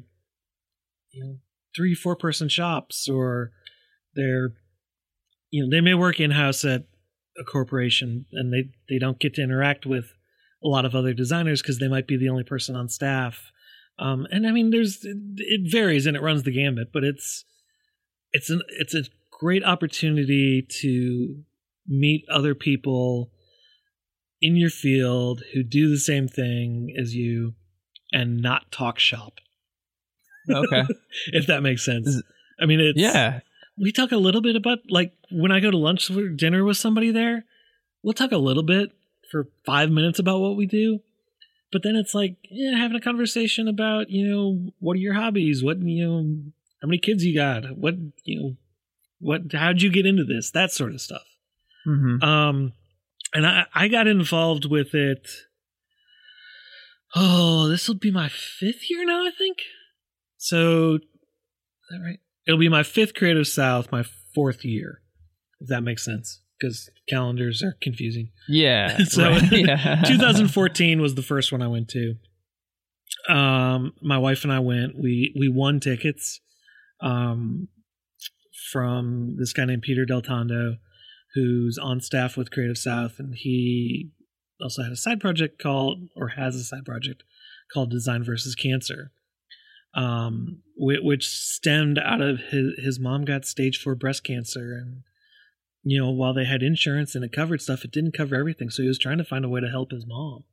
you 1.11 1.23
know 1.23 1.37
three 1.75 1.93
four 1.95 2.15
person 2.15 2.49
shops 2.49 3.07
or 3.07 3.51
they're 4.15 4.53
you 5.53 5.63
know 5.63 5.69
they 5.69 5.81
may 5.81 5.93
work 5.93 6.19
in 6.19 6.31
house 6.31 6.65
at 6.65 6.83
a 7.39 7.43
corporation 7.43 8.25
and 8.33 8.51
they 8.53 8.69
they 8.89 8.99
don't 8.99 9.19
get 9.19 9.33
to 9.35 9.43
interact 9.43 9.85
with 9.85 10.05
a 10.63 10.67
lot 10.67 10.85
of 10.85 10.95
other 10.95 11.13
designers 11.13 11.61
because 11.61 11.79
they 11.79 11.87
might 11.87 12.07
be 12.07 12.17
the 12.17 12.29
only 12.29 12.43
person 12.43 12.75
on 12.75 12.87
staff 12.87 13.51
um, 13.99 14.27
and 14.31 14.47
I 14.47 14.51
mean, 14.51 14.71
there's 14.71 14.99
it 15.03 15.71
varies 15.71 16.05
and 16.05 16.17
it 16.17 16.21
runs 16.21 16.43
the 16.43 16.51
gambit, 16.51 16.91
but 16.91 17.03
it's 17.03 17.45
it's 18.31 18.49
an 18.49 18.61
it's 18.79 18.95
a 18.95 19.03
great 19.31 19.63
opportunity 19.63 20.65
to 20.81 21.43
meet 21.87 22.25
other 22.29 22.55
people 22.55 23.29
in 24.41 24.55
your 24.55 24.69
field 24.69 25.43
who 25.53 25.63
do 25.63 25.89
the 25.89 25.99
same 25.99 26.27
thing 26.27 26.93
as 26.99 27.13
you 27.13 27.53
and 28.11 28.41
not 28.41 28.71
talk 28.71 28.99
shop. 28.99 29.39
Okay. 30.49 30.83
if 31.27 31.47
that 31.47 31.61
makes 31.61 31.85
sense. 31.85 32.21
I 32.59 32.65
mean, 32.65 32.79
it's 32.79 32.99
yeah. 32.99 33.41
We 33.77 33.91
talk 33.91 34.11
a 34.11 34.17
little 34.17 34.41
bit 34.41 34.55
about 34.55 34.79
like 34.89 35.13
when 35.31 35.51
I 35.51 35.59
go 35.59 35.71
to 35.71 35.77
lunch 35.77 36.09
or 36.11 36.29
dinner 36.29 36.63
with 36.63 36.77
somebody 36.77 37.11
there, 37.11 37.45
we'll 38.01 38.13
talk 38.13 38.31
a 38.31 38.37
little 38.37 38.63
bit 38.63 38.91
for 39.31 39.47
five 39.65 39.89
minutes 39.89 40.19
about 40.19 40.39
what 40.39 40.55
we 40.55 40.65
do. 40.65 40.99
But 41.71 41.81
then 41.81 41.95
it's 41.95 42.13
like, 42.13 42.37
yeah, 42.51 42.77
having 42.77 42.95
a 42.95 43.01
conversation 43.01 43.67
about, 43.67 44.09
you 44.09 44.27
know, 44.27 44.71
what 44.79 44.93
are 44.93 44.99
your 44.99 45.15
hobbies? 45.15 45.63
What, 45.63 45.79
you 45.81 46.07
know, 46.07 46.51
how 46.81 46.87
many 46.87 46.99
kids 46.99 47.25
you 47.25 47.35
got? 47.35 47.63
What, 47.75 47.95
you 48.23 48.39
know, 48.39 48.55
what, 49.19 49.51
how'd 49.53 49.81
you 49.81 49.91
get 49.91 50.05
into 50.05 50.23
this? 50.23 50.51
That 50.51 50.71
sort 50.71 50.93
of 50.93 51.01
stuff. 51.01 51.23
hmm 51.83 52.21
Um, 52.21 52.73
and 53.33 53.47
I, 53.47 53.65
I 53.73 53.87
got 53.87 54.05
involved 54.05 54.69
with 54.69 54.93
it. 54.93 55.27
Oh, 57.15 57.67
this 57.67 57.87
will 57.87 57.95
be 57.95 58.11
my 58.11 58.29
fifth 58.29 58.89
year 58.89 59.03
now, 59.03 59.25
I 59.25 59.31
think. 59.35 59.57
So, 60.37 60.95
is 60.95 61.01
that 61.89 62.01
right? 62.03 62.19
It'll 62.47 62.59
be 62.59 62.69
my 62.69 62.83
fifth 62.83 63.13
Creative 63.13 63.47
South, 63.47 63.91
my 63.91 64.03
fourth 64.33 64.65
year, 64.65 65.01
if 65.59 65.69
that 65.69 65.81
makes 65.81 66.03
sense, 66.03 66.41
because 66.59 66.89
calendars 67.07 67.63
are 67.63 67.77
confusing. 67.81 68.31
Yeah. 68.47 68.97
So, 69.05 69.29
right. 69.29 69.51
yeah. 69.51 70.03
2014 70.05 71.01
was 71.01 71.15
the 71.15 71.21
first 71.21 71.51
one 71.51 71.61
I 71.61 71.67
went 71.67 71.89
to. 71.89 72.15
Um, 73.29 73.93
my 74.01 74.17
wife 74.17 74.43
and 74.43 74.51
I 74.51 74.59
went. 74.59 74.97
We 74.97 75.33
we 75.39 75.47
won 75.47 75.79
tickets 75.79 76.41
um, 77.01 77.69
from 78.71 79.35
this 79.37 79.53
guy 79.53 79.65
named 79.65 79.83
Peter 79.83 80.05
Deltondo, 80.05 80.77
who's 81.35 81.77
on 81.77 82.01
staff 82.01 82.35
with 82.35 82.51
Creative 82.51 82.77
South, 82.77 83.19
and 83.19 83.33
he 83.35 84.11
also 84.61 84.83
had 84.83 84.91
a 84.91 84.97
side 84.97 85.19
project 85.19 85.61
called, 85.61 86.09
or 86.15 86.29
has 86.29 86.55
a 86.55 86.63
side 86.63 86.85
project 86.85 87.23
called 87.71 87.91
Design 87.91 88.23
versus 88.23 88.55
Cancer, 88.55 89.11
um, 89.95 90.61
which, 90.75 91.27
stemmed 91.27 91.99
out 91.99 92.21
of 92.21 92.39
his 92.49 92.73
his 92.77 92.99
mom 92.99 93.25
got 93.25 93.45
stage 93.45 93.77
four 93.77 93.95
breast 93.95 94.23
cancer, 94.23 94.73
and 94.73 95.03
you 95.83 96.01
know, 96.01 96.09
while 96.09 96.33
they 96.33 96.45
had 96.45 96.63
insurance 96.63 97.13
and 97.13 97.23
it 97.23 97.31
covered 97.31 97.61
stuff, 97.61 97.83
it 97.83 97.91
didn't 97.91 98.17
cover 98.17 98.35
everything. 98.35 98.69
So 98.69 98.81
he 98.81 98.87
was 98.87 98.99
trying 98.99 99.17
to 99.17 99.23
find 99.23 99.45
a 99.45 99.49
way 99.49 99.61
to 99.61 99.69
help 99.69 99.91
his 99.91 100.05
mom. 100.07 100.45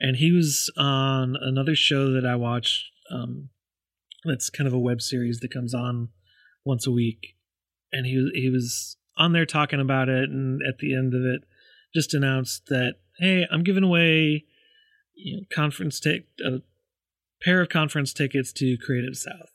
And 0.00 0.16
he 0.16 0.32
was 0.32 0.70
on 0.76 1.36
another 1.40 1.76
show 1.76 2.12
that 2.12 2.26
I 2.26 2.34
watched. 2.34 2.86
Um, 3.10 3.50
that's 4.24 4.50
kind 4.50 4.66
of 4.66 4.74
a 4.74 4.78
web 4.78 5.00
series 5.00 5.40
that 5.40 5.52
comes 5.52 5.74
on 5.74 6.08
once 6.64 6.86
a 6.86 6.92
week. 6.92 7.36
And 7.92 8.06
he 8.06 8.30
he 8.34 8.50
was 8.50 8.96
on 9.16 9.32
there 9.32 9.46
talking 9.46 9.80
about 9.80 10.08
it, 10.08 10.28
and 10.28 10.60
at 10.66 10.78
the 10.78 10.94
end 10.94 11.14
of 11.14 11.22
it, 11.22 11.42
just 11.94 12.14
announced 12.14 12.66
that 12.66 12.96
hey, 13.18 13.46
I'm 13.50 13.62
giving 13.62 13.84
away 13.84 14.44
you 15.14 15.36
know, 15.36 15.42
conference 15.54 16.00
tick 16.00 16.26
a 16.44 16.62
pair 17.44 17.60
of 17.60 17.68
conference 17.68 18.12
tickets 18.12 18.52
to 18.54 18.76
Creative 18.78 19.16
South. 19.16 19.50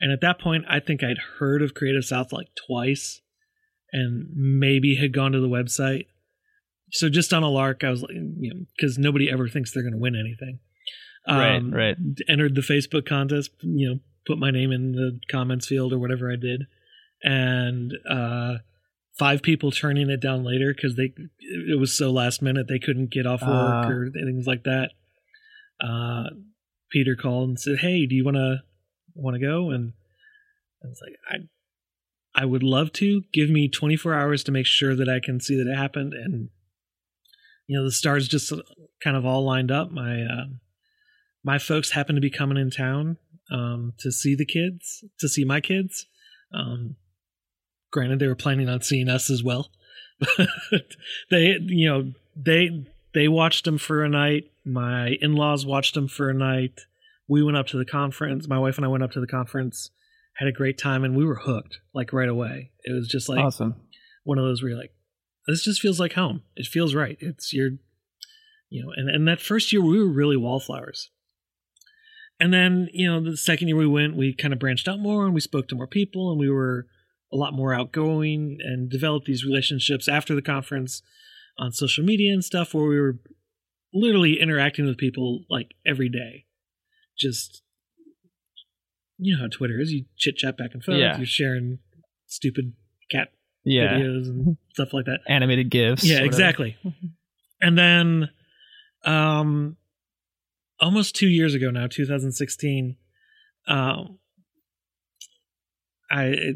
And 0.00 0.12
at 0.12 0.20
that 0.20 0.40
point, 0.40 0.64
I 0.68 0.80
think 0.80 1.02
I'd 1.02 1.38
heard 1.38 1.62
of 1.62 1.74
Creative 1.74 2.04
South 2.04 2.32
like 2.32 2.48
twice 2.66 3.20
and 3.92 4.28
maybe 4.34 4.96
had 4.96 5.12
gone 5.12 5.32
to 5.32 5.40
the 5.40 5.48
website. 5.48 6.06
So 6.90 7.08
just 7.08 7.32
on 7.32 7.42
a 7.42 7.48
lark, 7.48 7.84
I 7.84 7.90
was 7.90 8.02
like, 8.02 8.12
you 8.12 8.52
know, 8.52 8.66
because 8.76 8.98
nobody 8.98 9.30
ever 9.30 9.48
thinks 9.48 9.72
they're 9.72 9.82
going 9.82 9.94
to 9.94 9.98
win 9.98 10.16
anything. 10.16 10.58
Um, 11.26 11.72
right, 11.72 11.96
right. 11.96 11.96
Entered 12.28 12.54
the 12.54 12.60
Facebook 12.60 13.06
contest, 13.06 13.50
you 13.62 13.88
know, 13.88 14.00
put 14.26 14.38
my 14.38 14.50
name 14.50 14.72
in 14.72 14.92
the 14.92 15.20
comments 15.30 15.66
field 15.66 15.92
or 15.92 15.98
whatever 15.98 16.30
I 16.30 16.36
did, 16.36 16.66
and 17.22 17.92
uh, 18.08 18.56
five 19.18 19.42
people 19.42 19.70
turning 19.70 20.10
it 20.10 20.20
down 20.20 20.44
later 20.44 20.74
because 20.74 20.96
they 20.96 21.14
it 21.38 21.78
was 21.78 21.96
so 21.96 22.10
last 22.10 22.42
minute 22.42 22.66
they 22.68 22.78
couldn't 22.78 23.10
get 23.10 23.26
off 23.26 23.42
work 23.42 23.86
uh, 23.86 23.88
or 23.88 24.10
things 24.10 24.46
like 24.46 24.64
that. 24.64 24.90
Uh, 25.80 26.30
Peter 26.94 27.16
called 27.16 27.48
and 27.48 27.60
said, 27.60 27.78
"Hey, 27.80 28.06
do 28.06 28.14
you 28.14 28.24
want 28.24 28.36
to 28.36 28.62
want 29.14 29.34
to 29.34 29.40
go?" 29.40 29.70
And 29.70 29.92
I 30.82 30.86
was 30.86 31.00
like, 31.04 31.16
"I 31.28 32.42
I 32.42 32.44
would 32.46 32.62
love 32.62 32.92
to. 32.94 33.24
Give 33.32 33.50
me 33.50 33.68
24 33.68 34.14
hours 34.14 34.44
to 34.44 34.52
make 34.52 34.66
sure 34.66 34.94
that 34.94 35.08
I 35.08 35.20
can 35.20 35.40
see 35.40 35.56
that 35.56 35.70
it 35.70 35.76
happened." 35.76 36.14
And 36.14 36.50
you 37.66 37.76
know, 37.76 37.84
the 37.84 37.92
stars 37.92 38.28
just 38.28 38.52
kind 39.02 39.16
of 39.16 39.26
all 39.26 39.44
lined 39.44 39.72
up. 39.72 39.90
My 39.90 40.22
uh, 40.22 40.46
my 41.42 41.58
folks 41.58 41.90
happened 41.90 42.16
to 42.16 42.22
be 42.22 42.30
coming 42.30 42.56
in 42.56 42.70
town 42.70 43.18
um, 43.50 43.92
to 43.98 44.12
see 44.12 44.36
the 44.36 44.46
kids, 44.46 45.04
to 45.18 45.28
see 45.28 45.44
my 45.44 45.60
kids. 45.60 46.06
Um, 46.52 46.96
Granted, 47.94 48.18
they 48.18 48.26
were 48.26 48.34
planning 48.34 48.68
on 48.68 48.82
seeing 48.82 49.08
us 49.08 49.30
as 49.30 49.44
well. 49.44 49.70
they, 51.30 51.56
you 51.60 51.88
know, 51.88 52.12
they 52.34 52.84
they 53.14 53.28
watched 53.28 53.64
them 53.64 53.78
for 53.78 54.02
a 54.02 54.08
night. 54.08 54.50
My 54.64 55.16
in-laws 55.20 55.66
watched 55.66 55.94
them 55.94 56.08
for 56.08 56.30
a 56.30 56.34
night. 56.34 56.80
We 57.28 57.42
went 57.42 57.56
up 57.56 57.66
to 57.68 57.78
the 57.78 57.84
conference. 57.84 58.48
My 58.48 58.58
wife 58.58 58.76
and 58.76 58.84
I 58.84 58.88
went 58.88 59.02
up 59.02 59.12
to 59.12 59.20
the 59.20 59.26
conference, 59.26 59.90
had 60.36 60.48
a 60.48 60.52
great 60.52 60.78
time, 60.78 61.04
and 61.04 61.16
we 61.16 61.24
were 61.24 61.36
hooked 61.36 61.78
like 61.94 62.12
right 62.12 62.28
away. 62.28 62.72
It 62.84 62.92
was 62.92 63.08
just 63.08 63.28
like 63.28 63.40
awesome. 63.40 63.76
One 64.24 64.38
of 64.38 64.44
those 64.44 64.62
where 64.62 64.70
you're 64.70 64.78
like, 64.78 64.94
this 65.46 65.64
just 65.64 65.80
feels 65.80 66.00
like 66.00 66.14
home. 66.14 66.42
It 66.56 66.66
feels 66.66 66.94
right. 66.94 67.18
It's 67.20 67.52
your, 67.52 67.70
you 68.70 68.84
know, 68.84 68.92
and 68.96 69.10
and 69.10 69.28
that 69.28 69.40
first 69.40 69.72
year 69.72 69.82
we 69.82 69.98
were 69.98 70.10
really 70.10 70.36
wallflowers. 70.36 71.10
And 72.40 72.52
then, 72.52 72.88
you 72.92 73.10
know, 73.10 73.22
the 73.22 73.36
second 73.36 73.68
year 73.68 73.76
we 73.76 73.86
went, 73.86 74.16
we 74.16 74.34
kind 74.34 74.52
of 74.52 74.58
branched 74.58 74.88
out 74.88 74.98
more 74.98 75.24
and 75.24 75.34
we 75.34 75.40
spoke 75.40 75.68
to 75.68 75.76
more 75.76 75.86
people 75.86 76.30
and 76.30 76.40
we 76.40 76.50
were 76.50 76.86
a 77.32 77.36
lot 77.36 77.54
more 77.54 77.72
outgoing 77.72 78.58
and 78.60 78.90
developed 78.90 79.26
these 79.26 79.44
relationships 79.44 80.08
after 80.08 80.34
the 80.34 80.42
conference 80.42 81.02
on 81.58 81.72
social 81.72 82.04
media 82.04 82.32
and 82.32 82.44
stuff 82.44 82.74
where 82.74 82.86
we 82.86 83.00
were 83.00 83.20
literally 83.94 84.40
interacting 84.40 84.84
with 84.86 84.98
people 84.98 85.44
like 85.48 85.74
every 85.86 86.08
day. 86.08 86.44
Just 87.16 87.62
you 89.18 89.36
know 89.36 89.42
how 89.42 89.48
Twitter 89.48 89.80
is. 89.80 89.92
You 89.92 90.04
chit 90.18 90.36
chat 90.36 90.58
back 90.58 90.70
and 90.74 90.82
forth. 90.82 90.98
Yeah. 90.98 91.16
You're 91.16 91.26
sharing 91.26 91.78
stupid 92.26 92.72
cat 93.10 93.28
yeah. 93.64 93.94
videos 93.94 94.26
and 94.28 94.56
stuff 94.72 94.92
like 94.92 95.06
that. 95.06 95.20
Animated 95.28 95.70
GIFs. 95.70 96.04
Yeah, 96.04 96.22
exactly. 96.22 96.76
and 97.62 97.78
then 97.78 98.30
um 99.04 99.76
almost 100.80 101.14
two 101.14 101.28
years 101.28 101.54
ago 101.54 101.70
now, 101.70 101.86
2016, 101.86 102.96
um 103.68 104.18
I 106.10 106.54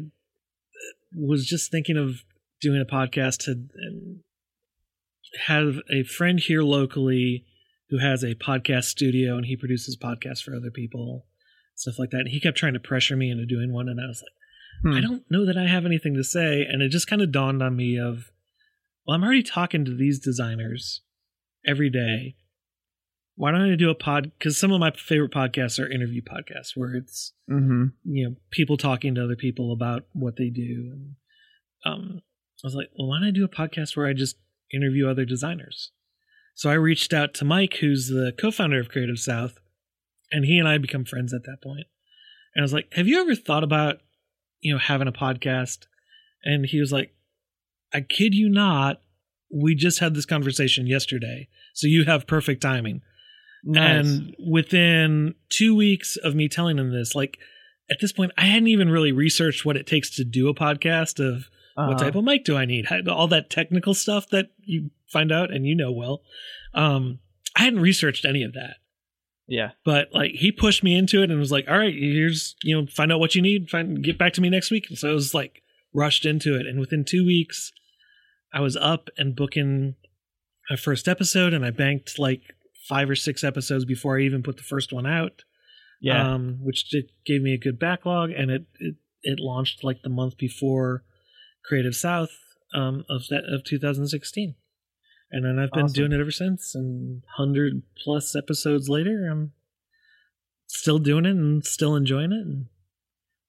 was 1.15 1.45
just 1.45 1.71
thinking 1.71 1.97
of 1.97 2.23
doing 2.61 2.81
a 2.81 2.85
podcast 2.85 3.45
to 3.45 3.55
have 5.47 5.77
a 5.91 6.03
friend 6.03 6.39
here 6.39 6.61
locally 6.61 7.45
who 7.89 7.99
has 7.99 8.23
a 8.23 8.35
podcast 8.35 8.85
studio 8.85 9.35
and 9.35 9.45
he 9.45 9.55
produces 9.55 9.97
podcasts 9.97 10.43
for 10.43 10.55
other 10.55 10.71
people, 10.71 11.25
stuff 11.75 11.97
like 11.97 12.11
that. 12.11 12.21
And 12.21 12.29
he 12.29 12.39
kept 12.39 12.57
trying 12.57 12.73
to 12.73 12.79
pressure 12.79 13.15
me 13.15 13.31
into 13.31 13.45
doing 13.45 13.73
one, 13.73 13.89
and 13.89 13.99
I 13.99 14.07
was 14.07 14.23
like, 14.23 14.93
hmm. 14.93 14.97
I 14.97 15.01
don't 15.01 15.23
know 15.29 15.45
that 15.45 15.57
I 15.57 15.67
have 15.67 15.85
anything 15.85 16.15
to 16.15 16.23
say. 16.23 16.63
And 16.63 16.81
it 16.81 16.89
just 16.89 17.07
kind 17.07 17.21
of 17.21 17.31
dawned 17.31 17.63
on 17.63 17.75
me 17.75 17.97
of, 17.97 18.31
well, 19.05 19.15
I'm 19.15 19.23
already 19.23 19.43
talking 19.43 19.85
to 19.85 19.95
these 19.95 20.19
designers 20.19 21.01
every 21.65 21.89
day 21.89 22.35
why 23.39 23.51
don't 23.51 23.71
I 23.71 23.75
do 23.77 23.89
a 23.89 23.95
pod? 23.95 24.33
Because 24.37 24.59
some 24.59 24.73
of 24.73 24.81
my 24.81 24.91
favorite 24.91 25.31
podcasts 25.31 25.79
are 25.79 25.89
interview 25.89 26.21
podcasts 26.21 26.75
where 26.75 26.93
it's 26.93 27.31
mm-hmm. 27.49 27.85
you 28.03 28.27
know 28.27 28.35
people 28.51 28.75
talking 28.75 29.15
to 29.15 29.23
other 29.23 29.37
people 29.37 29.71
about 29.71 30.03
what 30.11 30.35
they 30.35 30.49
do. 30.49 30.91
And 30.91 31.15
um, 31.85 32.21
I 32.21 32.67
was 32.67 32.75
like, 32.75 32.89
well, 32.97 33.07
why 33.07 33.19
don't 33.19 33.29
I 33.29 33.31
do 33.31 33.45
a 33.45 33.47
podcast 33.47 33.95
where 33.95 34.07
I 34.07 34.11
just 34.11 34.35
interview 34.73 35.07
other 35.07 35.25
designers? 35.25 35.91
So 36.55 36.69
I 36.69 36.73
reached 36.73 37.13
out 37.13 37.33
to 37.35 37.45
Mike, 37.45 37.75
who's 37.75 38.07
the 38.07 38.33
co-founder 38.39 38.79
of 38.79 38.89
Creative 38.89 39.17
South, 39.17 39.59
and 40.31 40.45
he 40.45 40.59
and 40.59 40.67
I 40.67 40.77
become 40.77 41.05
friends 41.05 41.33
at 41.33 41.43
that 41.43 41.61
point. 41.63 41.87
And 42.53 42.61
I 42.61 42.63
was 42.63 42.73
like, 42.73 42.91
have 42.93 43.07
you 43.07 43.21
ever 43.21 43.35
thought 43.35 43.63
about 43.63 43.97
you 44.59 44.73
know 44.73 44.79
having 44.79 45.07
a 45.07 45.13
podcast? 45.13 45.85
And 46.43 46.65
he 46.65 46.79
was 46.79 46.91
like, 46.91 47.13
I 47.93 48.01
kid 48.01 48.33
you 48.33 48.49
not, 48.49 49.01
we 49.53 49.75
just 49.75 49.99
had 49.99 50.15
this 50.15 50.25
conversation 50.25 50.87
yesterday, 50.87 51.47
so 51.73 51.87
you 51.87 52.05
have 52.05 52.27
perfect 52.27 52.61
timing. 52.61 53.01
Nice. 53.63 54.05
And 54.05 54.35
within 54.39 55.35
two 55.49 55.75
weeks 55.75 56.15
of 56.17 56.35
me 56.35 56.47
telling 56.47 56.77
him 56.79 56.91
this, 56.91 57.15
like 57.15 57.37
at 57.89 57.99
this 57.99 58.11
point, 58.11 58.31
I 58.37 58.45
hadn't 58.45 58.67
even 58.67 58.89
really 58.89 59.11
researched 59.11 59.65
what 59.65 59.77
it 59.77 59.87
takes 59.87 60.15
to 60.15 60.23
do 60.23 60.47
a 60.47 60.53
podcast 60.53 61.19
of 61.25 61.49
uh-huh. 61.79 61.89
what 61.89 61.99
type 61.99 62.15
of 62.15 62.23
mic 62.23 62.45
do 62.45 62.57
I 62.57 62.65
need, 62.65 62.87
all 63.07 63.27
that 63.27 63.49
technical 63.49 63.93
stuff 63.93 64.27
that 64.29 64.51
you 64.59 64.91
find 65.07 65.31
out 65.31 65.51
and 65.51 65.65
you 65.65 65.75
know 65.75 65.91
well. 65.91 66.21
Um, 66.73 67.19
I 67.55 67.63
hadn't 67.63 67.79
researched 67.79 68.25
any 68.25 68.43
of 68.43 68.53
that. 68.53 68.77
Yeah. 69.47 69.71
But 69.83 70.09
like 70.13 70.31
he 70.33 70.51
pushed 70.51 70.83
me 70.83 70.95
into 70.95 71.23
it 71.23 71.31
and 71.31 71.39
was 71.39 71.51
like, 71.51 71.65
all 71.67 71.77
right, 71.77 71.93
here's, 71.93 72.55
you 72.63 72.75
know, 72.75 72.87
find 72.87 73.11
out 73.11 73.19
what 73.19 73.33
you 73.33 73.41
need, 73.41 73.69
find, 73.69 74.03
get 74.03 74.17
back 74.17 74.33
to 74.33 74.41
me 74.41 74.49
next 74.49 74.69
week. 74.69 74.85
And 74.89 74.97
so 74.97 75.09
I 75.09 75.13
was 75.13 75.33
like 75.33 75.63
rushed 75.93 76.25
into 76.25 76.55
it. 76.55 76.67
And 76.67 76.79
within 76.79 77.03
two 77.03 77.25
weeks, 77.25 77.71
I 78.53 78.61
was 78.61 78.75
up 78.75 79.09
and 79.17 79.35
booking 79.35 79.95
my 80.69 80.75
first 80.75 81.07
episode 81.07 81.53
and 81.53 81.65
I 81.65 81.71
banked 81.71 82.19
like 82.19 82.41
five 82.87 83.09
or 83.09 83.15
six 83.15 83.43
episodes 83.43 83.85
before 83.85 84.17
I 84.17 84.21
even 84.21 84.43
put 84.43 84.57
the 84.57 84.63
first 84.63 84.93
one 84.93 85.07
out. 85.07 85.43
Yeah, 86.01 86.33
um, 86.33 86.59
which 86.61 86.89
did, 86.89 87.11
gave 87.25 87.41
me 87.41 87.53
a 87.53 87.57
good 87.57 87.77
backlog, 87.77 88.31
and 88.31 88.49
it, 88.49 88.65
it 88.79 88.95
it 89.21 89.39
launched 89.39 89.83
like 89.83 90.01
the 90.01 90.09
month 90.09 90.37
before 90.37 91.03
Creative 91.65 91.95
South 91.95 92.31
um, 92.73 93.03
of 93.09 93.27
that 93.29 93.43
of 93.51 93.63
2016, 93.63 94.55
and 95.31 95.45
then 95.45 95.59
I've 95.59 95.71
been 95.71 95.85
awesome. 95.85 95.93
doing 95.93 96.11
it 96.11 96.21
ever 96.21 96.31
since. 96.31 96.73
And 96.75 97.23
hundred 97.37 97.83
plus 98.03 98.35
episodes 98.35 98.89
later, 98.89 99.27
I'm 99.29 99.53
still 100.67 100.99
doing 100.99 101.25
it 101.25 101.35
and 101.35 101.65
still 101.65 101.95
enjoying 101.95 102.31
it. 102.31 102.45
And 102.45 102.65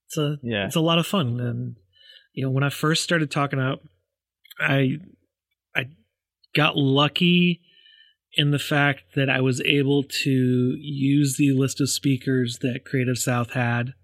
it's 0.06 0.16
a 0.16 0.38
yeah, 0.42 0.66
it's 0.66 0.76
a 0.76 0.80
lot 0.80 0.98
of 0.98 1.06
fun. 1.06 1.40
And 1.40 1.76
you 2.32 2.44
know, 2.44 2.50
when 2.50 2.64
I 2.64 2.70
first 2.70 3.04
started 3.04 3.30
talking 3.30 3.60
out, 3.60 3.80
I 4.58 4.98
I 5.74 5.86
got 6.54 6.76
lucky 6.76 7.60
in 8.34 8.50
the 8.50 8.58
fact 8.58 9.02
that 9.16 9.28
I 9.28 9.40
was 9.40 9.60
able 9.62 10.04
to 10.04 10.76
use 10.78 11.36
the 11.36 11.52
list 11.52 11.80
of 11.80 11.90
speakers 11.90 12.58
that 12.62 12.84
Creative 12.84 13.18
South 13.18 13.52
had 13.52 13.94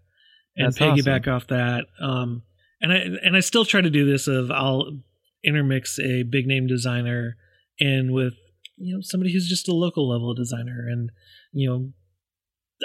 and 0.57 0.73
That's 0.73 0.79
piggyback 0.79 1.23
awesome. 1.23 1.33
off 1.33 1.47
that. 1.49 1.87
Um, 2.01 2.43
and 2.81 2.93
I 2.93 2.97
and 3.23 3.37
I 3.37 3.41
still 3.41 3.65
try 3.65 3.81
to 3.81 3.91
do 3.91 4.05
this 4.05 4.27
of 4.27 4.51
I'll 4.51 5.01
intermix 5.45 5.99
a 5.99 6.23
big 6.23 6.47
name 6.47 6.67
designer 6.67 7.37
in 7.79 8.13
with 8.13 8.35
you 8.77 8.95
know 8.95 9.01
somebody 9.03 9.33
who's 9.33 9.49
just 9.49 9.69
a 9.69 9.75
local 9.75 10.09
level 10.09 10.35
designer 10.35 10.87
and 10.91 11.11
you 11.53 11.69
know 11.69 11.93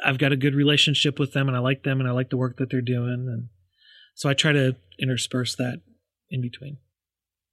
I've 0.05 0.17
got 0.17 0.31
a 0.31 0.37
good 0.37 0.55
relationship 0.55 1.19
with 1.19 1.33
them 1.33 1.47
and 1.47 1.57
I 1.57 1.59
like 1.59 1.83
them 1.83 1.99
and 1.99 2.07
I 2.07 2.11
like 2.11 2.29
the 2.29 2.37
work 2.37 2.57
that 2.57 2.69
they're 2.69 2.81
doing 2.81 3.27
and 3.29 3.49
so 4.15 4.29
I 4.29 4.33
try 4.33 4.51
to 4.51 4.75
intersperse 4.99 5.55
that 5.55 5.81
in 6.29 6.41
between. 6.41 6.77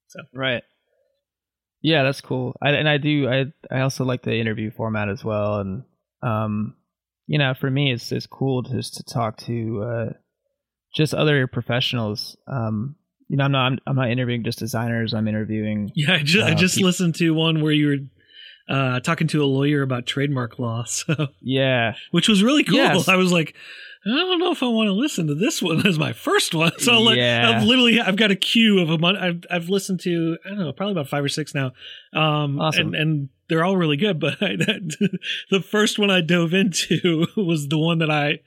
So 0.08 0.20
right. 0.34 0.62
Yeah, 1.80 2.02
that's 2.02 2.20
cool. 2.20 2.56
I, 2.60 2.70
and 2.70 2.88
I 2.88 2.98
do. 2.98 3.28
I 3.28 3.52
I 3.70 3.80
also 3.80 4.04
like 4.04 4.22
the 4.22 4.34
interview 4.34 4.70
format 4.70 5.08
as 5.08 5.24
well. 5.24 5.60
And 5.60 5.84
um, 6.22 6.74
you 7.26 7.38
know, 7.38 7.54
for 7.54 7.70
me, 7.70 7.92
it's 7.92 8.10
it's 8.10 8.26
cool 8.26 8.62
just 8.62 8.94
to 8.96 9.04
talk 9.04 9.36
to 9.38 9.82
uh, 9.82 10.12
just 10.94 11.14
other 11.14 11.46
professionals. 11.46 12.36
Um, 12.46 12.96
you 13.28 13.36
know, 13.36 13.44
I'm 13.44 13.52
not 13.52 13.66
I'm, 13.72 13.78
I'm 13.86 13.96
not 13.96 14.10
interviewing 14.10 14.44
just 14.44 14.58
designers. 14.58 15.14
I'm 15.14 15.28
interviewing. 15.28 15.92
Yeah, 15.94 16.14
I 16.14 16.22
just, 16.22 16.46
uh, 16.46 16.50
I 16.50 16.54
just 16.54 16.80
listened 16.80 17.14
to 17.16 17.34
one 17.34 17.62
where 17.62 17.72
you 17.72 17.86
were 17.88 18.74
uh, 18.74 19.00
talking 19.00 19.28
to 19.28 19.42
a 19.42 19.46
lawyer 19.46 19.82
about 19.82 20.06
trademark 20.06 20.58
law. 20.58 20.84
So 20.86 21.28
yeah, 21.40 21.94
which 22.10 22.28
was 22.28 22.42
really 22.42 22.64
cool. 22.64 22.76
Yes. 22.76 23.08
I 23.08 23.16
was 23.16 23.32
like, 23.32 23.54
I 24.06 24.08
don't 24.10 24.38
know 24.38 24.52
if 24.52 24.62
I 24.62 24.66
want 24.66 24.88
to 24.88 24.92
listen 24.92 25.26
to 25.26 25.34
this 25.34 25.60
one 25.60 25.86
as 25.86 25.98
my 25.98 26.12
first 26.14 26.54
one. 26.54 26.72
So 26.78 27.00
like, 27.00 27.16
Yeah. 27.18 27.50
I've 27.56 27.62
literally 27.64 28.00
I've 28.00 28.16
got 28.16 28.30
a 28.30 28.36
queue 28.36 28.80
of 28.80 28.88
a 28.90 28.96
month. 28.98 29.18
I've 29.20 29.44
I've 29.50 29.68
listened 29.68 30.00
to 30.00 30.38
I 30.44 30.48
don't 30.50 30.58
know 30.60 30.72
probably 30.72 30.92
about 30.92 31.08
five 31.08 31.24
or 31.24 31.28
six 31.28 31.54
now. 31.54 31.72
Um, 32.14 32.60
Awesome. 32.60 32.88
and 32.88 32.94
and 32.94 33.28
they're 33.48 33.64
all 33.64 33.76
really 33.76 33.96
good. 33.96 34.20
But 34.20 34.42
I, 34.42 34.56
that, 34.56 35.12
the 35.50 35.60
first 35.60 35.98
one 35.98 36.10
I 36.10 36.20
dove 36.22 36.54
into 36.54 37.26
was 37.36 37.68
the 37.68 37.78
one 37.78 37.98
that 37.98 38.10
I 38.10 38.40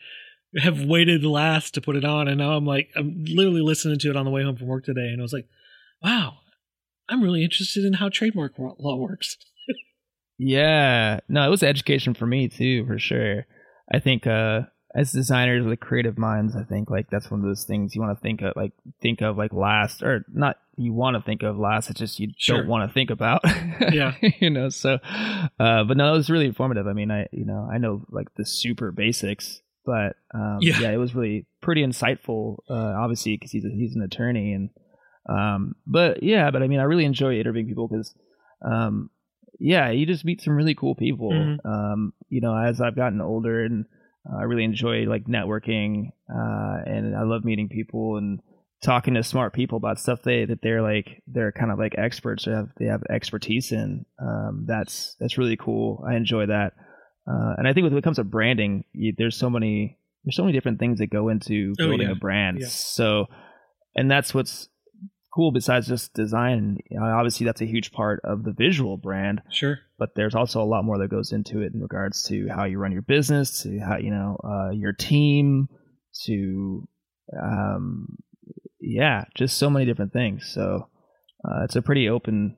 have 0.57 0.83
waited 0.83 1.23
last 1.23 1.73
to 1.75 1.81
put 1.81 1.95
it 1.95 2.03
on, 2.05 2.27
and 2.27 2.37
now 2.37 2.51
I'm 2.53 2.65
like 2.65 2.89
I'm 2.95 3.23
literally 3.27 3.61
listening 3.61 3.99
to 3.99 4.09
it 4.09 4.17
on 4.17 4.25
the 4.25 4.31
way 4.31 4.43
home 4.43 4.57
from 4.57 4.67
work 4.67 4.83
today, 4.85 5.07
and 5.11 5.19
I 5.19 5.23
was 5.23 5.33
like, 5.33 5.47
wow, 6.03 6.33
I'm 7.09 7.21
really 7.23 7.43
interested 7.43 7.85
in 7.85 7.93
how 7.93 8.09
trademark 8.09 8.53
law 8.57 8.95
works. 8.97 9.37
Yeah. 10.37 11.19
No, 11.29 11.45
it 11.45 11.49
was 11.49 11.63
education 11.63 12.13
for 12.13 12.25
me 12.25 12.47
too, 12.47 12.85
for 12.85 12.97
sure. 12.97 13.45
I 13.93 13.99
think 13.99 14.25
uh 14.25 14.61
as 14.93 15.11
designers 15.13 15.65
with 15.65 15.79
creative 15.79 16.17
minds, 16.17 16.53
I 16.55 16.63
think 16.63 16.89
like 16.89 17.09
that's 17.09 17.31
one 17.31 17.39
of 17.39 17.45
those 17.45 17.63
things 17.63 17.95
you 17.95 18.01
want 18.01 18.17
to 18.17 18.21
think 18.21 18.41
of 18.41 18.53
like 18.55 18.73
think 19.01 19.21
of 19.21 19.37
like 19.37 19.53
last 19.53 20.01
or 20.03 20.25
not 20.33 20.57
you 20.77 20.93
want 20.93 21.15
to 21.15 21.21
think 21.21 21.43
of 21.43 21.57
last, 21.57 21.89
it's 21.89 21.99
just 21.99 22.19
you 22.19 22.29
Sure. 22.37 22.57
don't 22.57 22.67
want 22.67 22.89
to 22.89 22.93
think 22.93 23.09
about. 23.09 23.41
Yeah. 23.91 24.13
you 24.39 24.49
know, 24.49 24.69
so 24.69 24.97
uh 25.59 25.83
but 25.83 25.95
no, 25.95 26.13
it 26.13 26.17
was 26.17 26.29
really 26.29 26.45
informative. 26.45 26.87
I 26.87 26.93
mean, 26.93 27.11
I 27.11 27.27
you 27.31 27.45
know, 27.45 27.69
I 27.71 27.77
know 27.77 28.05
like 28.09 28.33
the 28.35 28.45
super 28.45 28.91
basics, 28.91 29.61
but 29.85 30.15
um 30.33 30.59
Yeah. 30.61 30.79
yeah, 30.79 30.91
it 30.91 30.97
was 30.97 31.15
really 31.15 31.45
pretty 31.61 31.83
insightful 31.85 32.57
uh 32.69 32.93
obviously 32.97 33.37
cuz 33.37 33.51
he's 33.51 33.65
a, 33.65 33.69
he's 33.69 33.95
an 33.95 34.01
attorney 34.01 34.53
and 34.53 34.69
um 35.29 35.75
but 35.85 36.23
yeah, 36.23 36.51
but 36.51 36.63
I 36.63 36.67
mean, 36.67 36.79
I 36.79 36.83
really 36.83 37.05
enjoy 37.05 37.39
interviewing 37.39 37.67
people 37.67 37.87
cuz 37.87 38.15
um 38.61 39.09
yeah, 39.59 39.91
you 39.91 40.07
just 40.07 40.25
meet 40.25 40.41
some 40.41 40.55
really 40.55 40.73
cool 40.73 40.95
people. 40.95 41.31
Mhm. 41.31 41.59
Um, 41.63 42.13
you 42.29 42.41
know, 42.41 42.57
as 42.57 42.81
I've 42.81 42.95
gotten 42.95 43.21
older, 43.21 43.63
and 43.63 43.85
uh, 44.27 44.37
I 44.37 44.43
really 44.43 44.63
enjoy 44.63 45.03
like 45.03 45.25
networking, 45.25 46.13
uh, 46.27 46.81
and 46.85 47.15
I 47.15 47.21
love 47.23 47.45
meeting 47.45 47.69
people 47.69 48.17
and 48.17 48.41
talking 48.81 49.13
to 49.13 49.23
smart 49.23 49.53
people 49.53 49.77
about 49.77 49.99
stuff 49.99 50.23
they 50.23 50.45
that 50.45 50.63
they're 50.63 50.81
like 50.81 51.21
they're 51.27 51.51
kind 51.51 51.71
of 51.71 51.77
like 51.77 51.93
experts 51.95 52.47
or 52.47 52.55
have 52.55 52.69
they 52.79 52.85
have 52.85 53.03
expertise 53.07 53.71
in. 53.71 54.05
Um, 54.19 54.65
that's 54.67 55.15
that's 55.19 55.37
really 55.37 55.57
cool. 55.57 56.03
I 56.07 56.15
enjoy 56.15 56.47
that, 56.47 56.73
uh, 57.27 57.53
and 57.57 57.67
I 57.67 57.73
think 57.73 57.83
when 57.85 57.97
it 57.97 58.03
comes 58.03 58.17
to 58.17 58.23
branding, 58.23 58.83
you, 58.93 59.13
there's 59.17 59.35
so 59.35 59.49
many 59.49 59.97
there's 60.23 60.35
so 60.35 60.43
many 60.43 60.53
different 60.53 60.79
things 60.79 60.99
that 60.99 61.07
go 61.07 61.29
into 61.29 61.73
Oh, 61.79 61.87
building 61.87 62.07
yeah. 62.07 62.13
a 62.13 62.15
brand. 62.15 62.59
Yeah. 62.61 62.67
So, 62.67 63.25
and 63.95 64.09
that's 64.09 64.33
what's 64.33 64.69
cool 65.33 65.51
besides 65.51 65.87
just 65.87 66.13
design. 66.13 66.77
Obviously, 67.01 67.45
that's 67.45 67.61
a 67.61 67.65
huge 67.65 67.91
part 67.91 68.19
of 68.23 68.43
the 68.43 68.51
visual 68.51 68.97
brand 68.97 69.41
Sure. 69.49 69.79
but 69.97 70.09
there's 70.15 70.35
also 70.35 70.61
a 70.61 70.65
lot 70.65 70.83
more 70.83 70.97
that 70.99 71.07
goes 71.09 71.31
into 71.31 71.61
it 71.61 71.73
in 71.73 71.81
regards 71.81 72.23
to 72.27 72.47
how 72.49 72.65
you 72.65 72.77
run 72.77 72.91
your 72.91 73.01
business, 73.01 73.63
to 73.63 73.79
how 73.79 73.97
you 73.97 74.11
know 74.11 74.37
uh, 74.43 74.69
your 74.71 74.93
team, 74.93 75.69
to 76.25 76.87
um, 77.41 78.17
yeah, 78.79 79.25
just 79.35 79.57
so 79.57 79.69
many 79.69 79.85
different 79.85 80.11
things. 80.13 80.47
So 80.53 80.87
uh, 81.45 81.63
it's 81.63 81.75
a 81.75 81.81
pretty 81.81 82.09
open, 82.09 82.57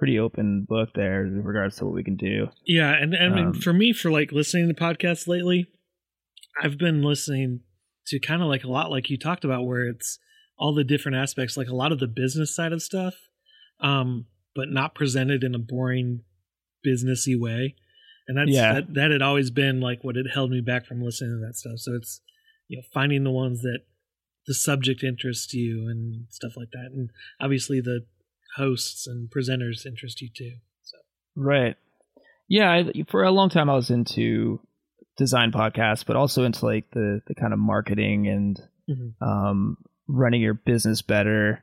pretty 0.00 0.18
open 0.18 0.64
book 0.66 0.88
there 0.94 1.22
in 1.26 1.44
regards 1.44 1.76
to 1.76 1.84
what 1.84 1.94
we 1.94 2.02
can 2.02 2.16
do. 2.16 2.48
Yeah, 2.66 2.90
and, 2.92 3.12
and 3.12 3.34
I 3.34 3.36
mean, 3.36 3.46
Um, 3.48 3.52
for 3.54 3.72
me, 3.74 3.92
for 3.92 4.10
like 4.10 4.32
listening 4.32 4.66
to 4.68 4.74
podcasts 4.74 5.28
lately, 5.28 5.66
I've 6.60 6.78
been 6.78 7.02
listening 7.02 7.60
to 8.06 8.18
kind 8.18 8.40
of 8.42 8.48
like 8.48 8.64
a 8.64 8.68
lot 8.70 8.90
like 8.90 9.10
you 9.10 9.18
talked 9.18 9.44
about, 9.44 9.66
where 9.66 9.86
it's 9.86 10.18
all 10.56 10.74
the 10.74 10.84
different 10.84 11.16
aspects, 11.18 11.56
like 11.56 11.68
a 11.68 11.74
lot 11.74 11.92
of 11.92 12.00
the 12.00 12.06
business 12.08 12.54
side 12.56 12.72
of 12.72 12.82
stuff, 12.82 13.14
um, 13.80 14.24
but 14.54 14.70
not 14.70 14.94
presented 14.94 15.44
in 15.44 15.54
a 15.54 15.58
boring 15.58 16.22
businessy 16.84 17.38
way. 17.38 17.76
And 18.26 18.38
that's 18.38 18.50
Yeah. 18.50 18.72
that, 18.74 18.94
that 18.94 19.10
had 19.10 19.22
always 19.22 19.50
been 19.50 19.80
like 19.80 20.02
what 20.02 20.16
had 20.16 20.28
held 20.32 20.50
me 20.50 20.62
back 20.62 20.86
from 20.86 21.02
listening 21.02 21.38
to 21.40 21.46
that 21.46 21.56
stuff. 21.56 21.78
So 21.78 21.94
it's 21.94 22.22
you 22.68 22.78
know 22.78 22.82
finding 22.92 23.22
the 23.24 23.30
ones 23.30 23.60
that 23.62 23.80
the 24.46 24.54
subject 24.54 25.04
interests 25.04 25.52
you 25.52 25.88
and 25.88 26.24
stuff 26.30 26.52
like 26.56 26.70
that, 26.72 26.90
and 26.90 27.10
obviously 27.38 27.82
the 27.82 28.06
hosts 28.56 29.06
and 29.06 29.30
presenters 29.30 29.86
interest 29.86 30.20
you 30.20 30.28
too. 30.34 30.52
So 30.82 30.96
Right. 31.36 31.76
Yeah, 32.48 32.70
I, 32.72 32.92
for 33.08 33.22
a 33.22 33.30
long 33.30 33.48
time 33.48 33.70
I 33.70 33.74
was 33.74 33.90
into 33.90 34.60
design 35.16 35.52
podcasts, 35.52 36.04
but 36.04 36.16
also 36.16 36.44
into 36.44 36.64
like 36.64 36.90
the 36.92 37.20
the 37.26 37.34
kind 37.34 37.52
of 37.52 37.58
marketing 37.58 38.26
and 38.28 38.60
Mhm. 38.88 39.12
um, 39.22 39.76
running 40.08 40.40
your 40.40 40.54
business 40.54 41.02
better. 41.02 41.62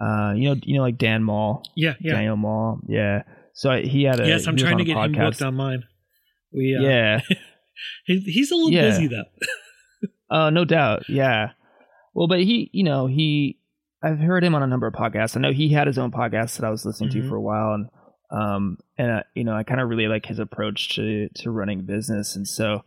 Uh, 0.00 0.32
you 0.36 0.48
know, 0.48 0.56
you 0.64 0.74
know, 0.76 0.82
like 0.82 0.98
Dan 0.98 1.22
Mall, 1.22 1.62
yeah, 1.76 1.94
yeah. 2.00 2.14
Daniel 2.14 2.36
Mall. 2.36 2.80
Yeah. 2.88 3.22
So 3.52 3.70
I, 3.70 3.82
he 3.82 4.02
had 4.02 4.18
a 4.18 4.26
yes, 4.26 4.48
I'm 4.48 4.56
trying 4.56 4.78
to 4.78 4.84
get 4.84 4.96
him 4.96 5.12
booked 5.12 5.40
on 5.40 5.54
mine. 5.54 5.84
We 6.52 6.76
uh, 6.76 6.82
yeah. 6.82 7.20
he, 8.06 8.18
he's 8.20 8.50
a 8.50 8.56
little 8.56 8.72
Yeah. 8.72 8.88
busy 8.90 9.06
though. 9.06 9.24
Uh, 10.30 10.50
no 10.50 10.64
doubt. 10.64 11.04
Yeah. 11.08 11.50
Well, 12.12 12.26
but 12.26 12.40
he, 12.40 12.68
you 12.72 12.82
know, 12.82 13.06
he, 13.06 13.58
I've 14.04 14.18
heard 14.18 14.44
him 14.44 14.54
on 14.54 14.62
a 14.62 14.66
number 14.66 14.86
of 14.86 14.94
podcasts. 14.94 15.36
I 15.36 15.40
know 15.40 15.52
he 15.52 15.72
had 15.72 15.86
his 15.86 15.98
own 15.98 16.10
podcast 16.10 16.56
that 16.58 16.66
I 16.66 16.70
was 16.70 16.84
listening 16.84 17.10
Mhm. 17.10 17.22
to 17.22 17.28
for 17.28 17.36
a 17.36 17.40
while, 17.42 17.74
and 17.74 17.88
um, 18.30 18.78
and 18.98 19.10
uh, 19.10 19.22
you 19.34 19.44
know, 19.44 19.54
I 19.54 19.62
kind 19.62 19.80
of 19.80 19.88
really 19.88 20.08
like 20.08 20.26
his 20.26 20.38
approach 20.38 20.94
to 20.96 21.28
to 21.36 21.50
running 21.50 21.86
business, 21.86 22.36
and 22.36 22.46
so 22.46 22.80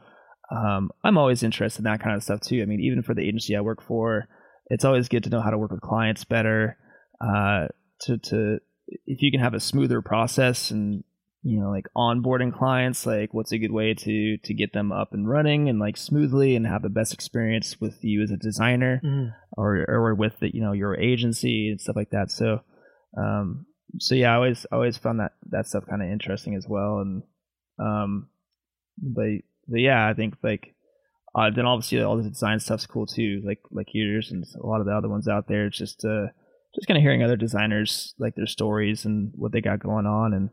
um, 0.51 0.91
I'm 1.03 1.17
always 1.17 1.43
interested 1.43 1.79
in 1.79 1.83
that 1.85 1.99
kind 2.01 2.15
of 2.15 2.23
stuff 2.23 2.41
too. 2.41 2.61
I 2.61 2.65
mean, 2.65 2.79
even 2.81 3.01
for 3.03 3.13
the 3.13 3.21
agency 3.27 3.55
I 3.55 3.61
work 3.61 3.81
for, 3.81 4.27
it's 4.67 4.85
always 4.85 5.07
good 5.09 5.23
to 5.23 5.29
know 5.29 5.41
how 5.41 5.49
to 5.49 5.57
work 5.57 5.71
with 5.71 5.81
clients 5.81 6.23
better. 6.23 6.77
Uh, 7.19 7.67
to 8.01 8.17
to 8.17 8.59
if 9.05 9.21
you 9.21 9.31
can 9.31 9.39
have 9.41 9.53
a 9.53 9.59
smoother 9.59 10.01
process 10.01 10.69
and 10.71 11.03
you 11.43 11.59
know 11.59 11.69
like 11.69 11.85
onboarding 11.95 12.51
clients 12.57 13.05
like 13.05 13.33
what's 13.33 13.51
a 13.51 13.57
good 13.57 13.71
way 13.71 13.93
to 13.93 14.37
to 14.37 14.53
get 14.53 14.73
them 14.73 14.91
up 14.91 15.13
and 15.13 15.29
running 15.29 15.69
and 15.69 15.79
like 15.79 15.95
smoothly 15.95 16.55
and 16.55 16.65
have 16.67 16.81
the 16.81 16.89
best 16.89 17.13
experience 17.13 17.79
with 17.79 18.03
you 18.03 18.21
as 18.23 18.31
a 18.31 18.37
designer 18.37 18.99
Mhm. 19.03 19.33
or 19.55 19.85
or 19.87 20.15
with 20.15 20.39
the, 20.39 20.53
you 20.53 20.61
know 20.61 20.71
your 20.73 20.95
agency 20.99 21.69
and 21.69 21.79
stuff 21.79 21.95
like 21.95 22.09
that. 22.09 22.31
So 22.31 22.61
um 23.17 23.65
so 23.99 24.15
yeah 24.15 24.31
i 24.33 24.35
always 24.35 24.65
I 24.71 24.75
always 24.75 24.97
found 24.97 25.19
that 25.19 25.33
that 25.49 25.65
stuff 25.67 25.85
kind 25.89 26.01
of 26.01 26.09
interesting 26.09 26.55
as 26.55 26.67
well. 26.67 26.99
And 26.99 27.23
um 27.79 28.29
but 28.97 29.29
but 29.67 29.79
yeah 29.79 30.07
i 30.07 30.13
think 30.13 30.35
like 30.43 30.73
uh, 31.35 31.51
then 31.55 31.65
obviously 31.67 32.01
all 32.01 32.17
the 32.17 32.27
design 32.29 32.59
stuff's 32.59 32.87
cool 32.87 33.05
too 33.05 33.41
like 33.45 33.59
like 33.71 33.87
yours 33.93 34.31
and 34.31 34.43
a 34.61 34.65
lot 34.65 34.79
of 34.79 34.87
the 34.87 34.91
other 34.95 35.07
ones 35.09 35.27
out 35.27 35.47
there. 35.47 35.67
It's 35.67 35.77
just 35.77 36.03
uh 36.03 36.27
just 36.75 36.87
kind 36.87 36.97
of 36.97 37.01
hearing 37.03 37.21
other 37.23 37.35
designers 37.37 38.15
like 38.17 38.35
their 38.35 38.47
stories 38.47 39.05
and 39.05 39.31
what 39.35 39.51
they 39.51 39.61
got 39.61 39.79
going 39.79 40.05
on 40.07 40.33
and 40.33 40.49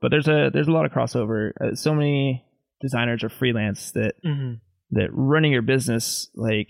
but 0.00 0.10
there's 0.10 0.28
a 0.28 0.50
there's 0.52 0.68
a 0.68 0.72
lot 0.72 0.84
of 0.86 0.92
crossover 0.92 1.50
uh, 1.60 1.74
so 1.74 1.94
many 1.94 2.44
designers 2.80 3.24
are 3.24 3.28
freelance 3.28 3.92
that 3.92 4.14
Mhm. 4.24 4.60
that 4.92 5.08
running 5.12 5.52
your 5.52 5.62
business 5.62 6.30
like 6.34 6.68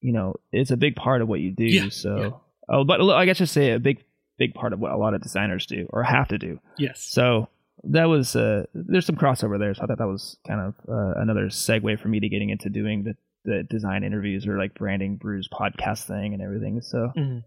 you 0.00 0.12
know 0.12 0.34
it's 0.52 0.70
a 0.70 0.76
big 0.76 0.94
part 0.96 1.22
of 1.22 1.28
what 1.28 1.40
you 1.40 1.50
do 1.50 1.64
Yeah, 1.66 1.88
so 1.90 2.16
yeah. 2.16 2.30
oh 2.68 2.84
but 2.84 3.00
i 3.00 3.24
guess 3.24 3.38
just 3.38 3.52
say 3.54 3.72
a 3.72 3.78
big 3.78 4.04
big 4.38 4.54
part 4.54 4.72
of 4.72 4.78
what 4.80 4.92
a 4.92 4.96
lot 4.96 5.14
of 5.14 5.22
designers 5.22 5.66
do 5.66 5.86
or 5.90 6.02
have 6.02 6.28
to 6.28 6.38
do 6.38 6.58
Yes. 6.78 7.00
so 7.10 7.48
that 7.84 8.04
was 8.04 8.34
uh 8.36 8.64
there's 8.74 9.06
some 9.06 9.16
crossover 9.16 9.58
there 9.58 9.74
so 9.74 9.82
i 9.82 9.86
thought 9.86 9.98
that 9.98 10.06
was 10.06 10.36
kind 10.46 10.60
of 10.60 10.74
uh, 10.88 11.20
another 11.20 11.46
segue 11.46 11.98
for 12.00 12.08
me 12.08 12.20
to 12.20 12.28
getting 12.28 12.50
into 12.50 12.68
doing 12.70 13.04
the 13.04 13.14
the 13.44 13.62
design 13.68 14.04
interviews 14.04 14.46
or 14.46 14.56
like 14.56 14.72
branding 14.74 15.16
brews 15.16 15.48
podcast 15.52 16.04
thing 16.06 16.32
and 16.32 16.42
everything 16.42 16.80
so 16.80 17.10
Mhm. 17.16 17.42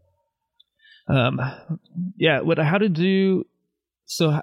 um 1.07 1.39
yeah 2.17 2.41
what 2.41 2.57
how 2.59 2.77
did 2.77 2.97
you 2.97 3.45
so 4.05 4.41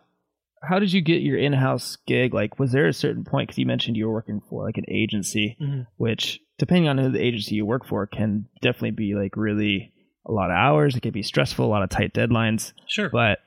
how 0.69 0.79
did 0.79 0.93
you 0.93 1.01
get 1.01 1.23
your 1.23 1.39
in-house 1.39 1.97
gig 2.07 2.33
like 2.35 2.59
was 2.59 2.73
there 2.73 2.87
a 2.87 2.93
certain 2.93 3.25
point 3.25 3.49
because 3.49 3.59
you 3.59 3.67
mentioned 3.67 3.97
you 3.97 4.07
were 4.07 4.13
working 4.15 4.41
for 4.49 4.65
like 4.65 4.79
an 4.79 4.85
agency 4.89 5.57
Mhm. 5.61 5.87
which 5.97 6.41
depending 6.59 6.89
on 6.89 6.99
who 6.99 7.11
the 7.11 7.21
agency 7.23 7.55
you 7.57 7.67
work 7.67 7.85
for 7.87 8.07
can 8.07 8.47
definitely 8.63 8.93
be 8.93 9.15
like 9.15 9.37
really 9.37 9.93
a 10.27 10.33
lot 10.33 10.51
of 10.51 10.57
hours 10.57 10.97
it 10.97 11.01
can 11.03 11.13
be 11.13 11.23
stressful 11.23 11.65
a 11.67 11.69
lot 11.69 11.83
of 11.83 11.91
tight 11.91 12.15
deadlines 12.15 12.73
Sure. 12.89 13.09
but 13.11 13.39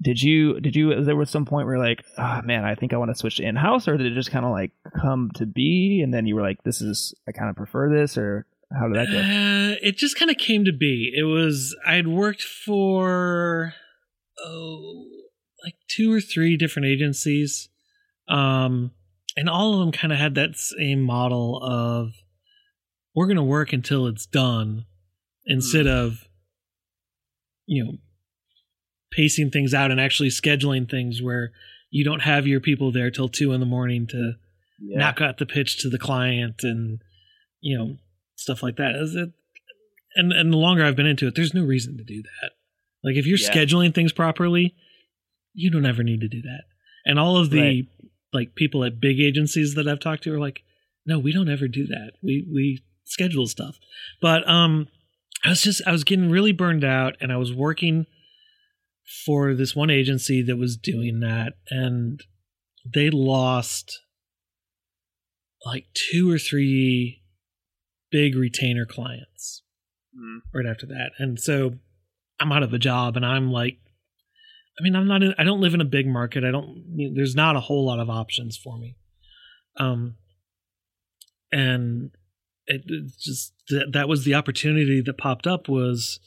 did 0.00 0.20
you 0.22 0.60
did 0.60 0.74
you 0.76 1.02
there 1.04 1.16
was 1.16 1.30
some 1.30 1.44
point 1.44 1.66
where 1.66 1.76
you're 1.76 1.84
like 1.84 2.02
oh 2.18 2.40
man 2.44 2.64
i 2.64 2.74
think 2.74 2.92
i 2.92 2.96
want 2.96 3.10
to 3.10 3.14
switch 3.18 3.36
to 3.36 3.42
in-house 3.44 3.86
or 3.88 3.96
did 3.96 4.06
it 4.10 4.14
just 4.14 4.30
kind 4.30 4.44
of 4.44 4.50
like 4.50 4.72
come 5.00 5.30
to 5.34 5.46
be 5.46 6.00
and 6.02 6.12
then 6.12 6.26
you 6.26 6.34
were 6.34 6.42
like 6.42 6.62
this 6.64 6.80
is 6.80 7.14
i 7.28 7.32
kind 7.32 7.48
of 7.50 7.56
prefer 7.56 7.88
this 7.88 8.16
or 8.18 8.46
how 8.78 8.88
did 8.88 8.96
that 8.96 9.08
go 9.12 9.18
Uh, 9.18 9.76
it 9.86 9.96
just 9.96 10.18
kind 10.18 10.30
of 10.30 10.38
came 10.38 10.64
to 10.64 10.72
be. 10.72 11.12
It 11.14 11.24
was 11.24 11.76
I 11.86 11.94
had 11.96 12.08
worked 12.08 12.42
for 12.42 13.74
oh 14.44 15.04
like 15.64 15.74
two 15.88 16.12
or 16.12 16.20
three 16.20 16.56
different 16.56 16.86
agencies, 16.86 17.68
um, 18.28 18.90
and 19.36 19.48
all 19.48 19.74
of 19.74 19.80
them 19.80 19.92
kind 19.92 20.12
of 20.12 20.18
had 20.18 20.34
that 20.34 20.56
same 20.56 21.00
model 21.02 21.62
of 21.62 22.12
we're 23.14 23.26
going 23.26 23.36
to 23.36 23.42
work 23.42 23.72
until 23.72 24.06
it's 24.06 24.26
done, 24.26 24.84
instead 25.46 25.86
of 25.86 26.26
you 27.66 27.84
know 27.84 27.92
pacing 29.12 29.50
things 29.50 29.74
out 29.74 29.90
and 29.90 30.00
actually 30.00 30.28
scheduling 30.30 30.90
things 30.90 31.20
where 31.22 31.52
you 31.90 32.04
don't 32.04 32.20
have 32.20 32.46
your 32.46 32.60
people 32.60 32.90
there 32.90 33.10
till 33.10 33.28
two 33.28 33.52
in 33.52 33.60
the 33.60 33.66
morning 33.66 34.06
to 34.06 34.32
yeah. 34.80 34.98
knock 34.98 35.20
out 35.20 35.38
the 35.38 35.46
pitch 35.46 35.78
to 35.78 35.88
the 35.88 35.98
client 35.98 36.62
and 36.62 37.00
you 37.60 37.76
know 37.76 37.96
stuff 38.36 38.62
like 38.62 38.76
that 38.76 38.96
is 38.96 39.14
it 39.14 39.30
and 40.16 40.32
and 40.32 40.52
the 40.52 40.56
longer 40.56 40.84
i've 40.84 40.96
been 40.96 41.06
into 41.06 41.26
it 41.26 41.34
there's 41.34 41.54
no 41.54 41.62
reason 41.62 41.96
to 41.96 42.02
do 42.04 42.22
that 42.22 42.50
like 43.04 43.16
if 43.16 43.26
you're 43.26 43.38
Yeah. 43.38 43.50
scheduling 43.50 43.94
things 43.94 44.12
properly 44.12 44.74
you 45.54 45.70
don't 45.70 45.86
ever 45.86 46.02
need 46.02 46.20
to 46.20 46.28
do 46.28 46.42
that 46.42 46.62
And 47.04 47.18
all 47.18 47.36
of 47.36 47.50
the 47.50 47.60
Right. 47.60 47.84
like 48.32 48.54
people 48.54 48.84
at 48.84 49.00
big 49.00 49.20
agencies 49.20 49.74
that 49.74 49.86
I've 49.88 50.00
talked 50.00 50.22
to 50.24 50.32
are 50.34 50.40
like, 50.40 50.62
no, 51.04 51.18
we 51.18 51.32
don't 51.32 51.50
ever 51.50 51.68
do 51.68 51.86
that. 51.86 52.12
We 52.22 52.46
we 52.52 52.82
schedule 53.04 53.46
stuff. 53.46 53.76
But 54.20 54.48
um 54.48 54.88
I 55.44 55.50
was 55.50 55.62
just 55.62 55.82
I 55.86 55.92
was 55.92 56.04
getting 56.04 56.30
really 56.30 56.52
burned 56.52 56.84
out 56.84 57.16
and 57.20 57.32
I 57.32 57.36
was 57.36 57.52
working 57.52 58.06
for 59.26 59.54
this 59.54 59.74
one 59.76 59.90
agency 59.90 60.40
that 60.42 60.56
was 60.56 60.76
doing 60.76 61.20
that 61.20 61.54
and 61.70 62.22
they 62.94 63.10
lost 63.10 64.00
like 65.64 65.86
two 65.94 66.30
or 66.30 66.38
three 66.38 67.22
big 68.10 68.36
retainer 68.36 68.86
clients 68.86 69.62
right 70.54 70.66
after 70.66 70.86
that. 70.86 71.10
And 71.18 71.38
so 71.40 71.74
I'm 72.40 72.52
out 72.52 72.62
of 72.62 72.72
a 72.72 72.78
job 72.78 73.16
and 73.16 73.24
I'm 73.26 73.50
like 73.50 73.78
I 74.78 74.82
mean 74.82 74.96
I'm 74.96 75.08
not 75.08 75.22
in, 75.22 75.34
I 75.38 75.44
don't 75.44 75.60
live 75.60 75.74
in 75.74 75.80
a 75.80 75.86
big 75.86 76.06
market. 76.06 76.44
I 76.44 76.50
don't 76.50 76.84
you 76.94 77.08
know, 77.08 77.14
there's 77.14 77.34
not 77.34 77.56
a 77.56 77.60
whole 77.60 77.86
lot 77.86 78.00
of 78.00 78.10
options 78.10 78.56
for 78.56 78.78
me. 78.78 78.96
Um 79.78 80.16
and 81.52 82.10
it, 82.66 82.82
it 82.86 83.12
just 83.18 83.52
that, 83.68 83.92
that 83.92 84.08
was 84.08 84.24
the 84.24 84.34
opportunity 84.34 85.00
that 85.00 85.18
popped 85.18 85.46
up 85.46 85.68
was 85.68 86.20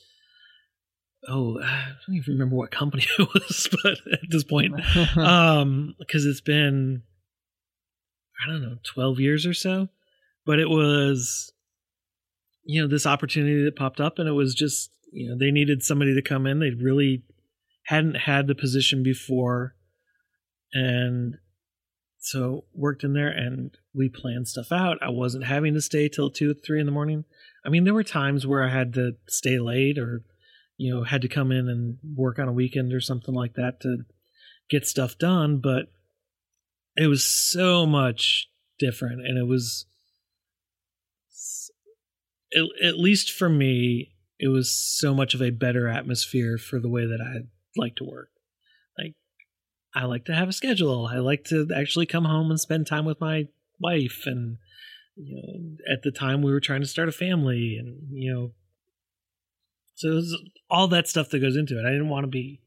oh 1.28 1.60
I 1.64 1.93
don't 2.08 2.16
even 2.16 2.34
remember 2.34 2.56
what 2.56 2.72
company 2.72 3.06
it 3.20 3.28
was 3.34 3.68
but 3.84 3.98
at 4.14 4.30
this 4.30 4.43
point 4.43 4.74
um 5.18 5.96
because 6.00 6.26
it's 6.26 6.41
been 6.41 7.04
i 8.43 8.50
don't 8.50 8.62
know 8.62 8.78
12 8.84 9.20
years 9.20 9.46
or 9.46 9.54
so 9.54 9.89
but 10.46 10.60
it 10.60 10.70
was 10.70 11.52
you 12.64 12.82
know 12.82 12.88
this 12.88 13.06
opportunity 13.06 13.64
that 13.64 13.76
popped 13.76 14.00
up 14.00 14.20
and 14.20 14.28
it 14.28 14.34
was 14.34 14.54
just 14.54 14.91
you 15.12 15.30
know 15.30 15.38
they 15.38 15.52
needed 15.52 15.84
somebody 15.84 16.14
to 16.14 16.22
come 16.22 16.46
in 16.46 16.60
they 16.60 16.72
really 16.72 17.24
hadn't 17.86 18.16
had 18.16 18.48
the 18.48 18.56
position 18.56 19.04
before 19.04 19.76
and 20.74 21.38
so 22.20 22.66
worked 22.74 23.04
in 23.04 23.14
there 23.14 23.30
and 23.30 23.78
we 23.94 24.10
planned 24.10 24.48
stuff 24.48 24.72
out. 24.72 24.98
I 25.02 25.10
wasn't 25.10 25.46
having 25.46 25.74
to 25.76 25.82
stay 25.82 26.10
till 26.10 26.30
2 26.30 26.56
3 26.56 26.80
in 26.80 26.86
the 26.86 26.92
morning. 26.92 27.26
I 27.66 27.70
mean 27.70 27.84
there 27.84 27.94
were 27.94 28.04
times 28.04 28.46
where 28.46 28.64
i 28.64 28.70
had 28.70 28.94
to 28.94 29.16
stay 29.28 29.60
late 29.60 29.98
or 29.98 30.24
you 30.78 30.94
know 30.94 31.04
had 31.04 31.22
to 31.22 31.28
come 31.28 31.52
in 31.52 31.68
and 31.70 31.98
work 32.16 32.40
on 32.40 32.48
a 32.48 32.54
weekend 32.54 32.94
or 32.94 33.02
something 33.02 33.34
like 33.34 33.54
that 33.56 33.80
to 33.82 34.00
get 34.70 34.88
stuff 34.88 35.18
done 35.18 35.58
but 35.58 35.92
it 36.96 37.08
was 37.08 37.24
so 37.26 37.86
much 37.86 38.50
different 38.80 39.22
and 39.22 39.38
it 39.38 39.48
was 39.48 39.86
at, 42.84 42.98
least 42.98 43.32
for 43.32 43.50
me 43.50 44.14
it 44.40 44.48
was 44.48 44.74
so 44.74 45.14
much 45.14 45.34
of 45.34 45.42
a 45.42 45.50
better 45.50 45.88
atmosphere 45.88 46.58
for 46.58 46.80
the 46.80 46.90
way 46.90 47.06
that 47.06 47.22
i 47.22 47.40
like 47.78 47.96
to 47.96 48.04
work 48.04 48.30
like 48.98 49.14
i 49.94 50.06
like 50.06 50.26
to 50.26 50.34
have 50.34 50.50
a 50.50 50.54
schedule 50.54 51.08
i 51.12 51.18
like 51.18 51.44
to 51.44 51.68
actually 51.76 52.06
come 52.06 52.26
home 52.26 52.50
and 52.50 52.60
spend 52.60 52.86
time 52.88 53.06
with 53.06 53.20
my 53.20 53.48
wife 53.80 54.24
and 54.26 54.58
you 55.16 55.36
know 55.36 55.94
at 55.94 56.04
the 56.04 56.12
time 56.12 56.42
we 56.42 56.52
were 56.52 56.60
trying 56.60 56.82
to 56.82 56.88
start 56.88 57.10
a 57.10 57.14
family 57.14 57.78
and 57.80 58.08
you 58.12 58.34
know 58.34 58.52
so 59.96 60.22
all 60.70 60.88
that 60.90 61.08
stuff 61.08 61.30
that 61.30 61.40
goes 61.40 61.56
into 61.56 61.80
it. 61.80 61.86
I 61.86 61.92
didn't 61.92 62.10
want 62.10 62.26
to 62.26 62.30
be 62.30 62.62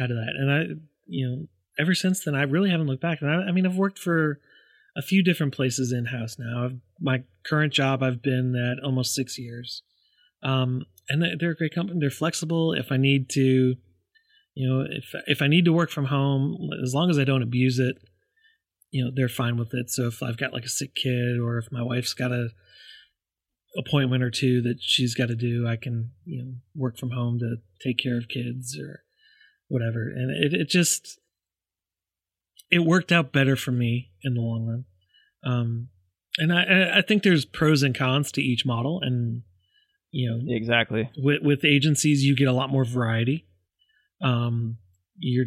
out 0.00 0.10
of 0.10 0.16
that, 0.16 0.34
and 0.36 0.50
I, 0.50 0.64
you 1.06 1.26
know, 1.26 1.46
ever 1.78 1.94
since 1.94 2.24
then, 2.24 2.34
I 2.34 2.42
really 2.42 2.70
haven't 2.70 2.88
looked 2.88 3.02
back. 3.02 3.22
And 3.22 3.30
I, 3.30 3.48
I 3.48 3.52
mean, 3.52 3.64
I've 3.64 3.76
worked 3.76 3.98
for 3.98 4.40
a 4.96 5.02
few 5.02 5.22
different 5.22 5.54
places 5.54 5.92
in 5.92 6.06
house 6.06 6.36
now. 6.38 6.64
I've, 6.64 6.76
my 7.00 7.22
current 7.44 7.72
job, 7.72 8.02
I've 8.02 8.22
been 8.22 8.56
at 8.56 8.84
almost 8.84 9.14
six 9.14 9.38
years, 9.38 9.82
um, 10.42 10.84
and 11.08 11.22
they're 11.38 11.52
a 11.52 11.56
great 11.56 11.74
company. 11.74 12.00
They're 12.00 12.10
flexible. 12.10 12.72
If 12.72 12.90
I 12.90 12.96
need 12.96 13.30
to, 13.30 13.76
you 14.58 14.68
know, 14.68 14.84
if 14.90 15.14
if 15.28 15.40
I 15.40 15.46
need 15.46 15.64
to 15.66 15.72
work 15.72 15.88
from 15.88 16.06
home, 16.06 16.70
as 16.82 16.92
long 16.92 17.10
as 17.10 17.16
I 17.16 17.22
don't 17.22 17.44
abuse 17.44 17.78
it, 17.78 17.94
you 18.90 19.04
know, 19.04 19.12
they're 19.14 19.28
fine 19.28 19.56
with 19.56 19.72
it. 19.72 19.88
So 19.88 20.08
if 20.08 20.20
I've 20.20 20.36
got 20.36 20.52
like 20.52 20.64
a 20.64 20.68
sick 20.68 20.96
kid, 20.96 21.38
or 21.38 21.58
if 21.58 21.70
my 21.70 21.80
wife's 21.80 22.12
got 22.12 22.32
a 22.32 22.48
appointment 23.76 24.24
or 24.24 24.30
two 24.32 24.60
that 24.62 24.78
she's 24.80 25.14
got 25.14 25.28
to 25.28 25.36
do, 25.36 25.68
I 25.68 25.76
can 25.76 26.10
you 26.24 26.42
know 26.42 26.52
work 26.74 26.98
from 26.98 27.12
home 27.12 27.38
to 27.38 27.58
take 27.80 27.98
care 27.98 28.18
of 28.18 28.26
kids 28.26 28.76
or 28.76 29.04
whatever. 29.68 30.08
And 30.08 30.32
it 30.32 30.52
it 30.60 30.68
just 30.68 31.20
it 32.68 32.80
worked 32.80 33.12
out 33.12 33.32
better 33.32 33.54
for 33.54 33.70
me 33.70 34.10
in 34.24 34.34
the 34.34 34.40
long 34.40 34.66
run. 34.66 34.84
Um, 35.44 35.88
and 36.38 36.52
I- 36.52 36.64
I 36.64 36.98
I 36.98 37.02
think 37.02 37.22
there's 37.22 37.44
pros 37.44 37.84
and 37.84 37.94
cons 37.96 38.32
to 38.32 38.42
each 38.42 38.66
model, 38.66 38.98
and 39.02 39.42
you 40.10 40.28
know 40.28 40.40
exactly. 40.52 41.10
with 41.16 41.42
with 41.42 41.64
agencies 41.64 42.24
you 42.24 42.34
get 42.34 42.48
a 42.48 42.52
lot 42.52 42.70
more 42.70 42.84
variety. 42.84 43.44
Um, 44.20 44.78
you're 45.18 45.46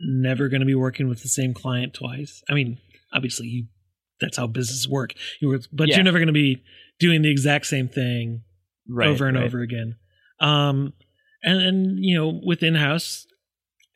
never 0.00 0.48
going 0.48 0.60
to 0.60 0.66
be 0.66 0.74
working 0.74 1.08
with 1.08 1.22
the 1.22 1.28
same 1.28 1.52
client 1.54 1.94
twice. 1.94 2.42
I 2.48 2.54
mean, 2.54 2.78
obviously 3.12 3.46
you 3.46 3.66
that's 4.20 4.36
how 4.36 4.46
businesses 4.46 4.86
work. 4.88 5.14
You 5.40 5.48
were, 5.48 5.60
but 5.72 5.88
Yeah. 5.88 5.96
you're 5.96 6.04
never 6.04 6.18
going 6.18 6.26
to 6.26 6.32
be 6.32 6.62
doing 6.98 7.22
the 7.22 7.30
exact 7.30 7.66
same 7.66 7.88
thing 7.88 8.42
Right. 8.88 9.08
over 9.08 9.26
and 9.26 9.36
right. 9.36 9.46
over 9.46 9.60
again. 9.60 9.96
Um, 10.40 10.92
and 11.42 11.60
and 11.62 12.04
you 12.04 12.16
know, 12.16 12.40
with 12.44 12.62
in 12.62 12.74
house, 12.74 13.26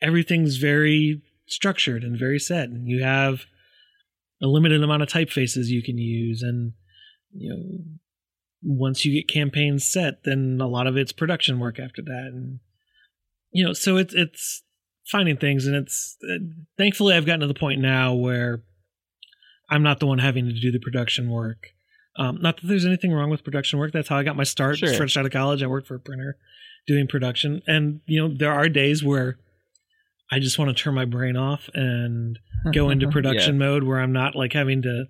everything's 0.01 0.57
very 0.57 1.21
structured 1.47 2.03
and 2.03 2.17
very 2.17 2.39
set, 2.39 2.69
and 2.69 2.87
you 2.87 3.03
have 3.03 3.45
a 4.41 4.47
limited 4.47 4.83
amount 4.83 5.03
of 5.03 5.09
typefaces 5.09 5.67
you 5.67 5.83
can 5.83 5.97
use, 5.97 6.41
and 6.41 6.73
you 7.31 7.49
know, 7.49 7.83
once 8.63 9.05
you 9.05 9.13
get 9.13 9.27
campaigns 9.27 9.85
set, 9.87 10.23
then 10.23 10.59
a 10.61 10.67
lot 10.67 10.87
of 10.87 10.97
it's 10.97 11.11
production 11.11 11.59
work 11.59 11.79
after 11.79 12.01
that, 12.01 12.31
and 12.33 12.59
you 13.55 13.65
know, 13.65 13.71
so 13.71 13.95
it's 13.95 14.13
it's 14.13 14.63
finding 15.09 15.37
things, 15.37 15.65
and 15.65 15.77
it's 15.77 16.17
uh, 16.21 16.43
thankfully 16.77 17.15
I've 17.15 17.25
gotten 17.25 17.39
to 17.39 17.47
the 17.47 17.53
point 17.53 17.79
now 17.79 18.13
where 18.13 18.63
I'm 19.69 19.81
not 19.81 20.01
the 20.01 20.07
one 20.07 20.19
having 20.19 20.45
to 20.45 20.59
do 20.59 20.73
the 20.73 20.79
production 20.79 21.29
work. 21.29 21.67
Um, 22.17 22.39
not 22.41 22.59
that 22.59 22.67
there's 22.67 22.85
anything 22.85 23.13
wrong 23.13 23.29
with 23.29 23.45
production 23.45 23.79
work. 23.79 23.93
That's 23.93 24.09
how 24.09 24.17
I 24.17 24.23
got 24.23 24.35
my 24.35 24.43
start. 24.43 24.77
Sure. 24.77 24.93
Fresh 24.93 25.15
out 25.15 25.25
of 25.25 25.31
college, 25.31 25.63
I 25.63 25.67
worked 25.67 25.87
for 25.87 25.95
a 25.95 25.99
printer 25.99 26.35
doing 26.85 27.07
production, 27.07 27.61
and 27.65 28.01
you 28.05 28.21
know 28.21 28.35
there 28.37 28.51
are 28.51 28.67
days 28.67 29.05
where 29.05 29.37
I 30.29 30.39
just 30.39 30.59
want 30.59 30.75
to 30.75 30.83
turn 30.83 30.93
my 30.93 31.05
brain 31.05 31.37
off 31.37 31.69
and 31.73 32.37
go 32.73 32.89
into 32.91 33.07
production 33.07 33.57
mode 33.57 33.83
where 33.83 34.01
I'm 34.01 34.11
not 34.11 34.35
like 34.35 34.51
having 34.51 34.81
to. 34.81 35.05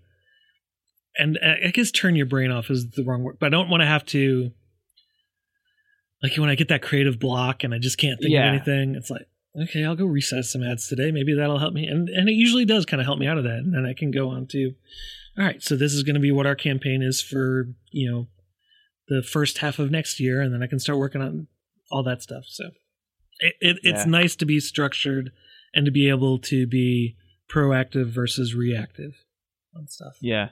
And 1.18 1.40
I 1.42 1.72
guess 1.72 1.90
turn 1.90 2.16
your 2.16 2.28
brain 2.28 2.52
off 2.52 2.70
is 2.70 2.92
the 2.92 3.04
wrong 3.04 3.24
word, 3.24 3.38
but 3.40 3.48
I 3.48 3.50
don't 3.50 3.70
want 3.70 3.82
to 3.82 3.88
have 3.88 4.06
to. 4.08 4.52
Like 6.24 6.36
when 6.38 6.50
I 6.50 6.56
get 6.56 6.70
that 6.70 6.82
creative 6.82 7.20
block 7.20 7.64
and 7.64 7.74
I 7.74 7.78
just 7.80 7.98
can't 7.98 8.20
think 8.20 8.32
Yeah. 8.34 8.48
of 8.48 8.54
anything, 8.56 8.96
it's 8.96 9.10
like 9.10 9.28
okay, 9.62 9.86
I'll 9.86 9.96
go 9.96 10.06
reset 10.06 10.44
some 10.44 10.64
ads 10.64 10.88
today. 10.88 11.12
Maybe 11.12 11.34
that'll 11.34 11.60
help 11.60 11.74
me, 11.74 11.88
and 11.88 12.10
and 12.10 12.28
it 12.28 12.34
usually 12.34 12.66
does 12.66 12.86
kind 12.86 13.00
of 13.00 13.06
help 13.06 13.20
me 13.20 13.28
out 13.28 13.38
of 13.38 13.44
that, 13.46 13.60
and 13.60 13.74
then 13.74 13.86
I 13.86 13.94
can 13.94 14.12
go 14.12 14.30
on 14.30 14.48
to, 14.48 14.74
all 15.38 15.46
right, 15.46 15.62
so 15.64 15.76
this 15.78 15.94
is 15.94 16.04
going 16.04 16.16
to 16.16 16.20
be 16.20 16.32
what 16.32 16.46
our 16.46 16.56
campaign 16.56 17.02
is 17.02 17.22
for 17.22 17.70
you 17.92 18.12
know, 18.12 18.28
the 19.08 19.24
first 19.24 19.60
half 19.60 19.80
of 19.80 19.92
next 19.92 20.20
year, 20.20 20.42
and 20.42 20.54
then 20.54 20.62
I 20.62 20.68
can 20.68 20.80
start 20.80 21.00
working 21.00 21.22
on 21.22 21.48
all 21.92 22.04
that 22.04 22.22
stuff. 22.22 22.44
So, 22.48 22.72
it, 23.40 23.54
it 23.62 23.78
it's 23.84 24.00
Yeah. 24.06 24.12
nice 24.12 24.36
to 24.38 24.46
be 24.46 24.60
structured 24.60 25.32
and 25.74 25.86
to 25.86 25.92
be 25.92 26.10
able 26.10 26.40
to 26.40 26.66
be 26.68 27.16
proactive 27.50 28.08
versus 28.08 28.54
reactive 28.56 29.14
on 29.76 29.88
stuff. 29.88 30.18
Yeah. 30.22 30.50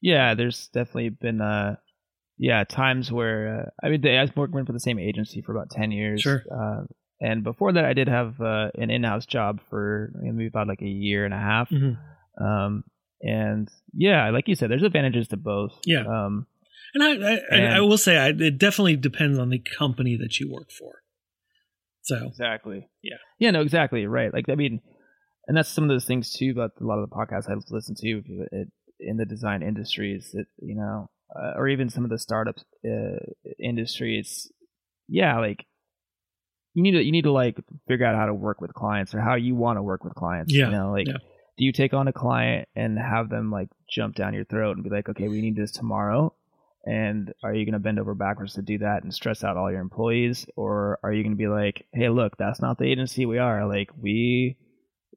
Yeah, 0.00 0.34
there's 0.34 0.68
definitely 0.68 1.10
been 1.10 1.40
uh 1.40 1.76
yeah, 2.42 2.64
times 2.64 3.12
where 3.12 3.70
uh, 3.82 3.86
I 3.86 3.90
mean 3.90 4.06
I 4.06 4.22
was 4.22 4.34
working 4.34 4.64
for 4.64 4.72
the 4.72 4.80
same 4.80 4.98
agency 4.98 5.42
for 5.42 5.52
about 5.54 5.68
10 5.70 5.92
years. 5.92 6.22
Sure. 6.22 6.42
Uh, 6.50 6.84
and 7.20 7.44
before 7.44 7.72
that 7.74 7.84
I 7.84 7.92
did 7.92 8.08
have 8.08 8.40
uh, 8.40 8.70
an 8.76 8.88
in-house 8.90 9.26
job 9.26 9.60
for 9.68 10.10
maybe 10.14 10.46
about 10.46 10.66
like 10.66 10.80
a 10.80 10.86
year 10.86 11.24
and 11.26 11.34
a 11.34 11.38
half. 11.38 11.68
Mhm. 11.70 11.98
Um 12.40 12.84
and 13.20 13.68
yeah, 13.92 14.30
like 14.30 14.48
you 14.48 14.54
said 14.54 14.70
there's 14.70 14.82
advantages 14.82 15.28
to 15.28 15.36
both. 15.36 15.74
Yeah. 15.84 16.04
Um 16.06 16.46
And 16.94 17.02
I, 17.04 17.10
I, 17.32 17.38
And- 17.52 17.74
I 17.74 17.80
will 17.82 17.98
say, 17.98 18.16
I, 18.16 18.28
it 18.30 18.56
definitely 18.58 18.96
depends 18.96 19.38
on 19.38 19.50
the 19.50 19.58
company 19.78 20.16
that 20.16 20.40
you 20.40 20.50
work 20.50 20.70
for. 20.70 20.92
So, 22.02 22.16
Exactly. 22.26 22.88
Yeah. 23.02 23.18
Yeah, 23.38 23.50
no, 23.52 23.60
exactly. 23.60 24.06
Right. 24.06 24.32
Like, 24.32 24.48
I 24.48 24.54
mean, 24.54 24.80
and 25.46 25.54
that's 25.56 25.68
some 25.68 25.84
of 25.84 25.90
those 25.90 26.06
things 26.06 26.32
too 26.32 26.50
about 26.56 26.70
a 26.80 26.84
lot 26.84 26.98
of 26.98 27.08
the 27.08 27.14
podcasts 27.14 27.48
I 27.50 27.54
listen 27.68 27.94
to 27.96 28.22
it, 28.50 28.68
in 28.98 29.16
the 29.18 29.26
design 29.26 29.62
industries 29.62 30.30
that, 30.32 30.46
you 30.60 30.74
know, 30.74 31.10
uh, 31.34 31.52
or 31.56 31.68
even 31.68 31.90
some 31.90 32.04
of 32.04 32.10
the 32.10 32.18
startup 32.18 32.56
uh, 32.84 33.18
industries. 33.58 34.50
Yeah. 35.08 35.38
Like, 35.38 35.64
you 36.74 36.82
need 36.82 36.92
to, 36.92 37.02
you 37.02 37.12
need 37.12 37.24
to 37.24 37.32
like 37.32 37.56
figure 37.88 38.06
out 38.06 38.16
how 38.16 38.26
to 38.26 38.34
work 38.34 38.60
with 38.60 38.72
clients 38.74 39.14
or 39.14 39.20
how 39.20 39.34
you 39.34 39.54
want 39.54 39.76
to 39.78 39.82
work 39.82 40.04
with 40.04 40.14
clients. 40.14 40.52
Yeah, 40.52 40.66
You 40.66 40.72
know, 40.72 40.92
like, 40.92 41.08
yeah. 41.08 41.14
do 41.58 41.64
you 41.64 41.72
take 41.72 41.94
on 41.94 42.06
a 42.08 42.12
client 42.12 42.68
and 42.76 42.98
have 42.98 43.28
them 43.28 43.50
like 43.50 43.68
jump 43.90 44.14
down 44.14 44.34
your 44.34 44.44
throat 44.44 44.76
and 44.76 44.84
be 44.84 44.90
like, 44.90 45.08
okay, 45.08 45.28
we 45.28 45.40
need 45.40 45.56
this 45.56 45.72
tomorrow? 45.72 46.32
And 46.84 47.34
are 47.42 47.52
you 47.52 47.66
going 47.66 47.74
to 47.74 47.78
bend 47.78 47.98
over 47.98 48.14
backwards 48.14 48.54
to 48.54 48.62
do 48.62 48.78
that 48.78 49.02
and 49.02 49.12
stress 49.12 49.44
out 49.44 49.58
all 49.58 49.70
your 49.70 49.82
employees, 49.82 50.46
or 50.56 50.98
are 51.02 51.12
you 51.12 51.22
going 51.22 51.32
to 51.32 51.36
be 51.36 51.46
like, 51.46 51.84
"Hey, 51.92 52.08
look, 52.08 52.38
that's 52.38 52.62
not 52.62 52.78
the 52.78 52.90
agency 52.90 53.26
we 53.26 53.36
are. 53.36 53.68
Like, 53.68 53.90
we 54.00 54.56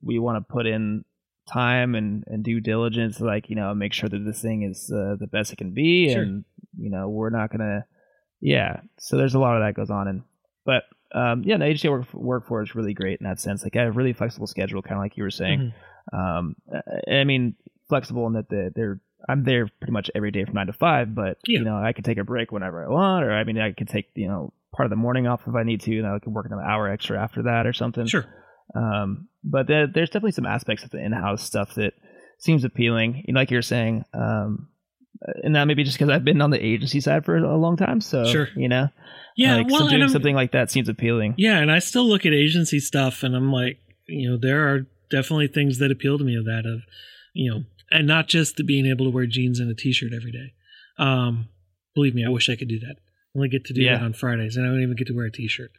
we 0.02 0.20
want 0.20 0.46
to 0.46 0.54
put 0.54 0.66
in 0.66 1.06
time 1.52 1.96
and 1.96 2.24
and 2.28 2.44
due 2.44 2.60
diligence, 2.62 3.20
like 3.20 3.50
you 3.50 3.56
know, 3.56 3.74
make 3.74 3.94
sure 3.94 4.10
that 4.10 4.20
this 4.26 4.42
thing 4.42 4.64
is 4.64 4.92
uh, 4.94 5.16
the 5.20 5.28
best 5.28 5.52
it 5.54 5.58
can 5.58 5.72
be, 5.74 6.12
Sure. 6.14 6.22
and 6.24 6.46
you 6.78 6.90
know, 6.90 7.10
we're 7.10 7.30
not 7.30 7.50
going 7.52 7.60
to, 7.60 7.86
yeah. 8.42 8.82
So 9.00 9.18
there's 9.18 9.36
a 9.36 9.40
lot 9.40 9.56
of 9.56 9.62
that 9.64 9.76
goes 9.76 9.90
on, 9.90 10.08
and 10.08 10.24
but 10.66 10.84
um, 11.14 11.44
yeah, 11.44 11.58
the 11.58 11.66
agency 11.66 11.90
work, 11.90 12.12
work 12.14 12.48
for 12.48 12.62
is 12.64 12.74
really 12.76 12.94
great 12.94 13.20
in 13.20 13.28
that 13.28 13.40
sense. 13.40 13.64
Like 13.64 13.76
I 13.76 13.80
have 13.82 13.90
a 13.90 13.98
really 13.98 14.14
flexible 14.14 14.48
schedule, 14.48 14.82
kind 14.82 14.96
of 14.96 15.02
like 15.04 15.16
you 15.18 15.24
were 15.24 15.30
saying. 15.32 15.72
Mhm. 16.14 16.18
Um, 16.18 16.56
I 17.10 17.24
mean, 17.24 17.56
flexible 17.88 18.28
in 18.28 18.34
that 18.34 18.50
the, 18.50 18.72
they're 18.76 19.00
I'm 19.30 19.44
there 19.46 19.68
pretty 19.80 19.94
much 19.94 20.12
every 20.14 20.32
day 20.32 20.44
from 20.44 20.56
nine 20.56 20.68
to 20.68 20.74
five, 20.74 21.16
but 21.16 21.38
Yeah. 21.48 21.60
you 21.60 21.66
know 21.66 21.78
I 21.78 21.94
can 21.94 22.04
take 22.04 22.18
a 22.18 22.24
break 22.26 22.52
whenever 22.52 22.84
I 22.84 22.90
want, 22.90 23.24
or 23.26 23.32
I 23.32 23.44
mean 23.46 23.58
I 23.60 23.72
can 23.72 23.88
take 23.88 24.10
you 24.16 24.28
know 24.28 24.52
part 24.76 24.86
of 24.86 24.90
the 24.90 24.96
morning 24.98 25.28
off 25.28 25.42
if 25.48 25.56
I 25.56 25.64
need 25.64 25.82
to, 25.82 25.98
and 25.98 26.08
I 26.08 26.18
can 26.20 26.34
work 26.34 26.46
another 26.48 26.64
hour 26.64 26.90
extra 26.90 27.22
after 27.22 27.44
that 27.44 27.66
or 27.68 27.74
something. 27.74 28.06
Sure. 28.08 28.26
Um, 28.76 29.28
but 29.44 29.68
there, 29.68 29.88
there's 29.88 30.10
definitely 30.10 30.32
some 30.32 30.46
aspects 30.46 30.84
of 30.84 30.90
the 30.92 31.04
in-house 31.04 31.44
stuff 31.44 31.76
that 31.76 31.94
seems 32.40 32.64
appealing. 32.64 33.24
You 33.28 33.34
know, 33.34 33.40
like 33.40 33.52
you're 33.52 33.62
saying, 33.62 34.06
um, 34.14 34.68
and 35.44 35.56
that 35.56 35.66
maybe 35.66 35.84
just 35.84 35.98
because 35.98 36.10
I've 36.10 36.26
been 36.26 36.42
on 36.42 36.50
the 36.50 36.64
agency 36.64 37.00
side 37.02 37.24
for 37.26 37.38
a 37.38 37.58
long 37.58 37.78
time. 37.78 38.02
So 38.02 38.26
Sure. 38.26 38.50
you 38.56 38.68
know, 38.68 38.90
Yeah. 39.38 39.56
like, 39.58 39.70
well, 39.70 39.88
doing 39.88 40.08
something 40.10 40.36
like 40.36 40.52
that 40.52 40.72
seems 40.72 40.90
appealing. 40.90 41.36
Yeah, 41.38 41.60
and 41.60 41.72
I 41.72 41.80
still 41.80 42.08
look 42.08 42.26
at 42.26 42.34
agency 42.34 42.80
stuff 42.80 43.24
and 43.24 43.36
I'm 43.36 43.52
like, 43.52 43.80
you 44.08 44.30
know, 44.30 44.38
there 44.38 44.68
are 44.68 44.86
definitely 45.10 45.48
things 45.48 45.78
that 45.80 45.92
appeal 45.92 46.18
to 46.18 46.24
me 46.24 46.36
of 46.36 46.46
that 46.46 46.66
of, 46.66 46.82
you 47.34 47.50
know, 47.52 47.64
and 47.92 48.08
not 48.08 48.28
just 48.28 48.58
the 48.58 48.64
being 48.64 48.86
able 48.86 49.06
to 49.06 49.12
wear 49.12 49.26
jeans 49.28 49.60
and 49.60 49.70
a 49.70 49.76
t-shirt 49.76 50.12
every 50.14 50.32
day. 50.32 50.54
Um, 50.98 51.48
believe 51.96 52.16
me, 52.16 52.26
I 52.26 52.30
wish 52.30 52.50
I 52.50 52.56
could 52.56 52.68
do 52.68 52.80
that. 52.80 52.96
I 52.98 53.38
only 53.38 53.50
get 53.50 53.66
to 53.66 53.74
do 53.74 53.82
Yeah. 53.82 53.98
that 53.98 54.04
on 54.04 54.14
Fridays 54.14 54.58
and 54.58 54.66
I 54.66 54.70
don't 54.70 54.82
even 54.82 54.96
get 54.96 55.08
to 55.08 55.14
wear 55.14 55.26
a 55.28 55.32
t-shirt. 55.32 55.72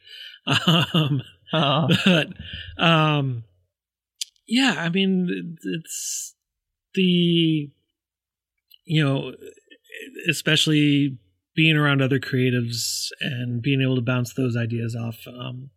Um, 0.66 1.22
Oh, 1.54 1.88
but 2.04 2.28
um 2.76 3.44
yeah, 4.46 4.74
I 4.78 4.88
mean 4.88 5.56
it's 5.62 6.34
the 6.94 7.70
you 8.86 9.02
know, 9.02 9.32
especially 10.28 11.18
being 11.54 11.76
around 11.76 12.02
other 12.02 12.18
creatives 12.18 13.08
and 13.20 13.62
being 13.62 13.80
able 13.80 13.96
to 13.96 14.02
bounce 14.02 14.34
those 14.34 14.56
ideas 14.56 14.96
off 14.96 15.26
um 15.28 15.70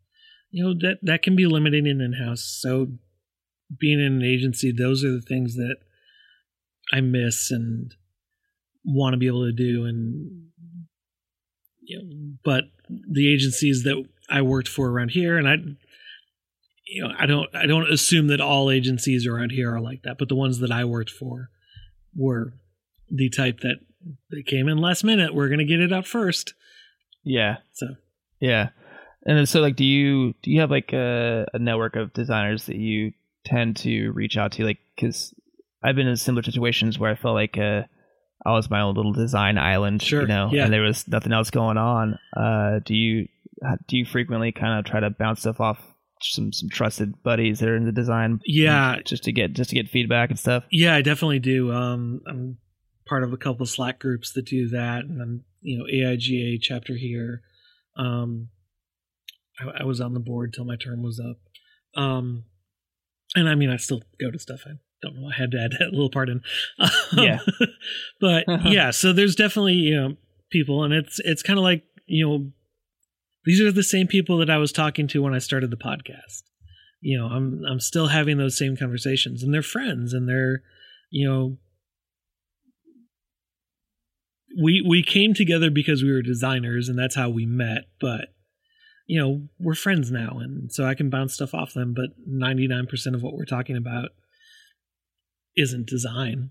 you 0.50 0.64
know 0.64 0.74
that 0.74 0.98
that 1.02 1.22
can 1.22 1.36
be 1.36 1.46
limiting 1.46 1.86
in 1.86 2.02
in-house 2.02 2.42
so 2.62 2.88
being 3.80 4.00
in 4.00 4.14
an 4.14 4.24
agency 4.24 4.72
those 4.72 5.04
are 5.04 5.12
the 5.12 5.22
things 5.22 5.56
that 5.56 5.76
i 6.92 7.02
miss 7.02 7.52
and 7.52 7.94
want 8.84 9.14
to 9.14 9.18
be 9.18 9.28
able 9.28 9.46
to 9.46 9.52
do 9.52 9.86
and 9.86 10.48
you 11.82 11.98
know 11.98 12.34
but 12.44 12.66
the 13.12 13.32
agencies 13.32 13.84
that 13.84 14.04
i 14.30 14.42
worked 14.42 14.68
for 14.68 14.90
around 14.90 15.10
here 15.10 15.38
and 15.38 15.48
i 15.48 15.56
you 16.86 17.04
know 17.04 17.14
i 17.20 17.26
don't 17.26 17.54
i 17.56 17.66
don't 17.66 17.92
assume 17.92 18.28
that 18.28 18.42
all 18.42 18.72
agencies 18.72 19.28
around 19.28 19.52
here 19.52 19.74
are 19.74 19.82
like 19.82 20.04
that 20.04 20.18
but 20.18 20.30
the 20.30 20.36
ones 20.36 20.60
that 20.60 20.72
i 20.72 20.84
worked 20.86 21.10
for 21.10 21.50
were 22.16 22.54
the 23.10 23.30
type 23.30 23.60
that 23.60 23.78
they 24.32 24.42
came 24.42 24.68
in 24.68 24.78
last 24.78 25.04
minute 25.04 25.34
we're 25.34 25.50
going 25.50 25.60
to 25.60 25.66
get 25.66 25.80
it 25.80 25.92
out 25.92 26.08
first 26.08 26.54
yeah, 27.28 27.58
so 27.74 27.88
yeah. 28.40 28.70
And 29.26 29.38
then, 29.38 29.46
so, 29.46 29.60
like, 29.60 29.76
do 29.76 29.84
you 29.84 30.34
do 30.42 30.52
you 30.52 30.62
have 30.62 30.72
like 30.72 30.94
a, 30.94 31.46
a 31.54 31.60
network 31.60 31.96
of 31.96 32.14
designers 32.14 32.66
that 32.68 32.78
you 32.78 33.12
tend 33.46 33.76
to 33.78 34.12
reach 34.12 34.38
out 34.38 34.54
to? 34.54 34.64
Like, 34.64 34.80
because 34.96 35.34
I've 35.84 35.96
been 35.96 36.08
in 36.08 36.16
similar 36.16 36.44
situations 36.44 36.98
where 36.98 37.12
I 37.12 37.16
felt 37.16 37.36
like 37.36 37.58
uh, 37.58 37.84
I 38.46 38.52
was 38.54 38.70
my 38.70 38.82
own 38.82 38.96
little 38.96 39.12
design 39.12 39.58
island, 39.58 40.02
Sure, 40.02 40.22
you 40.22 40.28
know, 40.28 40.50
yeah. 40.52 40.64
and 40.64 40.74
there 40.74 40.82
was 40.82 41.08
nothing 41.08 41.34
else 41.34 41.50
going 41.50 41.78
on. 41.78 42.18
Uh, 42.36 42.80
do 42.86 42.96
you 42.96 43.28
do 43.88 43.98
you 43.98 44.06
frequently 44.06 44.52
kind 44.52 44.80
of 44.80 44.86
try 44.86 45.00
to 45.00 45.10
bounce 45.10 45.42
stuff 45.42 45.60
off 45.60 45.80
some 46.22 46.52
some 46.52 46.70
trusted 46.70 47.22
buddies 47.24 47.60
that 47.60 47.70
are 47.70 47.76
in 47.76 47.86
the 47.86 47.92
design? 47.92 48.40
Yeah. 48.46 48.98
just 49.06 49.24
to 49.26 49.32
get 49.32 49.54
just 49.54 49.70
to 49.72 49.76
get 49.76 49.90
feedback 49.90 50.30
and 50.30 50.40
stuff. 50.40 50.64
Yeah, 50.72 50.96
I 50.96 51.02
definitely 51.02 51.40
do. 51.40 51.72
Um, 51.72 52.22
I'm 52.28 52.58
part 53.08 53.24
of 53.24 53.34
a 53.34 53.38
couple 53.38 53.64
of 53.64 53.70
Slack 53.70 54.00
groups 54.00 54.34
that 54.34 54.46
do 54.46 54.68
that, 54.70 55.06
and 55.06 55.22
I'm 55.22 55.44
you 55.62 55.78
know 55.78 55.86
AIGA 55.86 56.60
chapter 56.62 56.96
here. 56.96 57.42
Um, 57.98 58.50
I, 59.60 59.82
I 59.82 59.84
was 59.86 60.02
on 60.02 60.14
the 60.14 60.20
board 60.20 60.54
till 60.54 60.66
my 60.66 60.76
term 60.76 61.02
was 61.02 61.20
up. 61.20 61.38
Um, 62.02 62.44
and 63.36 63.50
I 63.50 63.56
mean, 63.56 63.70
I 63.70 63.78
still 63.78 64.02
go 64.20 64.30
to 64.32 64.38
stuff. 64.40 64.62
I 64.66 64.72
don't 65.02 65.16
know. 65.20 65.28
I 65.30 65.36
had 65.36 65.52
to 65.52 65.58
add 65.60 65.72
that 65.80 65.92
little 65.92 66.10
part 66.12 66.30
in. 66.30 66.42
Um, 66.80 66.90
Yeah. 67.18 67.40
but 68.22 68.46
yeah, 68.66 68.92
so 68.92 69.14
there's 69.14 69.36
definitely 69.36 69.74
you 69.74 69.96
know 69.96 70.16
people, 70.52 70.84
and 70.84 70.94
it's 70.94 71.20
it's 71.20 71.42
kind 71.44 71.58
of 71.60 71.64
like 71.64 71.84
you 72.06 72.28
know 72.28 72.52
these 73.48 73.62
are 73.62 73.72
the 73.72 73.82
same 73.84 74.06
people 74.08 74.38
that 74.38 74.50
I 74.50 74.58
was 74.58 74.72
talking 74.72 75.08
to 75.08 75.24
when 75.24 75.34
I 75.34 75.40
started 75.40 75.72
the 75.72 75.78
podcast. 75.78 76.44
You 77.02 77.18
know, 77.18 77.28
I'm 77.28 77.64
I'm 77.68 77.80
still 77.80 78.08
having 78.08 78.38
those 78.38 78.58
same 78.58 78.78
conversations, 78.78 79.42
and 79.42 79.54
they're 79.54 79.64
friends, 79.64 80.14
and 80.14 80.30
they're 80.30 80.62
you 81.10 81.28
know 81.28 81.58
we 84.62 84.84
we 84.88 85.04
came 85.04 85.34
together 85.34 85.70
because 85.70 86.04
we 86.04 86.12
were 86.12 86.22
designers 86.22 86.90
and 86.90 86.98
that's 86.98 87.16
how 87.16 87.30
we 87.30 87.46
met 87.46 87.84
but 88.00 88.30
you 89.06 89.20
know 89.20 89.44
we're 89.60 89.76
friends 89.76 90.12
now 90.12 90.40
and 90.40 90.72
so 90.72 90.86
i 90.86 90.96
can 90.96 91.10
bounce 91.10 91.34
stuff 91.36 91.54
off 91.54 91.74
them 91.74 91.94
but 91.94 92.10
99% 92.28 93.14
of 93.14 93.22
what 93.22 93.34
we're 93.34 93.46
talking 93.46 93.78
about 93.78 94.10
isn't 95.56 95.88
design 95.88 96.50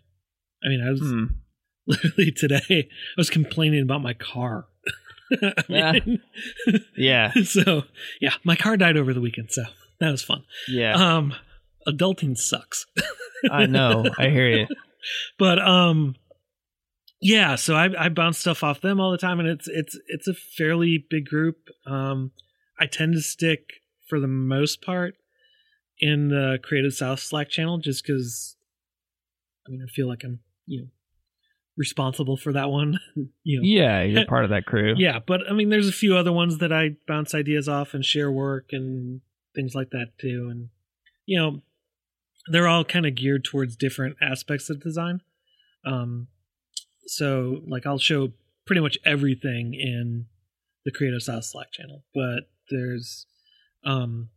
i 0.64 0.68
mean 0.68 0.80
i 0.86 0.90
was 0.90 1.00
Hmm. 1.00 1.24
literally 1.86 2.30
today 2.30 2.62
i 2.70 2.84
was 3.16 3.30
complaining 3.30 3.82
about 3.82 4.02
my 4.02 4.14
car 4.14 4.66
Yeah. 5.68 5.92
Yeah, 6.96 7.32
so 7.44 7.82
yeah 8.20 8.34
my 8.44 8.56
car 8.56 8.76
died 8.76 8.96
over 8.96 9.12
the 9.12 9.20
weekend 9.20 9.50
so 9.50 9.64
that 10.00 10.10
was 10.10 10.22
fun 10.22 10.44
yeah. 10.68 10.94
um 10.94 11.34
adulting 11.88 12.36
sucks 12.36 12.86
I 13.50 13.66
know. 13.66 14.04
I 14.18 14.28
hear 14.28 14.48
you. 14.48 14.66
but 15.38 15.58
um 15.58 16.16
yeah 17.20 17.54
so 17.56 17.74
I, 17.74 18.06
I 18.06 18.08
bounce 18.08 18.38
stuff 18.38 18.62
off 18.62 18.80
them 18.80 19.00
all 19.00 19.10
the 19.10 19.18
time 19.18 19.40
and 19.40 19.48
it's 19.48 19.68
it's 19.68 19.98
it's 20.06 20.28
a 20.28 20.34
fairly 20.34 21.04
big 21.08 21.26
group 21.26 21.56
um 21.86 22.32
i 22.78 22.86
tend 22.86 23.14
to 23.14 23.22
stick 23.22 23.80
for 24.08 24.20
the 24.20 24.26
most 24.28 24.82
part 24.82 25.14
in 25.98 26.28
the 26.28 26.58
creative 26.62 26.92
south 26.92 27.20
slack 27.20 27.48
channel 27.48 27.78
just 27.78 28.04
because 28.04 28.56
i 29.66 29.70
mean 29.70 29.82
i 29.82 29.90
feel 29.90 30.06
like 30.06 30.24
i'm 30.24 30.40
you 30.66 30.82
know 30.82 30.88
responsible 31.76 32.36
for 32.36 32.52
that 32.52 32.70
one 32.70 32.98
you 33.44 33.60
know. 33.60 33.62
Yeah, 33.62 34.02
you're 34.02 34.26
part 34.28 34.44
of 34.44 34.50
that 34.50 34.64
crew. 34.66 34.94
yeah 34.96 35.18
but 35.24 35.40
i 35.50 35.52
mean 35.52 35.68
there's 35.68 35.88
a 35.88 35.92
few 35.92 36.16
other 36.16 36.32
ones 36.32 36.58
that 36.58 36.72
i 36.72 36.96
bounce 37.06 37.34
ideas 37.34 37.68
off 37.68 37.92
and 37.94 38.04
share 38.04 38.30
work 38.30 38.70
and 38.72 39.20
things 39.54 39.74
like 39.74 39.90
that 39.90 40.12
too 40.18 40.48
and 40.50 40.68
you 41.26 41.38
know 41.38 41.62
they're 42.48 42.68
all 42.68 42.84
kind 42.84 43.04
of 43.06 43.14
geared 43.14 43.44
towards 43.44 43.74
different 43.76 44.16
aspects 44.22 44.70
of 44.70 44.80
design. 44.80 45.20
Um 45.84 46.28
so 47.06 47.60
like 47.66 47.86
i'll 47.86 47.98
show 47.98 48.32
pretty 48.66 48.80
much 48.80 48.98
everything 49.04 49.74
in 49.74 50.26
the 50.84 50.92
creative 50.92 51.22
south 51.22 51.44
slack 51.44 51.72
channel 51.72 52.04
but 52.14 52.48
there's 52.70 53.26
um 53.84 54.28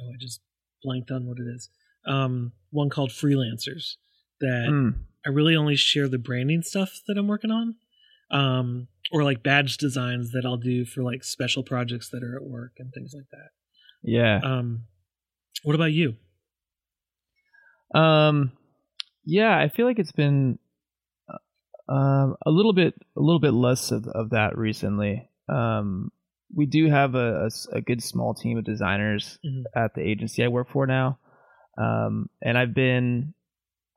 oh 0.00 0.08
i 0.10 0.16
just 0.18 0.40
blanked 0.82 1.10
on 1.10 1.26
what 1.26 1.38
it 1.38 1.46
is. 1.54 1.68
Um 2.06 2.52
one 2.70 2.90
called 2.90 3.10
freelancers 3.10 3.96
that 4.40 4.68
Mm. 4.70 4.94
I 5.26 5.30
really 5.30 5.56
only 5.56 5.76
share 5.76 6.08
the 6.08 6.18
branding 6.18 6.62
stuff 6.62 7.00
that 7.06 7.16
I'm 7.16 7.26
working 7.28 7.50
on, 7.50 7.76
um, 8.30 8.88
or 9.12 9.22
like 9.24 9.42
badge 9.42 9.78
designs 9.78 10.32
that 10.32 10.44
I'll 10.44 10.56
do 10.58 10.84
for 10.84 11.02
like 11.02 11.24
special 11.24 11.62
projects 11.62 12.10
that 12.10 12.22
are 12.22 12.36
at 12.36 12.42
work 12.44 12.72
and 12.78 12.92
things 12.92 13.12
like 13.14 13.28
that. 13.30 13.50
Yeah. 14.02 14.40
Um, 14.42 14.84
what 15.62 15.74
about 15.74 15.92
you? 15.92 16.16
Um, 17.94 18.52
yeah, 19.24 19.56
I 19.56 19.68
feel 19.68 19.86
like 19.86 19.98
it's 19.98 20.12
been 20.12 20.58
uh, 21.28 21.92
um 21.92 22.36
a 22.44 22.50
little 22.50 22.72
bit 22.72 22.94
a 23.16 23.20
little 23.20 23.40
bit 23.40 23.52
less 23.52 23.90
of, 23.90 24.06
of 24.08 24.30
that 24.30 24.56
recently. 24.58 25.28
Um, 25.48 26.10
we 26.54 26.66
do 26.66 26.88
have 26.88 27.14
a 27.14 27.50
good 27.84 28.02
small 28.02 28.34
team 28.34 28.58
of 28.58 28.64
designers 28.64 29.38
Mhm. 29.44 29.64
at 29.74 29.94
the 29.94 30.02
agency 30.02 30.44
I 30.44 30.48
work 30.48 30.68
for 30.70 30.86
now, 30.86 31.18
um, 31.78 32.28
and 32.42 32.56
I've 32.56 32.74
been 32.74 33.34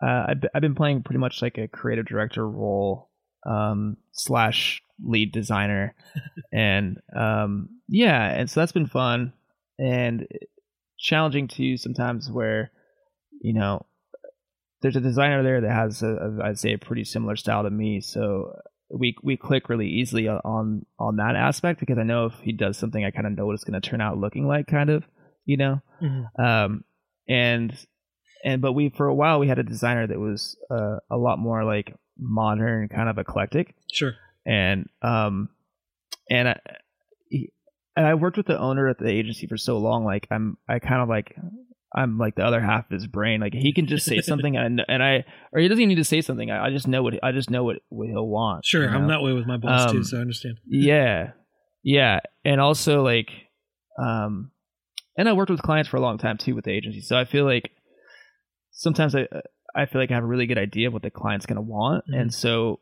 uh, 0.02 0.26
I've, 0.30 0.44
I've 0.54 0.62
been 0.62 0.76
playing 0.76 1.04
pretty 1.04 1.20
much 1.20 1.42
like 1.42 1.58
a 1.58 1.68
creative 1.68 2.06
director 2.06 2.48
role 2.48 3.10
um, 3.46 3.98
slash 4.12 4.82
lead 5.04 5.32
designer, 5.32 5.96
and 6.52 7.00
um, 7.16 7.70
yeah, 7.88 8.30
and 8.30 8.50
so 8.50 8.60
that's 8.60 8.72
been 8.72 8.88
fun. 8.88 9.34
And 9.80 10.28
challenging 11.00 11.48
too 11.48 11.78
sometimes 11.78 12.32
where 12.32 12.72
you 13.42 13.54
know 13.54 13.86
there's 14.82 14.96
a 14.96 15.02
designer 15.02 15.44
there 15.44 15.62
that 15.62 15.72
has 15.72 16.02
a, 16.02 16.08
a 16.08 16.44
I'd 16.44 16.60
say 16.60 16.74
a 16.74 16.78
pretty 16.78 17.04
similar 17.04 17.36
style 17.36 17.64
to 17.64 17.70
me, 17.70 18.02
so 18.02 18.54
we 18.90 19.16
we 19.24 19.38
click 19.38 19.70
really 19.70 19.88
easily 19.88 20.28
on 20.28 20.86
on 21.00 21.16
that 21.18 21.36
aspect 21.36 21.80
because 21.80 21.98
I 21.98 22.04
know 22.04 22.26
if 22.26 22.40
he 22.40 22.52
does 22.52 22.78
something, 22.78 23.04
I 23.04 23.12
kind 23.12 23.28
of 23.28 23.34
know 23.34 23.46
what 23.46 23.54
it's 23.54 23.64
going 23.64 23.80
to 23.80 23.90
turn 23.90 24.02
out 24.02 24.18
looking 24.18 24.48
like, 24.48 24.68
kind 24.68 24.90
of, 24.90 25.04
you 25.46 25.58
know. 25.58 25.82
Um, 26.38 26.84
and 27.28 27.74
and 28.44 28.62
but 28.62 28.74
we 28.74 28.90
for 28.90 29.08
a 29.08 29.14
while 29.16 29.40
we 29.40 29.48
had 29.48 29.60
a 29.60 29.64
designer 29.64 30.08
that 30.08 30.20
was 30.20 30.58
uh, 30.70 30.98
a 31.10 31.18
lot 31.18 31.40
more 31.40 31.64
like 31.64 31.94
modern, 32.18 32.90
kind 32.90 33.10
of 33.10 33.18
eclectic, 33.18 33.76
Sure. 33.92 34.14
and 34.46 34.88
um, 35.02 35.50
and 36.30 36.50
I. 36.50 36.60
he- 37.30 37.52
And 37.98 38.06
I 38.06 38.14
worked 38.14 38.38
with 38.38 38.46
the 38.46 38.60
owner 38.60 38.88
at 38.88 39.00
the 39.00 39.10
agency 39.10 39.48
for 39.48 39.58
so 39.58 39.80
long, 39.80 40.06
like 40.06 40.28
I'm, 40.30 40.58
I 40.70 40.78
kind 40.78 41.02
of 41.02 41.10
like, 41.10 41.36
I'm 41.96 42.20
like 42.20 42.36
the 42.36 42.46
other 42.46 42.62
half 42.62 42.86
of 42.86 42.92
his 42.92 43.08
brain. 43.08 43.42
Like 43.42 43.56
he 43.56 43.74
can 43.74 43.88
just 43.88 44.06
say 44.06 44.22
something, 44.32 44.56
and 44.56 44.84
and 44.88 45.02
I, 45.02 45.26
or 45.52 45.60
he 45.62 45.68
doesn't 45.68 45.82
even 45.82 45.90
need 45.90 45.96
to 45.96 46.04
say 46.04 46.22
something. 46.22 46.52
I, 46.52 46.68
I 46.68 46.70
just 46.70 46.88
know 46.88 47.02
what 47.02 47.16
I 47.24 47.32
just 47.32 47.50
know 47.50 47.64
what, 47.64 47.78
what 47.90 48.08
he'll 48.08 48.28
want. 48.28 48.66
Sure. 48.66 48.84
you 48.84 48.90
I'm 48.96 49.08
that 49.08 49.24
way 49.24 49.34
with 49.34 49.48
my 49.48 49.58
boss 49.58 49.92
too, 49.92 49.98
Um, 49.98 50.04
so 50.04 50.18
I 50.18 50.22
understand. 50.22 50.60
Yeah, 50.68 51.32
yeah, 51.82 52.20
and 52.46 52.62
also 52.62 53.02
like, 53.04 53.32
um, 53.98 54.52
and 55.18 55.28
I 55.28 55.34
worked 55.34 55.50
with 55.50 55.64
clients 55.64 55.90
for 55.90 55.98
a 55.98 56.02
long 56.02 56.20
time 56.20 56.38
too 56.38 56.54
with 56.54 56.66
the 56.66 56.72
agency, 56.74 57.02
so 57.02 57.18
I 57.18 57.26
feel 57.26 57.46
like 57.46 57.72
sometimes 58.78 59.16
I 59.16 59.28
I 59.76 59.86
feel 59.86 60.00
like 60.02 60.10
I 60.12 60.16
have 60.16 60.24
a 60.24 60.28
really 60.28 60.48
good 60.48 60.58
idea 60.58 60.88
of 60.88 60.94
what 60.94 61.04
the 61.04 61.12
client's 61.12 61.46
gonna 61.46 61.62
want, 61.62 62.06
Mhm. 62.10 62.20
and 62.22 62.34
so, 62.34 62.80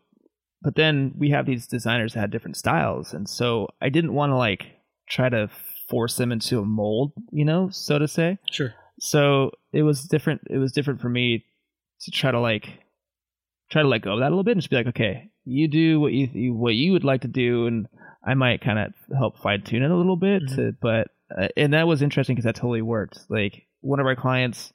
but 0.62 0.76
then 0.76 1.14
we 1.18 1.30
have 1.32 1.46
these 1.46 1.68
designers 1.68 2.14
that 2.14 2.20
had 2.22 2.32
different 2.32 2.58
styles, 2.58 3.14
and 3.14 3.28
so 3.28 3.68
I 3.82 3.90
didn't 3.90 4.14
want 4.14 4.30
to 4.32 4.36
like 4.38 4.78
try 5.10 5.30
to 5.30 5.50
force 5.90 6.16
them 6.18 6.32
into 6.32 6.60
a 6.60 6.66
mold, 6.66 7.12
you 7.32 7.46
know, 7.46 7.70
so 7.70 8.00
to 8.00 8.08
say 8.08 8.38
Sure. 8.52 8.74
so 9.00 9.52
it 9.74 9.84
was 9.84 10.04
different 10.04 10.42
it 10.50 10.58
was 10.58 10.72
different 10.72 11.00
for 11.02 11.10
me 11.10 11.44
to 12.02 12.12
try 12.12 12.32
to 12.32 12.40
like 12.40 12.80
try 13.70 13.82
to 13.82 13.88
let 13.88 14.02
go 14.02 14.14
of 14.14 14.20
that 14.20 14.28
a 14.28 14.34
little 14.34 14.44
bit 14.44 14.52
and 14.54 14.62
just 14.62 14.70
be 14.72 14.76
like 14.78 14.88
okay 14.88 15.30
you 15.44 15.68
do 15.68 16.00
what 16.00 16.12
you, 16.14 16.54
what 16.54 16.74
you 16.76 16.92
would 16.92 17.04
like 17.04 17.22
to 17.22 17.28
do 17.28 17.68
and 17.68 17.88
i 18.26 18.34
might 18.34 18.62
kind 18.62 18.80
of 18.80 18.94
help 19.16 19.38
fine 19.38 19.62
tune 19.62 19.84
it 19.84 19.92
a 19.92 19.96
little 19.96 20.16
bit 20.16 20.42
Mhm. 20.44 20.56
to, 20.56 20.72
but 20.82 21.08
uh, 21.38 21.48
and 21.58 21.74
that 21.74 21.88
was 21.88 22.02
interesting 22.02 22.36
because 22.36 22.46
that 22.46 22.56
totally 22.56 22.82
worked 22.82 23.20
like 23.30 23.68
one 23.82 24.00
of 24.00 24.06
our 24.08 24.16
clients 24.16 24.74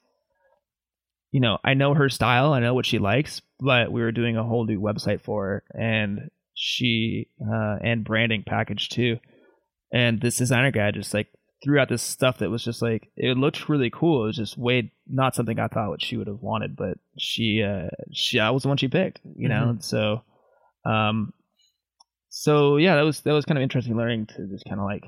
you 1.31 1.39
know 1.39 1.57
i 1.63 1.73
know 1.73 1.93
her 1.93 2.09
style 2.09 2.53
i 2.53 2.59
know 2.59 2.73
what 2.73 2.85
she 2.85 2.99
likes 2.99 3.41
but 3.59 3.91
we 3.91 4.01
were 4.01 4.11
doing 4.11 4.37
a 4.37 4.43
whole 4.43 4.65
new 4.65 4.79
website 4.79 5.21
for 5.21 5.45
her 5.45 5.63
and 5.79 6.29
she 6.53 7.27
uh 7.41 7.77
and 7.81 8.03
branding 8.03 8.43
package 8.45 8.89
too 8.89 9.17
and 9.91 10.21
this 10.21 10.37
designer 10.37 10.71
guy 10.71 10.91
just 10.91 11.13
like 11.13 11.27
threw 11.63 11.79
out 11.79 11.89
this 11.89 12.01
stuff 12.01 12.39
that 12.39 12.49
was 12.49 12.63
just 12.63 12.81
like 12.81 13.11
it 13.15 13.37
looked 13.37 13.69
really 13.69 13.91
cool. 13.91 14.23
It 14.23 14.27
was 14.27 14.37
just 14.37 14.57
way 14.57 14.91
not 15.07 15.35
something 15.35 15.59
I 15.59 15.67
thought 15.67 15.89
what 15.89 16.01
she 16.01 16.17
would 16.17 16.27
have 16.27 16.41
wanted, 16.41 16.75
but 16.75 16.97
she 17.17 17.63
uh 17.63 17.89
she 18.11 18.39
I 18.39 18.49
was 18.49 18.63
the 18.63 18.69
one 18.69 18.77
she 18.77 18.87
picked, 18.87 19.21
you 19.35 19.47
know. 19.47 19.65
Mhm. 19.65 19.69
And 19.69 19.83
so 19.83 20.23
um 20.85 21.33
so 22.29 22.77
yeah, 22.77 22.95
that 22.95 23.03
was 23.03 23.21
that 23.21 23.33
was 23.33 23.45
kind 23.45 23.57
of 23.57 23.63
interesting 23.63 23.95
learning 23.95 24.27
to 24.27 24.47
just 24.47 24.65
kind 24.65 24.79
of 24.79 24.85
like 24.85 25.05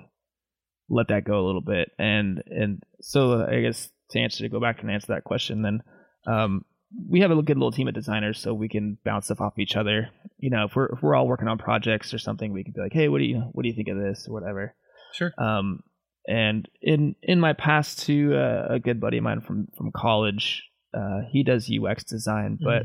let 0.90 1.08
that 1.08 1.24
go 1.24 1.40
a 1.40 1.46
little 1.46 1.62
bit. 1.62 1.92
And 1.98 2.44
and 2.46 2.84
so 3.02 3.46
I 3.46 3.62
guess 3.62 3.90
to 4.12 4.20
answer 4.20 4.44
to 4.44 4.50
go 4.50 4.60
back 4.60 4.82
and 4.82 4.92
answer 4.92 5.14
that 5.14 5.24
question 5.24 5.64
then 5.64 5.82
um 6.28 6.66
we 7.10 7.22
have 7.22 7.32
a 7.32 7.42
good 7.42 7.58
little 7.58 7.72
team 7.72 7.88
of 7.88 7.94
designers 7.94 8.40
so 8.40 8.54
we 8.54 8.70
can 8.70 8.98
bounce 9.04 9.26
stuff 9.26 9.42
off 9.42 9.58
each 9.58 9.76
other. 9.76 10.10
You 10.38 10.50
know, 10.50 10.66
if 10.66 10.76
we're 10.76 10.88
if 10.88 11.02
we're 11.02 11.16
all 11.16 11.28
working 11.28 11.48
on 11.48 11.58
projects 11.58 12.14
or 12.14 12.20
something, 12.20 12.54
we 12.54 12.64
can 12.64 12.74
be 12.74 12.82
like, 12.82 12.94
"Hey, 12.94 13.08
what 13.08 13.20
do 13.20 13.26
you 13.26 13.40
what 13.52 13.64
do 13.64 13.70
you 13.70 13.76
think 13.76 13.88
of 13.88 13.98
this?" 13.98 14.28
or 14.28 14.34
whatever. 14.34 14.76
Sure. 15.14 15.32
Um, 15.38 15.84
and 16.28 16.70
in 16.82 17.16
in 17.22 17.40
my 17.40 17.54
past 17.54 18.04
to 18.06 18.36
uh, 18.36 18.68
a 18.70 18.80
good 18.80 19.00
buddy 19.00 19.18
of 19.18 19.24
mine 19.24 19.42
from 19.42 19.68
from 19.76 19.92
college, 19.92 20.64
uh, 20.94 21.22
he 21.30 21.44
does 21.44 21.70
UX 21.70 22.04
design, 22.04 22.58
but 22.62 22.84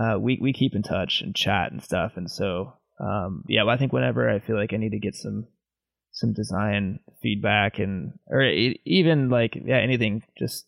uh, 0.00 0.18
we 0.18 0.38
we 0.40 0.52
keep 0.52 0.74
in 0.74 0.82
touch 0.82 1.20
and 1.20 1.34
chat 1.34 1.72
and 1.72 1.82
stuff. 1.82 2.12
And 2.16 2.30
so 2.30 2.74
um, 3.00 3.44
yeah, 3.48 3.66
I 3.66 3.76
think 3.76 3.92
whenever 3.92 4.30
I 4.30 4.38
feel 4.38 4.56
like 4.56 4.72
I 4.72 4.76
need 4.78 4.92
to 4.92 4.98
get 4.98 5.14
some 5.14 5.46
some 6.12 6.32
design 6.32 7.00
feedback 7.22 7.78
and 7.78 8.12
or 8.26 8.42
even 8.42 9.30
like 9.30 9.56
yeah 9.64 9.78
anything 9.78 10.22
just 10.38 10.66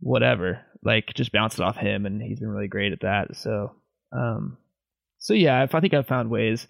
whatever 0.00 0.60
like 0.82 1.12
just 1.14 1.32
bounce 1.32 1.54
it 1.54 1.60
off 1.62 1.76
him 1.76 2.06
and 2.06 2.20
he's 2.22 2.40
been 2.40 2.48
really 2.48 2.68
great 2.68 2.92
at 2.92 3.00
that 3.02 3.36
so 3.36 3.72
um 4.12 4.56
so 5.18 5.34
yeah 5.34 5.62
if 5.62 5.74
i 5.74 5.80
think 5.80 5.94
i've 5.94 6.06
found 6.06 6.30
ways 6.30 6.66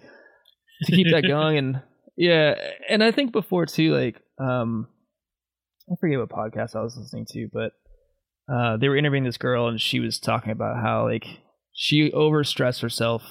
to 0.85 0.93
keep 0.93 1.07
that 1.11 1.23
going 1.27 1.57
and 1.59 1.83
yeah 2.17 2.55
and 2.89 3.03
i 3.03 3.11
think 3.11 3.33
before 3.33 3.67
too 3.67 3.95
like 3.95 4.21
um 4.39 4.87
i 5.91 5.95
forget 6.01 6.19
what 6.19 6.29
podcast 6.29 6.77
i 6.77 6.83
was 6.83 6.97
listening 6.97 7.27
to 7.29 7.49
but 7.53 7.73
uh 8.53 8.77
they 8.77 8.89
were 8.89 8.97
interviewing 8.97 9.25
this 9.25 9.39
girl 9.39 9.69
and 9.69 9.81
she 9.81 9.99
was 10.01 10.19
talking 10.19 10.53
about 10.53 10.77
how 10.83 11.05
like 11.05 11.27
she 11.73 12.11
overstressed 12.11 12.83
herself 12.83 13.23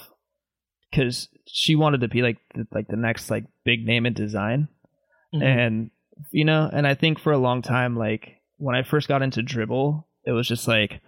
because 0.90 1.30
she 1.48 1.76
wanted 1.76 2.02
to 2.02 2.08
be 2.08 2.22
like 2.22 2.38
the, 2.56 2.66
like 2.74 2.88
the 2.88 2.96
next 2.98 3.30
like 3.30 3.46
big 3.66 3.86
name 3.86 4.06
in 4.06 4.14
design 4.14 4.68
Mhm. 5.34 5.44
and 5.44 5.92
you 6.32 6.44
know 6.44 6.70
and 6.72 6.86
i 6.86 6.94
think 6.96 7.20
for 7.20 7.32
a 7.32 7.38
long 7.38 7.62
time 7.62 7.96
like 7.96 8.36
when 8.58 8.76
i 8.76 8.84
first 8.84 9.08
got 9.08 9.22
into 9.22 9.42
Dribbble 9.42 10.04
it 10.26 10.32
was 10.32 10.48
just 10.48 10.68
like 10.68 11.02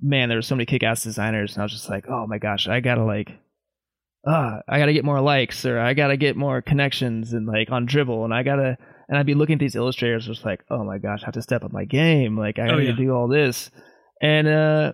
man 0.00 0.28
there 0.28 0.38
were 0.38 0.42
so 0.42 0.54
many 0.54 0.66
kick-ass 0.66 1.02
designers 1.02 1.54
and 1.54 1.62
i 1.62 1.64
was 1.64 1.72
just 1.72 1.88
like 1.90 2.04
oh 2.08 2.26
my 2.26 2.38
gosh 2.38 2.68
i 2.68 2.80
gotta 2.80 3.04
like 3.04 3.30
ah 4.26 4.60
i 4.68 4.78
gotta 4.78 4.92
get 4.92 5.04
more 5.04 5.20
likes 5.20 5.64
or 5.64 5.78
i 5.78 5.94
gotta 5.94 6.16
get 6.16 6.36
more 6.36 6.60
connections 6.62 7.32
and 7.32 7.46
like 7.46 7.70
on 7.70 7.86
Dribbble 7.86 8.24
and 8.24 8.32
i 8.34 8.42
gotta 8.42 8.76
and 9.08 9.18
i'd 9.18 9.26
be 9.26 9.34
looking 9.34 9.54
at 9.54 9.60
these 9.60 9.76
illustrators 9.76 10.26
just 10.26 10.44
like 10.44 10.62
oh 10.70 10.84
my 10.84 10.98
gosh 10.98 11.22
i 11.22 11.26
have 11.26 11.34
to 11.34 11.42
step 11.42 11.64
up 11.64 11.72
my 11.72 11.84
game 11.84 12.38
like 12.38 12.58
i 12.58 12.66
Oh, 12.66 12.70
gotta 12.70 12.84
yeah. 12.84 12.92
do 12.96 13.10
all 13.12 13.28
this 13.28 13.70
and 14.22 14.46
uh 14.46 14.92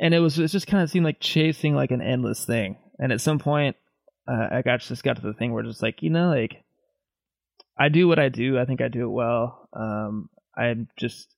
and 0.00 0.14
it 0.14 0.20
was 0.20 0.38
it 0.38 0.48
just 0.48 0.66
kind 0.66 0.82
of 0.82 0.90
seemed 0.90 1.04
like 1.06 1.20
chasing 1.20 1.74
like 1.74 1.90
an 1.90 2.00
endless 2.02 2.44
thing 2.44 2.76
and 2.98 3.12
at 3.12 3.20
some 3.20 3.38
point 3.38 3.76
uh, 4.30 4.48
i 4.50 4.62
got 4.62 4.80
just 4.80 5.02
got 5.04 5.16
to 5.16 5.22
the 5.22 5.32
thing 5.34 5.52
where 5.52 5.62
just 5.62 5.82
like 5.82 6.02
you 6.02 6.10
know 6.10 6.28
like 6.28 6.62
I 7.80 7.90
do 7.90 8.08
what 8.08 8.18
I 8.18 8.28
do. 8.28 8.58
I 8.58 8.64
think 8.64 8.80
I 8.80 8.88
do 8.88 9.04
it 9.04 9.12
well. 9.12 9.68
Um, 9.72 10.30
I 10.56 10.74
just 10.98 11.28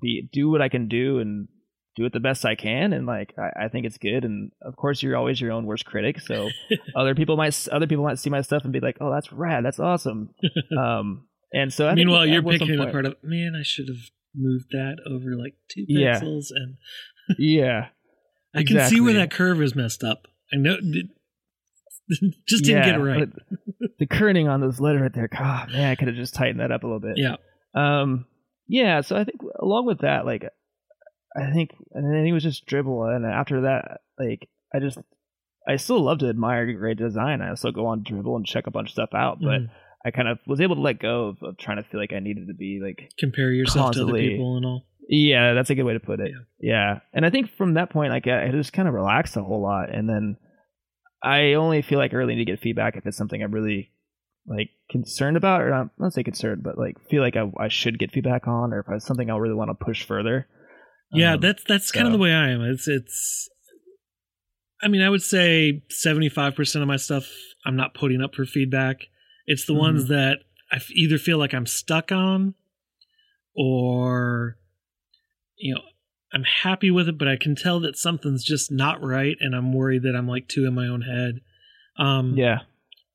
be 0.00 0.28
do 0.32 0.48
what 0.50 0.62
I 0.62 0.68
can 0.68 0.88
do 0.88 1.18
and 1.18 1.48
do 1.96 2.04
it 2.06 2.12
the 2.12 2.20
best 2.20 2.44
I 2.44 2.54
can, 2.56 2.92
and 2.92 3.06
like 3.06 3.34
I, 3.38 3.64
I 3.64 3.68
think 3.68 3.86
it's 3.86 3.98
good. 3.98 4.24
And 4.24 4.50
of 4.62 4.76
course, 4.76 5.02
you're 5.02 5.16
always 5.16 5.40
your 5.40 5.52
own 5.52 5.64
worst 5.66 5.84
critic. 5.86 6.20
So 6.20 6.48
other 6.96 7.14
people 7.14 7.36
might 7.36 7.68
other 7.70 7.86
people 7.86 8.04
might 8.04 8.18
see 8.18 8.30
my 8.30 8.40
stuff 8.40 8.64
and 8.64 8.72
be 8.72 8.80
like, 8.80 8.96
"Oh, 9.00 9.12
that's 9.12 9.32
rad. 9.32 9.64
That's 9.64 9.78
awesome." 9.78 10.30
um, 10.78 11.26
and 11.52 11.72
so 11.72 11.86
I 11.88 11.94
Meanwhile, 11.94 12.26
you're 12.26 12.42
picking 12.42 12.76
point- 12.76 12.88
apart 12.88 13.06
of 13.06 13.16
man. 13.22 13.54
I 13.58 13.62
should 13.62 13.88
have 13.88 14.10
moved 14.34 14.66
that 14.72 14.96
over 15.08 15.36
like 15.36 15.54
two 15.70 15.84
Yeah. 15.86 16.20
pixels, 16.20 16.46
and 16.50 16.76
Yeah, 17.38 17.88
I 18.54 18.64
can 18.64 18.80
see 18.88 19.00
where 19.00 19.14
that 19.14 19.30
curve 19.30 19.62
is 19.62 19.74
messed 19.76 20.02
up. 20.02 20.26
I 20.52 20.56
know, 20.56 20.76
just 22.48 22.64
didn't 22.64 22.84
get 22.84 22.94
it 22.96 22.98
right. 23.02 23.28
The 23.98 24.06
kerning 24.06 24.50
on 24.50 24.60
those 24.60 24.80
letters 24.80 25.02
right 25.02 25.12
there, 25.14 25.28
God, 25.28 25.70
man, 25.72 25.90
I 25.90 25.94
could 25.94 26.08
have 26.08 26.16
just 26.16 26.34
tightened 26.34 26.60
that 26.60 26.70
up 26.72 26.82
a 26.82 26.86
little 26.86 27.00
bit. 27.00 27.16
Yeah, 27.16 27.36
Um, 27.74 28.26
yeah. 28.66 29.00
So 29.00 29.16
I 29.16 29.24
think 29.24 29.40
along 29.60 29.86
with 29.86 30.00
that, 30.00 30.24
like, 30.26 30.44
I 31.36 31.52
think, 31.52 31.70
and 31.92 32.12
then 32.14 32.24
he 32.24 32.32
was 32.32 32.42
just 32.42 32.66
Dribbble, 32.66 33.14
and 33.14 33.26
after 33.26 33.62
that, 33.62 34.00
like, 34.18 34.48
I 34.74 34.78
just, 34.80 34.98
I 35.68 35.76
still 35.76 36.00
love 36.02 36.18
to 36.18 36.28
admire 36.28 36.72
great 36.74 36.98
design. 36.98 37.40
I 37.42 37.54
still 37.54 37.72
go 37.72 37.86
on 37.86 38.04
Dribbble 38.04 38.36
and 38.36 38.46
check 38.46 38.66
a 38.66 38.70
bunch 38.70 38.88
of 38.88 38.92
stuff 38.92 39.10
out, 39.14 39.38
but 39.40 39.60
Mhm. 39.62 39.70
I 40.06 40.10
kind 40.10 40.28
of 40.28 40.38
was 40.46 40.60
able 40.60 40.74
to 40.76 40.82
let 40.82 40.98
go 41.00 41.28
of, 41.28 41.42
of 41.42 41.56
trying 41.58 41.78
to 41.78 41.82
feel 41.84 41.98
like 41.98 42.12
I 42.12 42.18
needed 42.20 42.48
to 42.48 42.54
be 42.54 42.78
like, 42.82 43.10
compare 43.18 43.50
yourself 43.52 43.92
to 43.94 44.02
other 44.02 44.12
people 44.12 44.56
and 44.58 44.66
all. 44.66 44.84
yeah, 45.08 45.54
that's 45.54 45.70
a 45.70 45.74
good 45.74 45.84
way 45.84 45.94
to 45.94 46.00
put 46.00 46.20
it. 46.20 46.30
Yeah. 46.60 46.70
Yeah, 46.72 46.98
and 47.14 47.24
I 47.24 47.30
think 47.30 47.50
from 47.56 47.74
that 47.74 47.90
point, 47.90 48.10
like, 48.12 48.26
I 48.26 48.46
I 48.46 48.50
just 48.50 48.72
kind 48.74 48.86
of 48.86 48.94
relaxed 48.94 49.36
a 49.36 49.42
whole 49.42 49.62
lot, 49.62 49.88
and 49.94 50.08
then 50.08 50.36
I 51.22 51.54
only 51.54 51.80
feel 51.80 51.98
like 51.98 52.12
I 52.12 52.16
really 52.16 52.34
need 52.34 52.44
to 52.44 52.52
get 52.52 52.60
feedback 52.60 52.96
if 52.96 53.06
it's 53.06 53.16
something 53.16 53.42
I'm 53.42 53.50
really 53.52 53.90
like 54.46 54.70
concerned 54.90 55.36
about, 55.36 55.62
or 55.62 55.70
not, 55.70 55.88
not 55.98 56.12
say 56.12 56.22
concerned, 56.22 56.62
but 56.62 56.76
like 56.78 56.96
feel 57.08 57.22
like 57.22 57.36
I, 57.36 57.50
I 57.58 57.68
should 57.68 57.98
get 57.98 58.12
feedback 58.12 58.46
on, 58.46 58.72
or 58.72 58.80
if 58.80 58.86
it's 58.90 59.06
something 59.06 59.30
I 59.30 59.36
really 59.36 59.54
want 59.54 59.70
to 59.70 59.84
push 59.84 60.04
further. 60.04 60.46
Yeah, 61.12 61.34
Um, 61.34 61.40
that's 61.40 61.64
that's 61.64 61.90
kind 61.92 62.06
of 62.06 62.12
the 62.12 62.18
way 62.18 62.32
I 62.32 62.50
am. 62.50 62.62
It's 62.62 62.88
it's. 62.88 63.48
I 64.82 64.88
mean, 64.88 65.00
I 65.02 65.08
would 65.08 65.22
say 65.22 65.82
seventy 65.88 66.28
five 66.28 66.54
percent 66.54 66.82
of 66.82 66.88
my 66.88 66.96
stuff 66.96 67.26
I'm 67.64 67.76
not 67.76 67.94
putting 67.94 68.20
up 68.22 68.34
for 68.34 68.44
feedback. 68.44 69.04
It's 69.46 69.64
the 69.66 69.72
Mm-hmm. 69.72 69.80
ones 69.80 70.08
that 70.08 70.38
I 70.72 70.76
f- 70.76 70.90
either 70.90 71.18
feel 71.18 71.38
like 71.38 71.54
I'm 71.54 71.66
stuck 71.66 72.12
on, 72.12 72.54
or 73.56 74.56
you 75.56 75.74
know, 75.74 75.80
I'm 76.32 76.44
happy 76.44 76.90
with 76.90 77.08
it, 77.08 77.16
but 77.16 77.28
I 77.28 77.36
can 77.36 77.54
tell 77.54 77.80
that 77.80 77.96
something's 77.96 78.44
just 78.44 78.70
not 78.72 79.02
right, 79.02 79.36
and 79.40 79.54
I'm 79.54 79.72
worried 79.72 80.02
that 80.02 80.16
I'm 80.16 80.28
like 80.28 80.48
too 80.48 80.66
in 80.66 80.74
my 80.74 80.86
own 80.86 81.02
head. 81.02 81.40
Um, 81.96 82.34
yeah, 82.36 82.60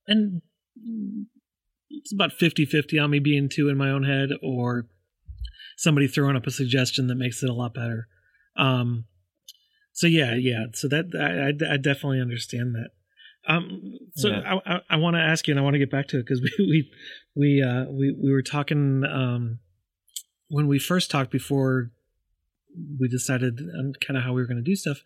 and 0.07 0.41
it's 1.89 2.13
about 2.13 2.31
50-50 2.31 3.03
on 3.03 3.09
me 3.11 3.19
being 3.19 3.49
too 3.49 3.69
in 3.69 3.77
my 3.77 3.89
own 3.89 4.03
head 4.03 4.29
or 4.43 4.85
somebody 5.77 6.07
throwing 6.07 6.35
up 6.35 6.45
a 6.47 6.51
suggestion 6.51 7.07
that 7.07 7.15
makes 7.15 7.41
it 7.43 7.49
a 7.49 7.53
lot 7.53 7.73
better. 7.73 8.07
Um 8.55 9.05
so 9.93 10.07
yeah 10.07 10.35
yeah. 10.35 10.65
So 10.73 10.87
that 10.89 11.05
i 11.15 11.49
i, 11.49 11.73
I 11.73 11.77
definitely 11.77 12.21
understand 12.21 12.75
that. 12.75 12.89
Um 13.47 13.81
so 14.15 14.29
Yeah. 14.29 14.59
i 14.65 14.75
i, 14.75 14.79
I 14.91 14.95
want 14.97 15.15
to 15.15 15.21
ask 15.21 15.47
you 15.47 15.51
and 15.53 15.59
i 15.59 15.63
want 15.63 15.73
to 15.75 15.79
get 15.79 15.91
back 15.91 16.07
to 16.09 16.17
it 16.19 16.25
because 16.25 16.41
we 16.59 16.65
we 16.65 16.91
we 17.35 17.61
uh 17.63 17.85
we 17.89 18.15
we 18.21 18.31
were 18.31 18.43
talking 18.43 19.03
um 19.05 19.59
when 20.49 20.67
we 20.67 20.79
first 20.79 21.09
talked 21.11 21.31
before 21.31 21.91
we 22.99 23.07
decided 23.07 23.59
on 23.77 23.93
kind 24.05 24.17
of 24.17 24.23
how 24.23 24.33
we 24.33 24.41
were 24.41 24.47
going 24.47 24.57
to 24.57 24.63
do 24.63 24.75
stuff 24.75 24.99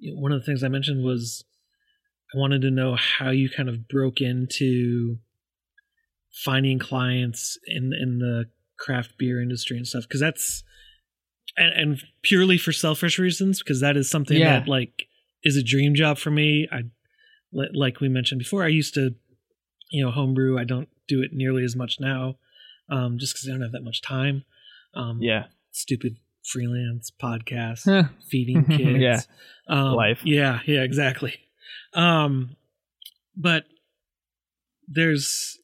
one 0.00 0.32
of 0.32 0.40
the 0.40 0.46
things 0.46 0.62
i 0.62 0.68
mentioned 0.68 1.02
was 1.04 1.44
i 2.34 2.38
wanted 2.38 2.62
to 2.62 2.70
know 2.70 2.96
how 2.96 3.30
you 3.30 3.48
kind 3.48 3.68
of 3.68 3.86
broke 3.88 4.20
into 4.20 5.18
finding 6.32 6.78
clients 6.78 7.58
in 7.66 7.92
in 7.92 8.18
the 8.18 8.44
craft 8.78 9.16
beer 9.18 9.40
industry 9.40 9.76
and 9.76 9.86
stuff 9.86 10.02
because 10.02 10.20
that's 10.20 10.64
and, 11.56 11.72
and 11.72 12.02
purely 12.22 12.58
for 12.58 12.72
selfish 12.72 13.18
reasons 13.18 13.60
because 13.60 13.80
that 13.80 13.96
is 13.96 14.10
something 14.10 14.36
Yeah. 14.38 14.58
that 14.60 14.68
like 14.68 15.06
is 15.44 15.56
a 15.56 15.62
dream 15.62 15.94
job 15.94 16.18
for 16.18 16.30
me. 16.30 16.66
I 16.72 16.82
like 17.52 18.00
we 18.00 18.08
mentioned 18.08 18.40
before 18.40 18.64
i 18.64 18.68
used 18.68 18.94
to 18.94 19.14
you 19.90 20.04
know 20.04 20.10
homebrew. 20.10 20.58
I 20.58 20.64
don't 20.64 20.88
do 21.06 21.22
it 21.22 21.30
nearly 21.32 21.62
as 21.62 21.76
much 21.76 21.98
now 22.00 22.36
um 22.88 23.18
just 23.18 23.34
because 23.34 23.48
i 23.48 23.52
don't 23.52 23.62
have 23.62 23.72
that 23.72 23.84
much 23.84 24.02
time. 24.02 24.44
Um 24.94 25.18
yeah, 25.22 25.44
stupid 25.70 26.16
freelance 26.42 27.12
podcast 27.22 28.10
feeding 28.28 28.64
kids. 28.76 28.98
Yeah. 28.98 29.20
um, 29.68 29.94
Life. 29.94 30.22
yeah 30.24 30.60
yeah 30.66 30.82
exactly 30.82 31.34
um 31.94 32.56
but 33.36 33.64
there's 34.88 35.58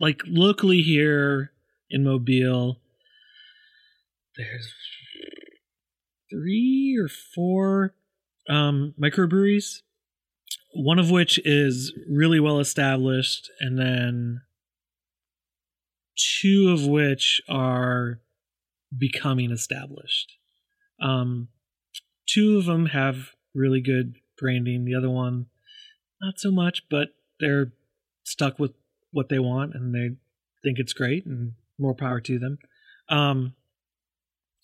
like 0.00 0.20
locally 0.26 0.82
here 0.82 1.52
in 1.90 2.04
Mobile, 2.04 2.80
there's 4.36 4.72
three 6.30 6.98
or 7.00 7.08
four 7.08 7.94
um, 8.48 8.94
microbreweries, 9.00 9.82
one 10.74 10.98
of 10.98 11.10
which 11.10 11.38
is 11.44 11.92
really 12.08 12.40
well 12.40 12.58
established, 12.60 13.50
and 13.60 13.78
then 13.78 14.42
two 16.16 16.70
of 16.70 16.86
which 16.86 17.40
are 17.48 18.20
becoming 18.96 19.50
established. 19.50 20.36
Um, 21.00 21.48
two 22.28 22.58
of 22.58 22.66
them 22.66 22.86
have 22.86 23.30
really 23.54 23.80
good 23.80 24.16
branding. 24.38 24.84
The 24.84 24.94
other 24.94 25.10
one, 25.10 25.46
not 26.20 26.38
so 26.38 26.50
much, 26.50 26.84
but 26.90 27.08
they're 27.40 27.72
stuck 28.24 28.58
with 28.58 28.72
what 29.12 29.28
they 29.28 29.38
want 29.38 29.74
and 29.74 29.94
they 29.94 30.16
think 30.62 30.78
it's 30.78 30.92
great 30.92 31.26
and 31.26 31.52
more 31.78 31.94
power 31.94 32.20
to 32.20 32.38
them. 32.38 32.58
Um, 33.08 33.54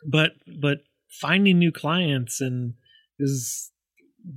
but 0.07 0.33
but 0.61 0.79
finding 1.09 1.59
new 1.59 1.71
clients 1.73 2.41
and 2.41 2.75
is 3.19 3.71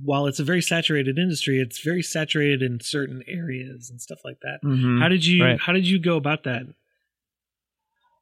while 0.02 0.26
it's 0.26 0.38
a 0.40 0.44
very 0.44 0.62
saturated 0.62 1.18
industry, 1.18 1.60
it's 1.60 1.80
very 1.80 2.02
saturated 2.02 2.62
in 2.62 2.80
certain 2.80 3.22
areas 3.26 3.88
and 3.90 4.00
stuff 4.00 4.18
like 4.24 4.38
that. 4.42 4.58
Mhm. 4.64 5.00
How 5.00 5.08
did 5.08 5.24
you 5.24 5.44
Right. 5.44 5.60
how 5.60 5.72
did 5.72 5.86
you 5.86 5.98
go 5.98 6.16
about 6.16 6.44
that? 6.44 6.62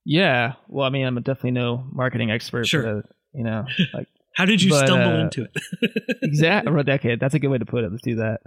Yeah. 0.04 0.54
Well, 0.68 0.86
I 0.86 0.90
mean, 0.90 1.06
I'm 1.06 1.14
definitely 1.22 1.52
no 1.52 1.86
marketing 1.92 2.30
expert. 2.30 2.66
Sure. 2.66 2.82
But, 2.82 2.88
uh, 2.96 3.12
you 3.32 3.44
know, 3.44 3.66
like 3.94 4.08
How 4.34 4.44
did 4.44 4.62
you 4.62 4.70
But, 4.70 4.86
stumble 4.86 5.16
uh, 5.16 5.20
into 5.24 5.44
it? 5.44 6.18
exact 6.22 6.68
or 6.68 6.78
a 6.78 6.84
decade. 6.84 7.20
That's 7.20 7.34
a 7.34 7.38
good 7.38 7.48
way 7.48 7.58
to 7.58 7.66
put 7.66 7.84
it. 7.84 7.90
Let's 7.90 8.02
do 8.02 8.16
that. 8.16 8.40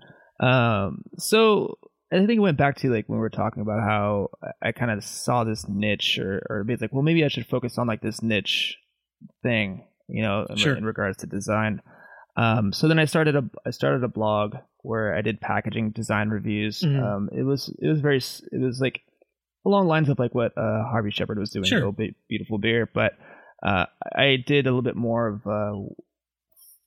Um, 0.46 1.04
so 1.18 1.78
I 2.12 2.18
think 2.18 2.32
it 2.32 2.40
went 2.40 2.58
back 2.58 2.76
to 2.78 2.90
like 2.92 3.08
when 3.08 3.18
we 3.20 3.22
were 3.22 3.30
talking 3.30 3.62
about 3.62 3.80
how 3.82 4.30
I, 4.62 4.72
kind 4.72 4.92
of 4.92 5.04
saw 5.04 5.44
this 5.44 5.66
niche, 5.68 6.20
or 6.20 6.42
or 6.50 6.66
it's 6.70 6.82
like, 6.82 6.94
well, 6.94 7.04
maybe 7.04 7.24
I 7.26 7.28
should 7.30 7.48
focus 7.48 7.78
on 7.78 7.88
like 7.88 8.02
this 8.02 8.22
niche 8.22 8.78
thing, 9.44 9.88
you 10.08 10.22
know, 10.24 10.46
in, 10.50 10.58
Sure. 10.58 10.76
in 10.76 10.86
regards 10.86 11.18
to 11.20 11.28
design. 11.28 11.82
Um, 12.36 12.72
so 12.72 12.88
then 12.88 13.00
I 13.00 13.06
started 13.06 13.36
a 13.36 13.44
I 13.66 13.72
started 13.72 14.04
a 14.04 14.08
blog 14.08 14.56
where 14.84 15.16
I 15.16 15.22
did 15.22 15.42
packaging 15.42 15.92
design 15.92 16.30
reviews. 16.30 16.82
Mhm. 16.86 17.02
Um, 17.04 17.30
it 17.32 17.44
was 17.44 17.74
it 17.82 17.88
was 17.88 18.00
very 18.00 18.18
it 18.18 18.62
was 18.62 18.80
like 18.80 19.02
along 19.66 19.88
lines 19.88 20.08
of 20.08 20.20
like 20.20 20.36
what 20.36 20.52
uh, 20.58 20.84
Harvey 20.84 21.12
Shepard 21.12 21.40
was 21.40 21.50
doing, 21.50 21.66
Sure. 21.66 21.86
Oh 21.86 21.92
Be- 21.92 22.16
beautiful 22.30 22.58
beer, 22.58 22.90
but 22.94 23.14
uh, 23.64 23.86
I 24.16 24.38
did 24.46 24.66
a 24.66 24.70
little 24.70 24.82
bit 24.82 24.96
more 24.96 25.28
of 25.28 25.48
uh, 25.48 25.74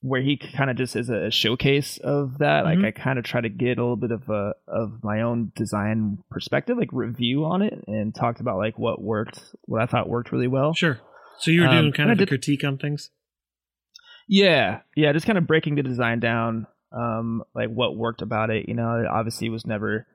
where 0.01 0.21
he 0.21 0.37
kind 0.37 0.69
of 0.69 0.77
just 0.77 0.95
is 0.95 1.09
a 1.09 1.29
showcase 1.29 1.97
of 1.97 2.39
that. 2.39 2.63
Mhm. 2.65 2.81
Like 2.83 2.95
I 2.95 2.99
kind 3.01 3.19
of 3.19 3.25
try 3.25 3.41
to 3.41 3.49
get 3.49 3.77
a 3.77 3.81
little 3.81 3.95
bit 3.97 4.11
of 4.11 4.29
a 4.29 4.53
of 4.67 5.03
my 5.03 5.21
own 5.21 5.51
design 5.55 6.19
perspective, 6.29 6.77
like 6.77 6.89
review 6.91 7.45
on 7.45 7.61
it, 7.61 7.83
and 7.87 8.15
talked 8.15 8.39
about 8.39 8.57
like 8.57 8.79
what 8.79 9.01
worked, 9.01 9.43
what 9.65 9.81
I 9.81 9.85
thought 9.85 10.09
worked 10.09 10.31
really 10.31 10.47
well. 10.47 10.73
sure. 10.73 10.99
So 11.39 11.51
you 11.51 11.61
were 11.61 11.67
Um, 11.67 11.75
doing 11.81 11.91
kind 11.93 12.09
and 12.09 12.11
I 12.11 12.13
of 12.13 12.17
a 12.17 12.19
did- 12.21 12.29
critique 12.29 12.63
on 12.63 12.77
things. 12.77 13.09
Yeah, 14.27 14.81
yeah, 14.95 15.11
just 15.11 15.25
kind 15.25 15.37
of 15.37 15.47
breaking 15.47 15.75
the 15.75 15.83
design 15.83 16.19
down, 16.19 16.67
um, 16.91 17.43
like 17.53 17.69
what 17.69 17.97
worked 17.97 18.21
about 18.21 18.49
it. 18.49 18.67
You 18.69 18.75
know, 18.75 18.99
it 18.99 19.05
obviously 19.07 19.49
was 19.49 19.65
never 19.65 20.07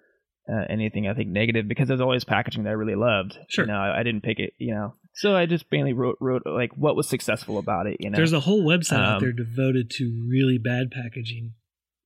uh, 0.52 0.64
anything 0.68 1.08
I 1.08 1.14
think 1.14 1.28
negative 1.30 1.66
because 1.68 1.88
there's 1.88 2.00
always 2.00 2.24
packaging 2.24 2.64
that 2.64 2.70
I 2.70 2.74
really 2.74 2.94
loved. 2.94 3.38
Sure. 3.48 3.64
you 3.64 3.72
know, 3.72 3.78
I, 3.78 4.00
I 4.00 4.02
didn't 4.02 4.22
pick 4.22 4.38
it. 4.38 4.52
You 4.58 4.74
know, 4.74 4.94
so 5.14 5.34
I 5.34 5.46
just 5.46 5.64
mainly 5.72 5.92
wrote 5.92 6.16
wrote 6.20 6.42
like 6.46 6.72
what 6.76 6.96
was 6.96 7.08
successful 7.08 7.58
about 7.58 7.86
it. 7.86 7.96
You 8.00 8.10
know, 8.10 8.16
There's 8.16 8.32
a 8.32 8.40
whole 8.40 8.62
website 8.64 8.98
out 9.00 9.16
Um, 9.16 9.22
there 9.22 9.32
devoted 9.32 9.90
to 9.92 10.26
really 10.30 10.58
bad 10.58 10.90
packaging. 10.90 11.54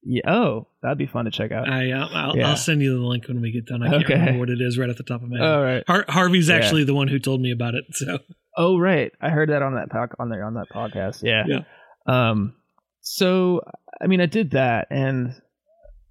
yeah. 0.02 0.22
Oh, 0.30 0.68
that'd 0.82 0.96
be 0.98 1.06
fun 1.06 1.26
to 1.26 1.30
check 1.30 1.52
out. 1.52 1.68
I 1.68 1.90
I'll, 1.92 2.08
I'll, 2.14 2.36
Yeah. 2.36 2.48
I'll 2.50 2.56
send 2.56 2.80
you 2.82 2.98
the 2.98 3.04
link 3.06 3.28
when 3.28 3.40
we 3.42 3.52
get 3.52 3.66
done. 3.66 3.82
I 3.82 3.90
can't 3.90 4.04
Okay. 4.04 4.14
remember 4.14 4.38
what 4.40 4.50
it 4.50 4.60
is 4.60 4.78
right 4.78 4.88
off 4.88 4.96
the 4.96 5.02
top 5.02 5.22
of 5.22 5.28
my 5.28 5.38
head. 5.38 5.46
All 5.46 5.62
right. 5.62 5.84
Har- 5.86 6.06
Harvey's 6.08 6.48
Yeah. 6.48 6.56
actually 6.56 6.84
the 6.84 6.94
one 6.94 7.08
who 7.08 7.18
told 7.18 7.40
me 7.40 7.50
about 7.52 7.74
it. 7.74 7.84
So 7.92 8.18
Oh 8.56 8.78
right, 8.78 9.12
I 9.20 9.28
heard 9.30 9.50
that 9.50 9.62
on 9.62 9.74
that 9.76 9.90
talk 9.92 10.14
on 10.18 10.28
there 10.28 10.44
on 10.44 10.54
that 10.54 10.66
podcast. 10.74 11.22
Yeah. 11.22 11.44
Yeah. 11.46 11.60
Um. 12.06 12.54
So 13.00 13.60
I 14.00 14.06
mean, 14.06 14.20
I 14.20 14.26
did 14.26 14.52
that, 14.52 14.86
and 14.90 15.34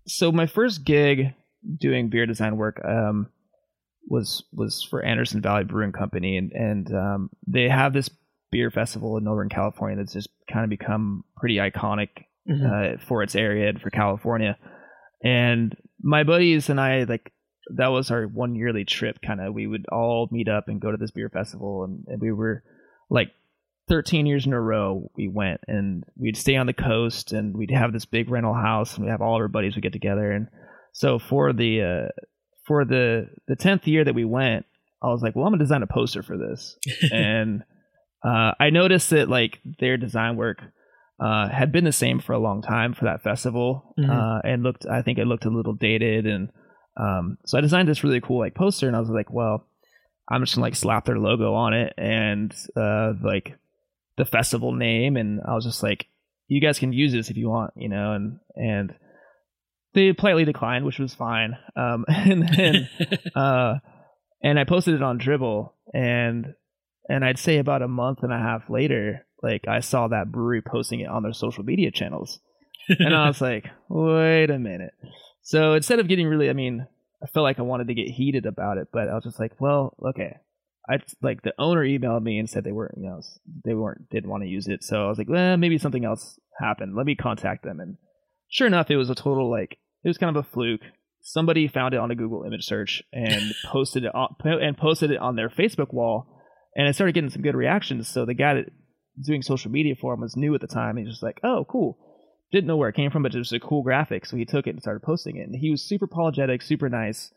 so 0.08 0.32
my 0.32 0.46
first 0.46 0.86
gig 0.86 1.34
doing 1.80 2.10
beer 2.10 2.26
design 2.26 2.58
work 2.58 2.82
um 2.86 3.28
was 4.08 4.44
was 4.54 4.86
for 4.90 5.04
Anderson 5.04 5.42
Valley 5.42 5.64
Brewing 5.66 5.92
Company, 5.92 6.38
and 6.38 6.52
and 6.52 6.94
um, 6.96 7.30
they 7.48 7.70
have 7.70 7.94
this 7.94 8.10
beer 8.52 8.72
festival 8.72 9.18
in 9.18 9.24
Northern 9.24 9.50
California 9.50 9.98
that's 9.98 10.14
just 10.14 10.30
kind 10.52 10.64
of 10.64 10.70
become 10.70 11.24
pretty 11.38 11.58
iconic 11.58 12.10
Mhm. 12.50 12.96
uh, 12.96 12.98
for 13.06 13.22
its 13.22 13.36
area 13.36 13.70
and 13.70 13.80
for 13.80 13.92
California. 13.92 14.58
And 15.24 15.76
my 16.02 16.24
buddies 16.24 16.70
and 16.70 16.80
I, 16.82 17.04
like, 17.04 17.32
that 17.76 17.90
was 17.90 18.10
our 18.10 18.24
one 18.26 18.56
yearly 18.56 18.86
trip. 18.86 19.18
Kind 19.22 19.40
of, 19.42 19.54
we 19.54 19.68
would 19.68 19.86
all 19.92 20.28
meet 20.32 20.48
up 20.48 20.68
and 20.68 20.82
go 20.82 20.90
to 20.90 20.98
this 20.98 21.12
beer 21.12 21.30
festival, 21.30 21.84
and, 21.84 22.06
and 22.08 22.20
we 22.22 22.32
were 22.32 22.64
like 23.12 23.32
13 23.90 24.26
years 24.26 24.48
in 24.48 24.54
a 24.54 24.60
row. 24.62 25.12
We 25.16 25.28
went 25.28 25.62
and 25.68 26.04
we'd 26.18 26.38
stay 26.38 26.56
on 26.56 26.66
the 26.66 26.74
coast, 26.74 27.34
and 27.34 27.56
we'd 27.56 27.70
have 27.72 27.94
this 27.94 28.06
big 28.06 28.30
rental 28.32 28.56
house, 28.56 28.96
and 28.96 29.06
we 29.06 29.12
have 29.12 29.22
all 29.22 29.36
of 29.36 29.42
our 29.42 29.48
buddies 29.48 29.76
would 29.76 29.84
get 29.84 29.94
together. 29.94 30.32
And 30.32 30.48
so 31.00 31.18
for 31.30 31.54
the 31.54 31.72
uh, 31.82 32.08
for 32.68 32.84
the 32.86 33.28
the 33.48 33.56
10th 33.56 33.88
year 33.88 34.04
that 34.04 34.14
we 34.16 34.26
went, 34.26 34.66
I 35.02 35.08
was 35.08 35.22
like, 35.24 35.36
well, 35.36 35.46
I'm 35.46 35.54
gonna 35.54 35.64
design 35.64 35.84
a 35.84 35.88
poster 35.88 36.22
for 36.24 36.38
this, 36.38 36.78
and 37.12 37.64
uh, 38.24 38.52
I 38.60 38.70
noticed 38.70 39.10
that 39.12 39.30
like 39.30 39.60
their 39.80 39.98
design 39.98 40.36
work 40.36 40.60
uh, 41.20 41.48
had 41.50 41.72
been 41.72 41.86
the 41.86 41.92
same 42.04 42.20
for 42.20 42.34
a 42.34 42.40
long 42.48 42.62
time 42.62 42.94
for 42.94 43.06
that 43.06 43.24
festival, 43.24 43.94
Mhm. 43.98 44.10
uh, 44.10 44.42
and 44.44 44.64
looked. 44.64 44.86
I 44.86 45.02
think 45.02 45.18
it 45.20 45.26
looked 45.26 45.46
a 45.46 45.50
little 45.58 45.74
dated, 45.74 46.26
and 46.26 46.50
um, 46.98 47.38
so 47.46 47.58
I 47.58 47.62
designed 47.62 47.88
this 47.88 48.04
really 48.04 48.22
cool 48.22 48.40
like 48.40 48.56
poster, 48.56 48.88
and 48.88 48.96
I 48.96 49.00
was 49.00 49.10
like, 49.10 49.32
well, 49.32 49.66
I'm 50.30 50.42
just 50.44 50.56
gonna 50.56 50.66
like 50.66 50.76
slap 50.76 51.06
their 51.06 51.18
logo 51.20 51.54
on 51.54 51.74
it 51.74 51.94
and 51.98 52.54
uh, 52.76 53.14
like 53.24 53.58
the 54.18 54.26
festival 54.26 54.74
name, 54.74 55.16
and 55.18 55.40
I 55.48 55.56
was 55.56 55.64
just 55.66 55.82
like, 55.82 56.08
you 56.50 56.60
guys 56.62 56.78
can 56.80 56.92
use 56.94 57.14
this 57.14 57.30
if 57.30 57.38
you 57.38 57.50
want, 57.50 57.72
you 57.78 57.88
know, 57.90 58.12
and 58.14 58.40
and 58.56 58.94
they 59.94 60.14
politely 60.14 60.46
declined, 60.46 60.86
which 60.86 61.00
was 61.00 61.14
fine. 61.14 61.58
Um, 61.76 62.06
and 62.08 62.48
then 62.50 62.90
uh, 63.36 63.76
and 64.42 64.60
I 64.60 64.64
posted 64.64 64.96
it 64.96 65.04
on 65.04 65.20
Dribbble, 65.20 65.72
and 65.94 66.54
and 67.08 67.26
I'd 67.26 67.40
say 67.40 67.58
about 67.58 67.82
a 67.82 67.88
month 67.88 68.20
and 68.22 68.34
a 68.34 68.38
half 68.38 68.70
later, 68.70 69.26
like 69.42 69.68
I 69.68 69.80
saw 69.80 70.08
that 70.08 70.32
brewery 70.32 70.62
posting 70.62 71.00
it 71.00 71.10
on 71.10 71.24
their 71.24 71.34
social 71.34 71.64
media 71.64 71.92
channels, 71.92 72.40
and 72.88 73.16
I 73.16 73.28
was 73.28 73.42
like, 73.42 73.66
wait 73.90 74.50
a 74.50 74.60
minute. 74.60 74.94
So 75.42 75.74
instead 75.74 76.00
of 76.00 76.08
getting 76.08 76.28
really, 76.28 76.50
I 76.50 76.54
mean, 76.54 76.86
I 77.24 77.28
felt 77.28 77.44
like 77.44 77.60
I 77.60 77.64
wanted 77.64 77.88
to 77.88 77.96
get 77.96 78.08
heated 78.08 78.46
about 78.46 78.78
it, 78.78 78.90
but 78.94 79.10
I 79.10 79.16
was 79.16 79.24
just 79.24 79.40
like, 79.40 79.60
well, 79.60 79.96
okay. 80.10 80.38
I 80.90 80.98
like 81.22 81.44
the 81.44 81.54
owner 81.60 81.86
emailed 81.86 82.24
me 82.24 82.40
and 82.40 82.50
said 82.50 82.64
they 82.64 82.72
weren't, 82.72 82.98
you 82.98 83.04
know, 83.04 83.22
they 83.64 83.76
weren't 83.76 84.10
didn't 84.10 84.30
want 84.30 84.42
to 84.42 84.50
use 84.50 84.68
it. 84.68 84.84
So 84.84 85.06
I 85.06 85.08
was 85.08 85.20
like, 85.20 85.30
well, 85.30 85.56
maybe 85.56 85.78
something 85.78 86.04
else 86.04 86.40
happened. 86.60 86.96
Let 86.96 87.06
me 87.06 87.16
contact 87.16 87.64
them. 87.64 87.80
And 87.80 87.98
sure 88.50 88.68
enough, 88.68 88.90
it 88.90 88.98
was 88.98 89.10
a 89.10 89.16
total 89.16 89.50
like 89.50 89.78
it 90.04 90.08
was 90.08 90.18
kind 90.18 90.36
of 90.36 90.46
a 90.46 90.50
fluke. 90.50 90.82
Somebody 91.22 91.68
found 91.68 91.94
it 91.94 92.00
on 92.00 92.12
a 92.12 92.16
Google 92.16 92.44
image 92.44 92.66
search 92.66 93.04
and 93.14 93.54
posted 93.66 94.04
it 94.06 94.16
on 94.16 94.36
and 94.44 94.78
posted 94.78 95.12
it 95.12 95.20
on 95.20 95.36
their 95.36 95.50
Facebook 95.50 95.94
wall, 95.94 96.42
and 96.76 96.88
it 96.88 96.96
started 96.96 97.14
getting 97.14 97.30
some 97.30 97.42
good 97.42 97.56
reactions. 97.56 98.08
So 98.08 98.26
the 98.26 98.34
guy 98.34 98.56
that 98.56 98.66
doing 99.26 99.42
social 99.42 99.72
media 99.72 99.96
for 100.00 100.14
him 100.14 100.22
was 100.22 100.36
new 100.38 100.54
at 100.56 100.62
the 100.62 100.68
time. 100.68 100.98
He's 100.98 101.10
just 101.10 101.24
like, 101.24 101.40
oh, 101.44 101.66
cool. 101.70 101.98
Didn't 102.52 102.68
know 102.68 102.78
where 102.78 102.90
it 102.90 102.96
came 102.96 103.12
from, 103.12 103.22
but 103.24 103.36
it 103.36 103.38
was 103.38 103.52
a 103.52 103.60
cool 103.60 103.84
graphic. 103.84 104.26
So 104.26 104.38
he 104.38 104.46
took 104.46 104.66
it 104.66 104.72
and 104.72 104.82
started 104.82 105.04
posting 105.04 105.36
it. 105.36 105.42
And 105.42 105.56
he 105.56 105.70
was 105.70 105.84
super 105.84 106.06
apologetic, 106.06 106.62
super 106.62 106.90
nice. 106.90 107.32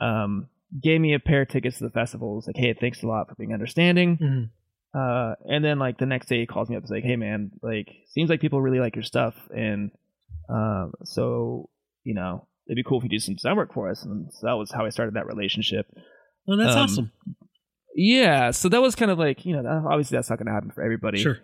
Um, 0.00 0.48
gave 0.82 1.00
me 1.00 1.14
a 1.14 1.18
pair 1.18 1.42
of 1.42 1.48
tickets 1.48 1.78
to 1.78 1.84
the 1.84 1.90
festival. 1.90 2.36
Was 2.36 2.46
like, 2.46 2.56
hey, 2.56 2.74
thanks 2.78 3.02
a 3.02 3.06
lot 3.06 3.28
for 3.28 3.34
being 3.34 3.52
understanding. 3.54 4.18
Mhm. 4.18 4.50
Uh, 4.94 5.34
and 5.46 5.64
then 5.64 5.78
like 5.78 5.98
the 5.98 6.06
next 6.06 6.28
day 6.28 6.40
he 6.40 6.46
calls 6.46 6.68
me 6.68 6.76
up 6.76 6.82
and 6.82 6.86
is 6.86 6.90
like, 6.90 7.04
hey 7.04 7.16
man, 7.16 7.50
like 7.62 7.88
seems 8.12 8.30
like 8.30 8.40
people 8.40 8.62
really 8.62 8.78
like 8.80 8.94
your 8.94 9.02
stuff, 9.02 9.34
and 9.50 9.90
um, 10.48 10.92
so 11.04 11.68
you 12.04 12.14
know 12.14 12.46
it'd 12.66 12.76
be 12.76 12.82
cool 12.82 12.98
if 12.98 13.04
you 13.04 13.10
do 13.10 13.18
some 13.18 13.34
design 13.34 13.56
work 13.56 13.72
for 13.72 13.88
us. 13.90 14.02
And 14.04 14.28
so 14.32 14.46
that 14.46 14.54
was 14.54 14.72
how 14.72 14.84
I 14.84 14.88
started 14.90 15.14
that 15.14 15.26
relationship. 15.26 15.86
well, 16.46 16.56
that's 16.56 16.74
Um, 16.76 16.82
awesome. 16.82 17.12
Yeah, 17.94 18.50
so 18.50 18.68
that 18.68 18.82
was 18.82 18.94
kind 18.94 19.10
of 19.10 19.18
like 19.18 19.46
you 19.46 19.54
know 19.60 19.86
obviously 19.88 20.16
that's 20.16 20.28
not 20.30 20.38
going 20.38 20.46
to 20.46 20.52
happen 20.52 20.70
for 20.70 20.82
everybody. 20.82 21.18
Sure. 21.18 21.38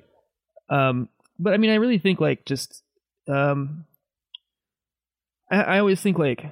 Um, 0.68 1.08
but 1.38 1.54
I 1.54 1.56
mean, 1.56 1.70
I 1.70 1.76
really 1.76 1.98
think 1.98 2.20
like 2.20 2.44
just 2.44 2.82
um, 3.28 3.84
I, 5.50 5.62
I 5.62 5.78
always 5.78 6.00
think 6.00 6.18
like 6.18 6.44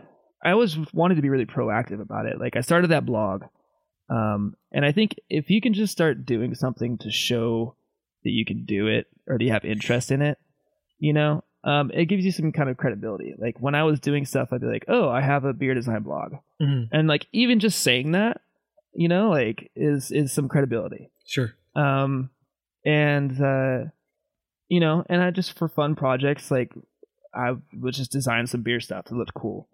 I 0.44 0.53
always 0.53 0.76
wanted 0.92 1.16
to 1.16 1.22
be 1.22 1.28
really 1.28 1.46
proactive 1.46 2.01
about 2.01 2.26
it. 2.26 2.38
Like 2.40 2.57
I 2.57 2.61
started 2.62 2.88
that 2.92 3.05
blog, 3.07 3.44
um, 4.09 4.55
and 4.72 4.84
I 4.84 4.92
think 4.92 5.16
if 5.28 5.51
you 5.51 5.61
can 5.61 5.74
just 5.74 5.92
start 5.92 6.24
doing 6.24 6.55
something 6.55 6.98
to 6.98 7.11
show 7.11 7.76
that 8.24 8.30
you 8.30 8.44
can 8.44 8.64
do 8.64 8.86
it 8.86 9.07
or 9.26 9.38
that 9.38 9.44
you 9.44 9.53
have 9.53 9.64
interest 9.64 10.11
in 10.11 10.22
it, 10.22 10.38
you 10.98 11.12
know, 11.12 11.44
um, 11.64 11.90
it 11.92 12.06
gives 12.06 12.24
you 12.24 12.32
some 12.32 12.52
kind 12.52 12.68
of 12.70 12.76
credibility. 12.76 13.34
Like 13.38 13.56
when 13.61 13.74
I 13.74 13.82
was 13.84 14.00
doing 14.00 14.24
stuff, 14.24 14.48
I'd 14.52 14.61
be 14.61 14.66
like, 14.66 14.84
"Oh, 14.88 15.08
I 15.08 15.20
have 15.20 15.44
a 15.44 15.52
beer 15.52 15.74
design 15.74 16.02
blog," 16.02 16.34
Mhm. 16.61 16.88
and 16.92 17.06
like 17.08 17.26
even 17.32 17.61
just 17.61 17.80
saying 17.80 18.12
that, 18.12 18.40
you 18.94 19.08
know, 19.08 19.30
like 19.30 19.70
is 19.76 20.11
is 20.11 20.32
some 20.32 20.48
credibility 20.48 21.11
Sure. 21.26 21.52
um 21.76 22.30
and 22.84 23.40
uh 23.40 23.84
you 24.68 24.80
know 24.80 25.04
and 25.08 25.22
i 25.22 25.30
just 25.30 25.56
for 25.58 25.68
fun 25.68 25.94
projects 25.94 26.50
like 26.50 26.72
i 27.34 27.52
would 27.74 27.92
just 27.94 28.11
design 28.11 28.46
some 28.46 28.62
beer 28.62 28.80
stuff 28.80 29.04
that 29.04 29.14
looked 29.14 29.34
cool 29.34 29.68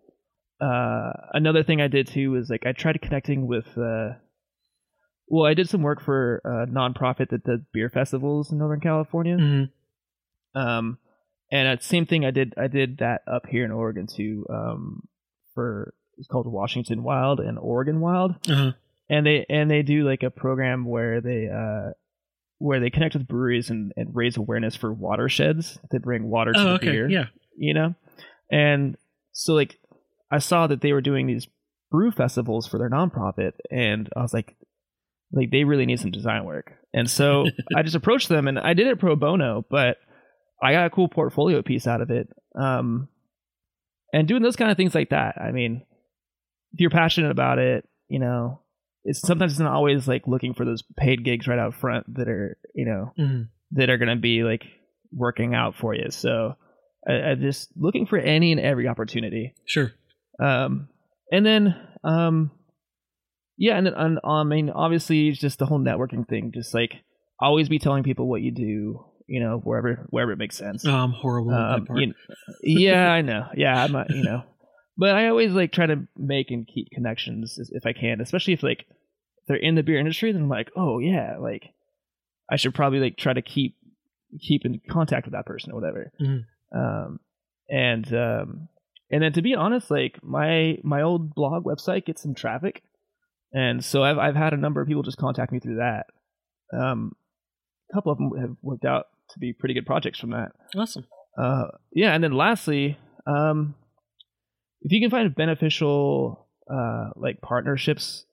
uh, 0.60 1.12
another 1.34 1.62
thing 1.62 1.82
I 1.82 1.88
did 1.88 2.06
too 2.06 2.30
was 2.30 2.48
like 2.48 2.64
I 2.64 2.72
tried 2.72 3.02
connecting 3.02 3.46
with. 3.46 3.76
Uh, 3.76 4.14
well, 5.28 5.44
I 5.44 5.52
did 5.52 5.68
some 5.68 5.82
work 5.82 6.00
for 6.00 6.36
a 6.44 6.66
nonprofit 6.66 7.28
that 7.28 7.44
does 7.44 7.60
beer 7.74 7.90
festivals 7.90 8.50
in 8.50 8.56
Northern 8.56 8.80
California. 8.80 9.36
Mm-hmm. 9.36 10.58
Um, 10.58 10.98
and 11.50 11.78
uh, 11.78 11.80
same 11.82 12.06
thing 12.06 12.24
I 12.24 12.30
did. 12.30 12.54
I 12.56 12.66
did 12.68 12.98
that 12.98 13.22
up 13.26 13.46
here 13.46 13.64
in 13.64 13.70
Oregon 13.70 14.06
too. 14.06 14.46
Um, 14.50 15.02
for 15.54 15.94
it's 16.18 16.28
called 16.28 16.46
Washington 16.46 17.02
Wild 17.02 17.40
and 17.40 17.58
Oregon 17.58 18.00
Wild, 18.00 18.32
Uh-huh. 18.48 18.72
and 19.10 19.26
they 19.26 19.46
and 19.48 19.70
they 19.70 19.82
do 19.82 20.08
like 20.08 20.22
a 20.22 20.30
program 20.30 20.84
where 20.84 21.20
they 21.20 21.48
uh 21.48 21.92
where 22.58 22.80
they 22.80 22.88
connect 22.90 23.14
with 23.14 23.28
breweries 23.28 23.68
and, 23.68 23.92
and 23.96 24.14
raise 24.16 24.36
awareness 24.38 24.74
for 24.76 24.90
watersheds 24.92 25.78
to 25.90 26.00
bring 26.00 26.24
water 26.30 26.52
to 26.52 26.58
Oh, 26.58 26.64
the 26.64 26.70
okay. 26.76 26.86
beer 26.90 27.08
Yeah. 27.10 27.26
you 27.56 27.74
know 27.74 27.94
and 28.50 28.96
so 29.32 29.52
like 29.52 29.78
i 30.30 30.38
saw 30.38 30.66
that 30.66 30.80
they 30.80 30.94
were 30.94 31.02
doing 31.02 31.26
these 31.26 31.46
brew 31.90 32.10
festivals 32.10 32.66
for 32.66 32.78
their 32.78 32.88
nonprofit 32.88 33.52
and 33.70 34.08
i 34.16 34.22
was 34.22 34.32
like 34.32 34.56
like 35.32 35.50
they 35.50 35.64
really 35.64 35.84
need 35.84 36.00
some 36.00 36.10
design 36.10 36.44
work 36.46 36.72
and 36.94 37.10
so 37.10 37.44
i 37.76 37.82
just 37.82 37.94
approached 37.96 38.30
them 38.30 38.48
and 38.48 38.58
i 38.58 38.72
did 38.72 38.86
it 38.86 38.98
pro 38.98 39.16
bono 39.16 39.62
but 39.68 39.98
i 40.62 40.72
got 40.72 40.86
a 40.86 40.90
cool 40.90 41.08
portfolio 41.08 41.62
piece 41.62 41.86
out 41.86 42.00
of 42.00 42.10
it 42.10 42.28
um 42.58 43.08
and 44.12 44.28
doing 44.28 44.42
those 44.42 44.56
kind 44.56 44.70
of 44.70 44.76
things 44.76 44.94
like 44.94 45.10
that 45.10 45.36
i 45.40 45.52
mean 45.52 45.82
if 46.72 46.80
you're 46.80 46.90
passionate 46.90 47.30
about 47.30 47.58
it 47.58 47.88
you 48.08 48.18
know 48.18 48.60
it's 49.04 49.20
sometimes 49.20 49.52
it's 49.52 49.60
not 49.60 49.72
always 49.72 50.08
like 50.08 50.26
looking 50.26 50.54
for 50.54 50.64
those 50.64 50.82
paid 50.96 51.24
gigs 51.24 51.46
right 51.46 51.58
out 51.58 51.74
front 51.74 52.04
that 52.14 52.28
are 52.28 52.56
you 52.74 52.84
know 52.84 53.12
hmm 53.16 53.42
that 53.72 53.90
are 53.90 53.98
going 53.98 54.08
to 54.08 54.16
be 54.20 54.42
like 54.42 54.64
working 55.12 55.54
out 55.54 55.76
for 55.76 55.94
you. 55.94 56.10
So 56.10 56.54
I, 57.06 57.30
I 57.30 57.34
just 57.34 57.70
looking 57.76 58.06
for 58.06 58.18
any 58.18 58.52
and 58.52 58.60
every 58.60 58.88
opportunity. 58.88 59.54
Sure. 59.64 59.92
Um, 60.40 60.88
and 61.32 61.44
then, 61.44 61.74
um, 62.04 62.50
yeah, 63.58 63.76
and 63.76 63.86
then 63.86 63.94
on, 63.94 64.18
I 64.24 64.42
mean, 64.44 64.70
obviously, 64.70 65.28
it's 65.28 65.40
just 65.40 65.58
the 65.58 65.66
whole 65.66 65.80
networking 65.80 66.28
thing. 66.28 66.52
Just 66.54 66.74
like 66.74 66.92
always 67.40 67.68
be 67.68 67.78
telling 67.78 68.02
people 68.02 68.28
what 68.28 68.42
you 68.42 68.50
do, 68.50 69.04
you 69.26 69.40
know, 69.40 69.58
wherever 69.58 70.06
wherever 70.10 70.32
it 70.32 70.38
makes 70.38 70.56
sense. 70.56 70.84
Oh, 70.86 70.92
I'm 70.94 71.12
horrible 71.12 71.52
at 71.54 71.60
Um, 71.60 71.80
that 71.80 71.86
part. 71.88 72.00
you- 72.00 72.14
yeah, 72.62 73.10
I 73.10 73.22
know. 73.22 73.46
Yeah, 73.56 73.82
I'm 73.82 73.92
not, 73.92 74.10
you 74.10 74.22
know, 74.22 74.42
but 74.96 75.14
I 75.14 75.28
always 75.28 75.52
like 75.52 75.72
try 75.72 75.86
to 75.86 76.06
make 76.16 76.50
and 76.50 76.66
keep 76.66 76.90
connections 76.90 77.58
if 77.72 77.84
I 77.86 77.92
can, 77.92 78.20
especially 78.20 78.52
if 78.54 78.62
like 78.62 78.86
they're 79.48 79.56
in 79.56 79.74
the 79.74 79.82
beer 79.82 79.98
industry. 79.98 80.32
Then 80.32 80.42
I'm 80.42 80.48
like, 80.48 80.70
oh 80.76 80.98
yeah, 80.98 81.38
like 81.38 81.70
I 82.50 82.56
should 82.56 82.74
probably 82.74 83.00
like 83.00 83.16
try 83.16 83.32
to 83.32 83.42
keep 83.42 83.76
keep 84.40 84.64
in 84.64 84.80
contact 84.90 85.26
with 85.26 85.32
that 85.34 85.46
person 85.46 85.72
or 85.72 85.80
whatever. 85.80 86.12
Mhm. 86.20 86.44
Um, 86.74 87.20
and 87.68 88.12
um, 88.14 88.68
and 89.10 89.22
then 89.22 89.32
to 89.32 89.42
be 89.42 89.54
honest, 89.54 89.90
like 89.90 90.18
my 90.22 90.78
my 90.82 91.02
old 91.02 91.34
blog 91.34 91.64
website 91.64 92.04
gets 92.06 92.22
some 92.22 92.34
traffic, 92.34 92.82
and 93.52 93.84
so 93.84 94.02
I've 94.02 94.18
I've 94.18 94.36
had 94.36 94.52
a 94.52 94.56
number 94.56 94.80
of 94.80 94.88
people 94.88 95.02
just 95.02 95.18
contact 95.18 95.52
me 95.52 95.58
through 95.60 95.76
that. 95.76 96.06
Um, 96.72 97.12
a 97.90 97.94
couple 97.94 98.10
of 98.12 98.18
them 98.18 98.30
have 98.40 98.56
worked 98.62 98.84
out 98.84 99.06
to 99.30 99.38
be 99.38 99.52
pretty 99.52 99.74
good 99.74 99.86
projects 99.86 100.18
from 100.18 100.30
that. 100.30 100.52
Awesome. 100.76 101.04
Uh, 101.38 101.66
yeah, 101.92 102.14
and 102.14 102.22
then 102.24 102.32
lastly, 102.32 102.96
um, 103.26 103.74
if 104.82 104.92
you 104.92 105.00
can 105.00 105.10
find 105.10 105.34
beneficial 105.34 106.46
uh, 106.70 107.10
like 107.16 107.40
partnerships 107.40 108.24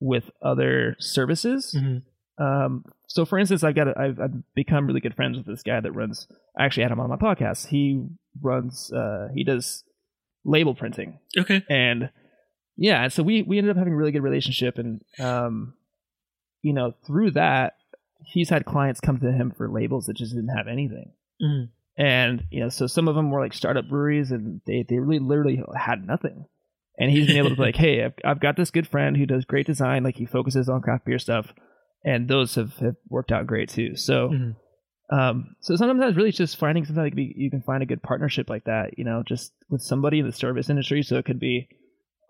with 0.00 0.30
other 0.42 0.96
services, 1.00 1.74
Mhm. 1.76 2.02
um, 2.38 2.84
so 3.08 3.24
for 3.24 3.38
instance, 3.38 3.64
I've 3.64 3.74
got 3.74 3.88
a, 3.88 3.98
I've, 3.98 4.20
I've 4.20 4.54
become 4.54 4.86
really 4.86 5.00
good 5.00 5.14
friends 5.16 5.36
with 5.36 5.46
this 5.46 5.62
guy 5.62 5.80
that 5.80 5.92
runs. 5.92 6.28
I 6.56 6.64
actually 6.64 6.84
had 6.84 6.92
him 6.92 7.00
on 7.00 7.08
my 7.10 7.16
podcast. 7.16 7.66
He 7.68 8.04
runs, 8.40 8.92
uh, 8.92 9.28
he 9.34 9.42
does 9.44 9.82
label 10.44 10.74
printing, 10.74 11.18
Okay. 11.36 11.64
and 11.68 12.10
yeah, 12.76 13.08
so 13.08 13.22
we 13.24 13.42
we 13.42 13.58
ended 13.58 13.70
up 13.72 13.76
having 13.76 13.92
a 13.94 13.96
really 13.96 14.12
good 14.12 14.22
relationship, 14.22 14.78
and 14.78 15.02
um, 15.18 15.74
you 16.62 16.72
know, 16.72 16.92
through 17.06 17.32
that, 17.32 17.74
he's 18.24 18.50
had 18.50 18.64
clients 18.64 19.00
come 19.00 19.18
to 19.20 19.32
him 19.32 19.52
for 19.56 19.70
labels 19.70 20.06
that 20.06 20.16
just 20.16 20.34
didn't 20.34 20.56
have 20.56 20.68
anything. 20.68 21.12
Mhm. 21.42 21.68
and 21.96 22.44
you 22.50 22.60
know 22.60 22.68
so 22.68 22.86
some 22.86 23.08
of 23.08 23.14
them 23.14 23.30
were 23.30 23.40
like 23.40 23.52
startup 23.52 23.88
breweries 23.88 24.30
and 24.30 24.60
they 24.66 24.84
they 24.88 24.98
really 24.98 25.18
literally 25.18 25.62
had 25.76 26.06
nothing. 26.06 26.46
And 27.00 27.10
he's 27.12 27.26
been 27.28 27.36
able 27.36 27.50
to 27.50 27.56
be 27.56 27.62
like 27.70 27.76
hey 27.76 28.04
I've, 28.04 28.14
I've 28.24 28.40
got 28.40 28.56
this 28.56 28.70
good 28.70 28.88
friend 28.88 29.16
who 29.16 29.26
does 29.26 29.44
great 29.44 29.66
design. 29.66 30.02
Like 30.04 30.16
he 30.16 30.26
focuses 30.26 30.68
on 30.68 30.80
craft 30.82 31.04
beer 31.06 31.18
stuff. 31.18 31.52
And 32.04 32.28
those 32.28 32.54
have, 32.54 32.74
have 32.76 32.94
worked 33.08 33.32
out 33.32 33.46
great 33.46 33.68
too. 33.68 33.96
So 33.96 34.28
Mhm. 34.32 34.56
um 35.10 35.56
so 35.60 35.74
sometimes 35.76 36.00
it's 36.04 36.16
really 36.16 36.32
just 36.32 36.56
finding 36.58 36.84
something 36.84 37.02
like 37.04 37.14
you 37.16 37.50
can 37.50 37.62
find 37.62 37.82
a 37.82 37.86
good 37.86 38.02
partnership 38.02 38.50
like 38.50 38.64
that 38.64 38.98
you 38.98 39.04
know 39.04 39.22
just 39.26 39.52
with 39.70 39.80
somebody 39.82 40.18
in 40.20 40.26
the 40.26 40.32
service 40.32 40.68
industry. 40.70 41.02
So 41.02 41.16
it 41.16 41.24
could 41.24 41.40
be 41.40 41.68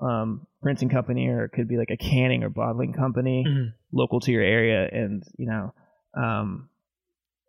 um 0.01 0.47
printing 0.63 0.89
company 0.89 1.29
or 1.29 1.45
it 1.45 1.53
could 1.53 1.69
be 1.69 1.77
like 1.77 1.91
a 1.91 1.97
canning 1.97 2.43
or 2.45 2.51
bottling 2.51 2.93
company 2.93 3.45
Mhm. 3.47 3.73
local 3.93 4.21
to 4.21 4.31
your 4.33 4.43
area. 4.43 4.89
And 4.91 5.23
you 5.39 5.47
know 5.47 5.75
um 6.17 6.69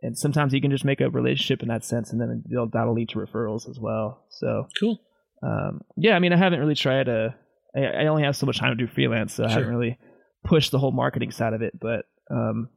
and 0.02 0.18
sometimes 0.18 0.54
you 0.54 0.62
can 0.62 0.72
just 0.72 0.86
make 0.86 1.02
a 1.02 1.10
relationship 1.10 1.62
in 1.62 1.68
that 1.70 1.84
sense 1.84 2.12
and 2.12 2.20
then 2.22 2.44
that'll 2.72 2.94
lead 2.94 3.10
to 3.10 3.20
referrals 3.20 3.70
as 3.70 3.78
well 3.80 4.26
so 4.30 4.68
Cool. 4.80 5.00
um 5.44 5.82
yeah 5.98 6.16
i 6.16 6.20
mean 6.20 6.34
i 6.34 6.38
haven't 6.38 6.60
really 6.60 6.76
tried 6.76 7.06
to 7.06 7.36
i, 7.76 7.80
I 7.86 8.06
only 8.08 8.24
have 8.24 8.36
so 8.36 8.46
much 8.46 8.60
time 8.60 8.76
to 8.78 8.86
do 8.86 8.92
freelance 8.92 9.34
so 9.34 9.46
i 9.46 9.50
haven't 9.50 9.70
really 9.70 9.98
pushed 10.44 10.72
the 10.72 10.80
whole 10.80 10.92
marketing 10.92 11.32
side 11.32 11.54
of 11.54 11.62
it 11.62 11.78
but 11.80 12.06
um 12.32 12.70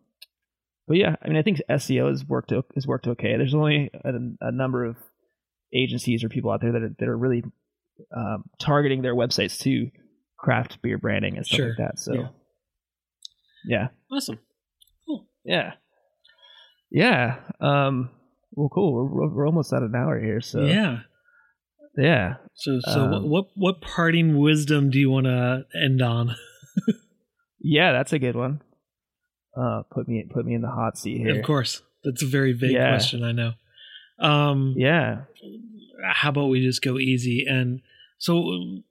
but 0.88 0.96
yeah 0.96 1.16
i 1.22 1.28
mean 1.28 1.36
i 1.36 1.42
think 1.42 1.60
seo 1.70 2.08
has 2.08 2.24
worked 2.24 2.52
has 2.74 2.86
worked 2.86 3.06
okay 3.06 3.36
there's 3.36 3.54
only 3.54 3.90
a, 4.04 4.12
a 4.40 4.52
number 4.52 4.84
of 4.84 4.96
agencies 5.74 6.22
or 6.24 6.28
people 6.28 6.50
out 6.50 6.60
there 6.60 6.72
that 6.72 6.82
are, 6.82 6.90
that 6.98 7.08
are 7.08 7.16
really 7.16 7.42
um, 8.16 8.44
targeting 8.58 9.00
their 9.02 9.14
websites 9.14 9.58
to 9.60 9.90
craft 10.38 10.82
beer 10.82 10.98
branding 10.98 11.36
and 11.36 11.46
stuff 11.46 11.56
Sure. 11.56 11.68
like 11.68 11.78
that 11.78 11.98
so 11.98 12.14
Yeah. 12.14 12.28
yeah 13.64 13.88
Awesome. 14.10 14.38
Yeah. 15.44 15.74
Yeah. 16.90 17.36
Um 17.60 18.10
well 18.52 18.68
cool. 18.68 18.92
We're 18.94 19.28
we're 19.28 19.46
almost 19.46 19.72
at 19.72 19.82
an 19.82 19.94
hour 19.94 20.20
here, 20.20 20.40
so 20.40 20.62
yeah. 20.64 21.00
yeah. 21.96 22.34
So, 22.54 22.80
so 22.80 23.06
what, 23.06 23.16
Um, 23.22 23.30
what 23.30 23.44
what 23.54 23.80
parting 23.80 24.38
wisdom 24.38 24.90
do 24.90 24.98
you 24.98 25.10
want 25.10 25.26
to 25.26 25.64
end 25.80 26.02
on? 26.02 26.34
Yeah, 27.64 27.92
that's 27.92 28.12
a 28.12 28.18
good 28.18 28.34
one. 28.34 28.60
Uh 29.56 29.82
put 29.92 30.08
me 30.08 30.24
put 30.28 30.44
me 30.44 30.54
in 30.54 30.62
the 30.62 30.70
hot 30.70 30.98
seat 30.98 31.18
here. 31.18 31.38
Of 31.38 31.46
course, 31.46 31.80
that's 32.02 32.22
a 32.22 32.26
very 32.26 32.52
vague 32.52 32.72
Yeah. 32.72 32.88
question. 32.90 33.22
I 33.22 33.30
know. 33.32 33.52
Um, 34.18 34.74
Yeah. 34.76 35.22
how 36.02 36.30
about 36.30 36.48
we 36.48 36.60
just 36.60 36.82
go 36.82 36.98
easy? 36.98 37.44
And 37.48 37.80
so, 38.18 38.82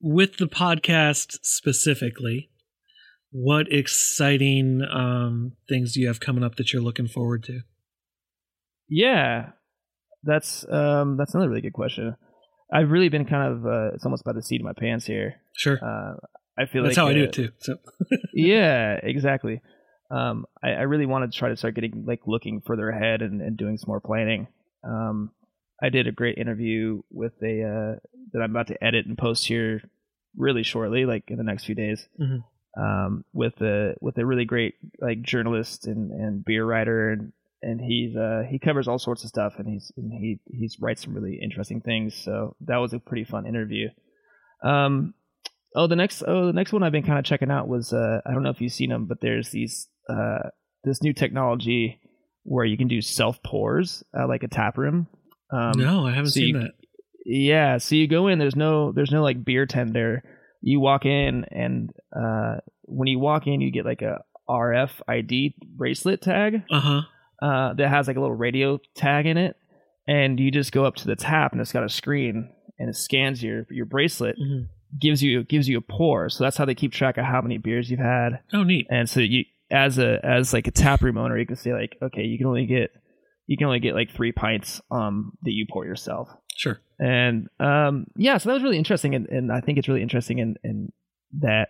with 0.00 0.36
the 0.36 0.46
podcast 0.46 1.38
specifically, 1.42 2.50
what 3.38 3.70
exciting 3.70 4.80
um, 4.82 5.52
things 5.68 5.92
do 5.92 6.00
you 6.00 6.06
have 6.06 6.20
coming 6.20 6.42
up 6.42 6.56
that 6.56 6.72
you're 6.72 6.82
looking 6.82 7.06
forward 7.06 7.42
to? 7.44 7.60
Yeah. 8.88 9.50
That's 10.22 10.66
um 10.70 11.16
that's 11.16 11.34
another 11.34 11.50
really 11.50 11.60
good 11.60 11.72
question. 11.72 12.16
I've 12.72 12.90
really 12.90 13.08
been 13.10 13.26
kind 13.26 13.52
of 13.52 13.66
uh 13.66 13.94
it's 13.94 14.04
almost 14.04 14.24
by 14.24 14.32
the 14.32 14.42
seat 14.42 14.60
of 14.60 14.64
my 14.64 14.72
pants 14.72 15.06
here. 15.06 15.36
Sure, 15.54 15.78
Uh 15.82 16.16
I 16.58 16.64
feel 16.66 16.82
that's 16.82 16.96
like 16.96 17.04
how 17.04 17.10
I 17.10 17.14
do 17.14 17.20
uh, 17.20 17.24
it 17.24 17.32
too. 17.32 17.50
So, 17.58 17.76
yeah, 18.34 18.94
exactly. 19.02 19.60
Um, 20.10 20.46
I, 20.64 20.70
I 20.70 20.82
really 20.82 21.04
wanted 21.04 21.32
to 21.32 21.38
try 21.38 21.50
to 21.50 21.56
start 21.56 21.74
getting 21.74 22.04
like 22.06 22.20
looking 22.26 22.62
further 22.66 22.88
ahead 22.88 23.20
and, 23.20 23.42
and 23.42 23.56
doing 23.56 23.76
some 23.76 23.88
more 23.88 24.00
planning. 24.00 24.48
Um, 24.82 25.32
I 25.82 25.90
did 25.90 26.06
a 26.06 26.12
great 26.12 26.38
interview 26.38 27.02
with 27.10 27.34
a 27.42 27.62
uh, 27.62 27.98
that 28.32 28.40
I'm 28.42 28.50
about 28.52 28.68
to 28.68 28.82
edit 28.82 29.04
and 29.06 29.18
post 29.18 29.46
here 29.46 29.82
really 30.34 30.62
shortly, 30.62 31.04
like 31.04 31.24
in 31.28 31.36
the 31.36 31.44
next 31.44 31.64
few 31.66 31.74
days, 31.74 32.08
Mhm. 32.18 32.42
Um, 32.76 33.24
with 33.32 33.60
a 33.60 33.94
with 34.00 34.18
a 34.18 34.26
really 34.26 34.44
great 34.44 34.74
like 35.00 35.22
journalist 35.22 35.86
and, 35.86 36.10
and 36.10 36.44
beer 36.44 36.64
writer, 36.64 37.10
and 37.10 37.32
and 37.62 37.80
he's 37.80 38.16
uh, 38.16 38.42
he 38.48 38.58
covers 38.58 38.86
all 38.88 38.98
sorts 38.98 39.24
of 39.24 39.28
stuff, 39.28 39.54
and 39.58 39.66
he's 39.68 39.90
and 39.96 40.12
he 40.12 40.40
he's 40.50 40.76
writes 40.80 41.02
some 41.02 41.14
really 41.14 41.38
interesting 41.42 41.80
things. 41.80 42.14
So 42.14 42.54
that 42.62 42.76
was 42.76 42.92
a 42.92 42.98
pretty 42.98 43.24
fun 43.24 43.46
interview. 43.46 43.88
Um, 44.62 45.14
oh, 45.74 45.86
the 45.86 45.96
next 45.96 46.22
oh 46.26 46.46
the 46.46 46.52
next 46.52 46.72
one 46.72 46.82
I've 46.82 46.92
been 46.92 47.02
kind 47.06 47.18
of 47.18 47.24
checking 47.24 47.50
out 47.50 47.68
was 47.68 47.92
uh, 47.92 48.20
I 48.26 48.32
don't 48.32 48.42
know 48.42 48.50
if 48.50 48.60
you've 48.60 48.72
seen 48.72 48.90
them, 48.90 49.06
but 49.06 49.20
there's 49.20 49.50
these 49.50 49.88
uh, 50.08 50.50
this 50.84 51.02
new 51.02 51.12
technology 51.12 52.00
where 52.44 52.64
you 52.64 52.76
can 52.76 52.88
do 52.88 53.00
self 53.00 53.42
pours 53.42 54.04
uh, 54.18 54.26
like 54.28 54.42
a 54.42 54.48
tap 54.48 54.78
room. 54.78 55.08
Um, 55.50 55.72
no, 55.76 56.06
I 56.06 56.10
haven't 56.10 56.30
so 56.30 56.40
seen 56.40 56.54
you- 56.56 56.60
that. 56.60 56.72
yeah, 57.24 57.78
so 57.78 57.94
you 57.94 58.06
go 58.06 58.28
in. 58.28 58.38
There's 58.38 58.56
no 58.56 58.92
there's 58.92 59.12
no 59.12 59.22
like 59.22 59.44
beer 59.44 59.66
tender. 59.66 60.22
You 60.60 60.80
walk 60.80 61.04
in, 61.04 61.44
and 61.50 61.90
uh, 62.14 62.56
when 62.82 63.08
you 63.08 63.18
walk 63.18 63.46
in, 63.46 63.60
you 63.60 63.70
get 63.70 63.84
like 63.84 64.02
a 64.02 64.22
RFID 64.48 65.54
bracelet 65.76 66.22
tag 66.22 66.62
Uh 66.70 66.80
huh. 66.80 67.00
uh, 67.46 67.74
that 67.74 67.88
has 67.88 68.06
like 68.08 68.16
a 68.16 68.20
little 68.20 68.34
radio 68.34 68.78
tag 68.94 69.26
in 69.26 69.36
it, 69.36 69.56
and 70.06 70.38
you 70.40 70.50
just 70.50 70.72
go 70.72 70.84
up 70.84 70.96
to 70.96 71.06
the 71.06 71.16
tap, 71.16 71.52
and 71.52 71.60
it's 71.60 71.72
got 71.72 71.84
a 71.84 71.88
screen, 71.88 72.52
and 72.78 72.88
it 72.88 72.96
scans 72.96 73.42
your 73.42 73.66
your 73.70 73.86
bracelet, 73.86 74.36
hmm 74.38 74.62
gives 75.00 75.20
you 75.22 75.42
gives 75.42 75.68
you 75.68 75.76
a 75.78 75.80
pour. 75.82 76.30
So 76.30 76.44
that's 76.44 76.56
how 76.56 76.64
they 76.64 76.74
keep 76.74 76.92
track 76.92 77.18
of 77.18 77.24
how 77.24 77.42
many 77.42 77.58
beers 77.58 77.90
you've 77.90 78.00
had, 78.00 78.38
Oh, 78.54 78.62
neat. 78.62 78.86
and 78.88 79.10
so 79.10 79.20
you 79.20 79.44
as 79.70 79.98
a 79.98 80.24
as 80.24 80.52
like 80.52 80.68
a 80.68 80.70
tap 80.70 81.02
room 81.02 81.18
owner, 81.18 81.36
you 81.36 81.44
can 81.44 81.56
say 81.56 81.72
like, 81.74 81.96
okay, 82.00 82.22
you 82.22 82.38
can 82.38 82.46
only 82.46 82.66
get 82.66 82.92
you 83.46 83.56
can 83.56 83.66
only 83.66 83.80
get 83.80 83.94
like 83.94 84.10
three 84.10 84.32
pints 84.32 84.80
um 84.90 85.32
that 85.42 85.52
you 85.52 85.66
pour 85.70 85.84
yourself. 85.84 86.28
Sure. 86.56 86.78
And 86.98 87.48
um 87.60 88.06
yeah, 88.16 88.38
so 88.38 88.48
that 88.48 88.54
was 88.54 88.62
really 88.62 88.78
interesting 88.78 89.14
and, 89.14 89.26
and 89.28 89.52
I 89.52 89.60
think 89.60 89.78
it's 89.78 89.88
really 89.88 90.02
interesting 90.02 90.38
in, 90.38 90.56
in 90.64 90.92
that 91.40 91.68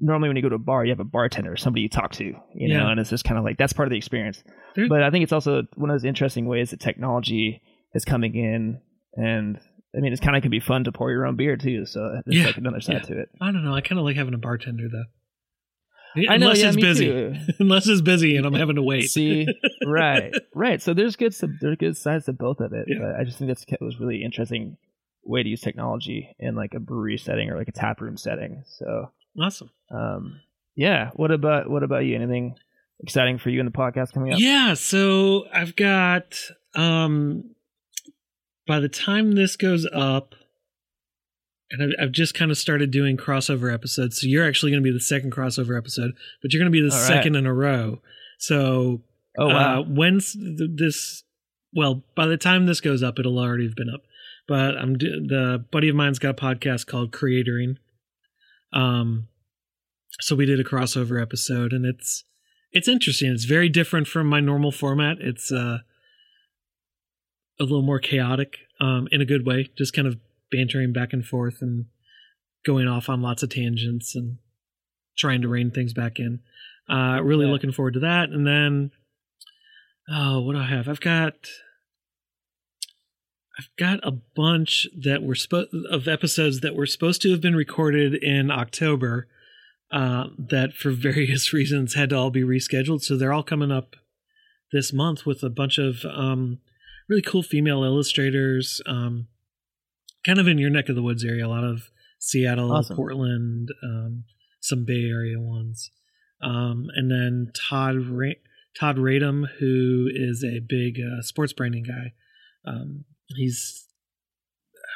normally 0.00 0.28
when 0.28 0.36
you 0.36 0.42
go 0.42 0.48
to 0.48 0.54
a 0.56 0.58
bar 0.58 0.84
you 0.84 0.90
have 0.92 1.00
a 1.00 1.04
bartender, 1.04 1.56
somebody 1.56 1.82
you 1.82 1.88
talk 1.88 2.12
to, 2.12 2.24
you 2.24 2.34
Yeah. 2.54 2.78
know, 2.78 2.88
and 2.90 3.00
it's 3.00 3.10
just 3.10 3.24
kind 3.24 3.38
of 3.38 3.44
like 3.44 3.58
that's 3.58 3.72
part 3.72 3.88
of 3.88 3.90
the 3.90 3.96
experience. 3.98 4.42
There- 4.76 4.88
But 4.88 5.02
I 5.02 5.10
think 5.10 5.22
it's 5.24 5.32
also 5.32 5.62
one 5.76 5.90
of 5.90 5.94
those 5.94 6.04
interesting 6.04 6.46
ways 6.46 6.70
that 6.70 6.80
technology 6.80 7.62
is 7.94 8.04
coming 8.04 8.34
in 8.34 8.80
and 9.14 9.58
I 9.96 10.00
mean, 10.00 10.12
it's 10.12 10.20
kind 10.20 10.36
of 10.36 10.42
can 10.42 10.50
be 10.50 10.60
fun 10.60 10.84
to 10.84 10.92
pour 10.92 11.10
your 11.10 11.26
own 11.26 11.36
beer 11.36 11.56
too. 11.56 11.86
So 11.86 12.20
there's 12.26 12.38
Yeah, 12.40 12.46
like 12.46 12.58
another 12.58 12.80
side 12.80 12.96
yeah. 13.08 13.14
to 13.14 13.20
it. 13.20 13.30
I 13.40 13.50
don't 13.52 13.64
know. 13.64 13.74
I 13.74 13.80
kind 13.80 13.98
of 13.98 14.04
like 14.04 14.16
having 14.16 14.34
a 14.34 14.38
bartender 14.38 14.84
though. 14.92 15.04
I 16.16 16.36
know, 16.36 16.48
Unless 16.48 16.60
yeah, 16.60 16.68
it's 16.68 16.76
busy. 16.76 17.40
Unless 17.60 17.88
it's 17.88 18.00
busy 18.00 18.36
and 18.36 18.46
I'm 18.46 18.54
having 18.54 18.76
to 18.76 18.82
wait. 18.82 19.10
See, 19.10 19.46
right, 19.86 20.32
right. 20.54 20.80
So 20.82 20.94
there's 20.94 21.16
good, 21.16 21.34
some, 21.34 21.58
there's 21.60 21.76
good 21.76 21.96
sides 21.96 22.26
to 22.26 22.32
both 22.32 22.60
of 22.60 22.72
it. 22.72 22.86
Yeah. 22.88 22.98
But 23.00 23.20
I 23.20 23.24
just 23.24 23.38
think 23.38 23.48
that's 23.48 23.64
was 23.80 24.00
really 24.00 24.22
interesting 24.22 24.76
way 25.24 25.42
to 25.42 25.48
use 25.48 25.60
technology 25.60 26.34
in 26.38 26.54
like 26.54 26.74
a 26.74 26.80
brewery 26.80 27.18
setting 27.18 27.50
or 27.50 27.58
like 27.58 27.68
a 27.68 27.72
tap 27.72 28.00
room 28.00 28.16
setting. 28.16 28.64
So, 28.66 29.10
Awesome. 29.40 29.70
um, 29.90 30.40
yeah. 30.74 31.10
What 31.14 31.30
about 31.30 31.70
what 31.70 31.82
about 31.82 32.04
you? 32.04 32.14
Anything 32.16 32.56
exciting 33.00 33.38
for 33.38 33.50
you 33.50 33.60
in 33.60 33.66
the 33.66 33.72
podcast 33.72 34.12
coming 34.12 34.32
up? 34.32 34.40
Yeah, 34.40 34.74
so 34.74 35.46
I've 35.52 35.76
got 35.76 36.38
um 36.74 37.54
by 38.66 38.80
the 38.80 38.88
time 38.88 39.32
this 39.32 39.56
goes 39.56 39.86
up 39.92 40.34
and 41.70 41.82
I've, 41.82 42.06
I've 42.06 42.12
just 42.12 42.34
kind 42.34 42.50
of 42.50 42.58
started 42.58 42.90
doing 42.90 43.16
crossover 43.16 43.72
episodes. 43.72 44.20
So 44.20 44.26
you're 44.26 44.46
actually 44.46 44.72
going 44.72 44.82
to 44.82 44.88
be 44.90 44.92
the 44.92 45.00
second 45.00 45.32
crossover 45.32 45.76
episode, 45.76 46.12
but 46.42 46.52
you're 46.52 46.60
going 46.62 46.72
to 46.72 46.76
be 46.82 46.86
the 46.86 46.94
All 46.94 47.00
right. 47.00 47.06
second 47.08 47.36
in 47.36 47.46
a 47.46 47.52
row. 47.54 48.00
So 48.38 49.02
Oh 49.36 49.48
wow. 49.48 49.80
uh, 49.80 49.84
when's 49.84 50.32
th- 50.32 50.70
this? 50.74 51.22
Well, 51.74 52.02
by 52.16 52.26
the 52.26 52.36
time 52.38 52.66
this 52.66 52.80
goes 52.80 53.02
up, 53.02 53.18
it'll 53.18 53.38
already 53.38 53.64
have 53.66 53.76
been 53.76 53.90
up. 53.92 54.02
But 54.48 54.76
I'm 54.78 54.94
the 54.94 55.64
buddy 55.70 55.90
of 55.90 55.94
mine's 55.96 56.18
got 56.18 56.30
a 56.30 56.34
podcast 56.34 56.86
called 56.86 57.12
Creatoring. 57.12 57.76
Um, 58.72 59.28
so 60.20 60.34
we 60.34 60.46
did 60.46 60.58
a 60.58 60.64
crossover 60.64 61.20
episode, 61.20 61.72
and 61.74 61.84
it's 61.84 62.24
it's 62.72 62.88
interesting. 62.88 63.30
It's 63.30 63.44
very 63.44 63.68
different 63.68 64.08
from 64.08 64.26
my 64.26 64.40
normal 64.40 64.72
format. 64.72 65.18
It's 65.20 65.52
uh 65.52 65.78
a 67.60 67.64
little 67.64 67.82
more 67.82 67.98
chaotic, 67.98 68.58
um, 68.80 69.08
in 69.10 69.20
a 69.20 69.24
good 69.24 69.44
way. 69.44 69.68
Just 69.76 69.92
kind 69.92 70.06
of 70.08 70.16
bantering 70.50 70.92
back 70.92 71.12
and 71.12 71.24
forth 71.24 71.58
and 71.60 71.86
going 72.66 72.88
off 72.88 73.08
on 73.08 73.22
lots 73.22 73.42
of 73.42 73.50
tangents 73.50 74.14
and 74.14 74.38
trying 75.16 75.42
to 75.42 75.48
rein 75.48 75.70
things 75.70 75.92
back 75.92 76.18
in. 76.18 76.40
Uh, 76.88 77.20
really 77.22 77.46
Yeah. 77.46 77.52
looking 77.52 77.72
forward 77.72 77.94
to 77.94 78.00
that. 78.00 78.30
And 78.30 78.46
then, 78.46 78.90
oh, 80.08 80.40
what 80.40 80.54
do 80.54 80.58
I 80.58 80.66
have? 80.66 80.88
I've 80.88 81.00
got, 81.00 81.34
I've 83.58 83.68
got 83.76 84.00
a 84.06 84.12
bunch 84.12 84.86
that 84.96 85.22
were 85.22 85.34
supposed 85.34 85.74
of 85.90 86.06
episodes 86.06 86.60
that 86.60 86.76
were 86.76 86.86
supposed 86.86 87.20
to 87.22 87.30
have 87.32 87.40
been 87.40 87.56
recorded 87.56 88.14
in 88.14 88.50
October, 88.50 89.26
uh, 89.90 90.28
that 90.38 90.74
for 90.74 90.90
various 90.92 91.52
reasons 91.52 91.94
had 91.94 92.10
to 92.10 92.16
all 92.16 92.30
be 92.30 92.42
rescheduled. 92.42 93.02
So 93.02 93.16
they're 93.16 93.32
all 93.32 93.42
coming 93.42 93.72
up 93.72 93.96
this 94.72 94.92
month 94.92 95.26
with 95.26 95.42
a 95.42 95.50
bunch 95.50 95.78
of 95.78 96.04
um, 96.04 96.58
really 97.08 97.22
cool 97.22 97.42
female 97.42 97.82
illustrators, 97.82 98.80
um, 98.86 99.26
kind 100.24 100.38
of 100.38 100.48
in 100.48 100.58
your 100.58 100.70
neck 100.70 100.88
of 100.88 100.94
the 100.96 101.02
woods 101.02 101.24
area. 101.24 101.46
A 101.46 101.48
lot 101.48 101.64
of 101.64 101.90
Seattle, 102.18 102.72
Awesome. 102.72 102.96
Portland, 102.96 103.68
um, 103.82 104.24
some 104.60 104.84
Bay 104.84 105.04
Area 105.04 105.38
ones, 105.38 105.90
um, 106.42 106.86
and 106.94 107.10
then 107.10 107.52
Todd 107.68 107.96
Ra- 108.06 108.32
Todd 108.78 108.96
Radom, 108.96 109.44
who 109.58 110.08
is 110.12 110.44
a 110.44 110.58
big 110.60 110.98
uh, 111.00 111.22
sports 111.22 111.52
branding 111.52 111.84
guy. 111.84 112.12
Um, 112.64 113.04
he's 113.36 113.86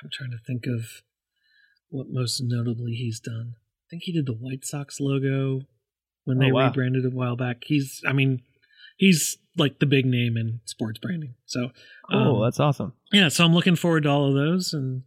I'm 0.02 0.10
trying 0.12 0.30
to 0.32 0.38
think 0.46 0.66
of 0.66 1.02
what 1.90 2.06
most 2.10 2.40
notably 2.42 2.92
he's 2.92 3.20
done. 3.20 3.54
I 3.56 3.86
think 3.90 4.02
he 4.04 4.12
did 4.12 4.26
the 4.26 4.32
White 4.32 4.64
Sox 4.64 4.98
logo 5.00 5.60
when 6.24 6.38
they 6.38 6.50
Oh, 6.50 6.54
wow. 6.54 6.66
rebranded 6.68 7.04
a 7.04 7.10
while 7.10 7.36
back. 7.36 7.58
He's 7.66 8.00
I 8.06 8.12
mean 8.12 8.42
he's 8.96 9.38
like 9.56 9.78
the 9.78 9.86
big 9.86 10.06
name 10.06 10.36
in 10.36 10.60
sports 10.64 10.98
branding. 10.98 11.34
So 11.46 11.70
oh, 12.10 12.36
um, 12.36 12.42
that's 12.42 12.58
awesome. 12.58 12.94
yeah, 13.12 13.28
so 13.28 13.44
I'm 13.44 13.54
looking 13.54 13.76
forward 13.76 14.02
to 14.04 14.08
all 14.08 14.26
of 14.28 14.34
those 14.34 14.72
and 14.72 15.02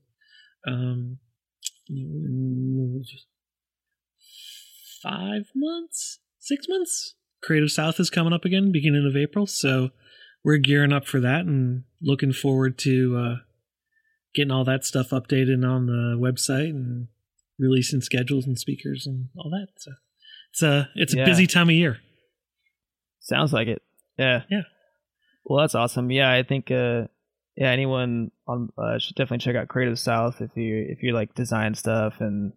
um 0.68 1.20
five 5.01 5.43
months, 5.55 6.20
six 6.39 6.68
months. 6.68 7.16
Creative 7.43 7.72
South 7.72 7.99
is 7.99 8.09
coming 8.09 8.34
up 8.34 8.45
again, 8.45 8.72
beginning 8.72 9.05
of 9.07 9.16
April. 9.16 9.45
So 9.45 9.91
we're 10.43 10.57
gearing 10.57 10.93
up 10.93 11.05
for 11.05 11.20
that 11.20 11.41
and 11.45 11.84
looking 12.01 12.34
forward 12.34 12.78
to 12.80 13.18
uh, 13.18 13.36
getting 14.34 14.51
all 14.51 14.63
that 14.66 14.84
stuff 14.86 15.09
updated 15.09 15.63
on 15.68 15.86
the 15.86 16.18
website 16.20 16.70
and 16.70 17.07
releasing 17.59 18.01
schedules 18.01 18.45
and 18.47 18.57
speakers 18.57 19.05
and 19.05 19.30
all 19.38 19.49
that. 19.51 19.68
So 19.78 19.91
it's 20.51 20.61
a 20.63 20.89
it's 20.95 21.13
a 21.13 21.18
Yeah. 21.18 21.26
busy 21.26 21.47
time 21.47 21.70
of 21.70 21.76
year. 21.76 21.99
Sounds 23.20 23.53
like 23.53 23.68
it. 23.68 23.82
Yeah. 24.18 24.43
Yeah. 24.49 24.63
Well, 25.43 25.61
that's 25.61 25.76
awesome. 25.76 26.09
Yeah, 26.11 26.32
I 26.32 26.41
think 26.43 26.72
uh 26.72 27.05
yeah, 27.56 27.72
anyone 27.72 28.32
on 28.47 28.70
uh, 28.78 28.97
should 28.99 29.16
definitely 29.16 29.43
check 29.45 29.56
out 29.56 29.68
Creative 29.68 29.97
South 29.97 30.41
if 30.41 30.51
you 30.56 30.86
if 30.89 31.03
you 31.03 31.14
like 31.14 31.34
design 31.36 31.76
stuff 31.76 32.16
and 32.20 32.53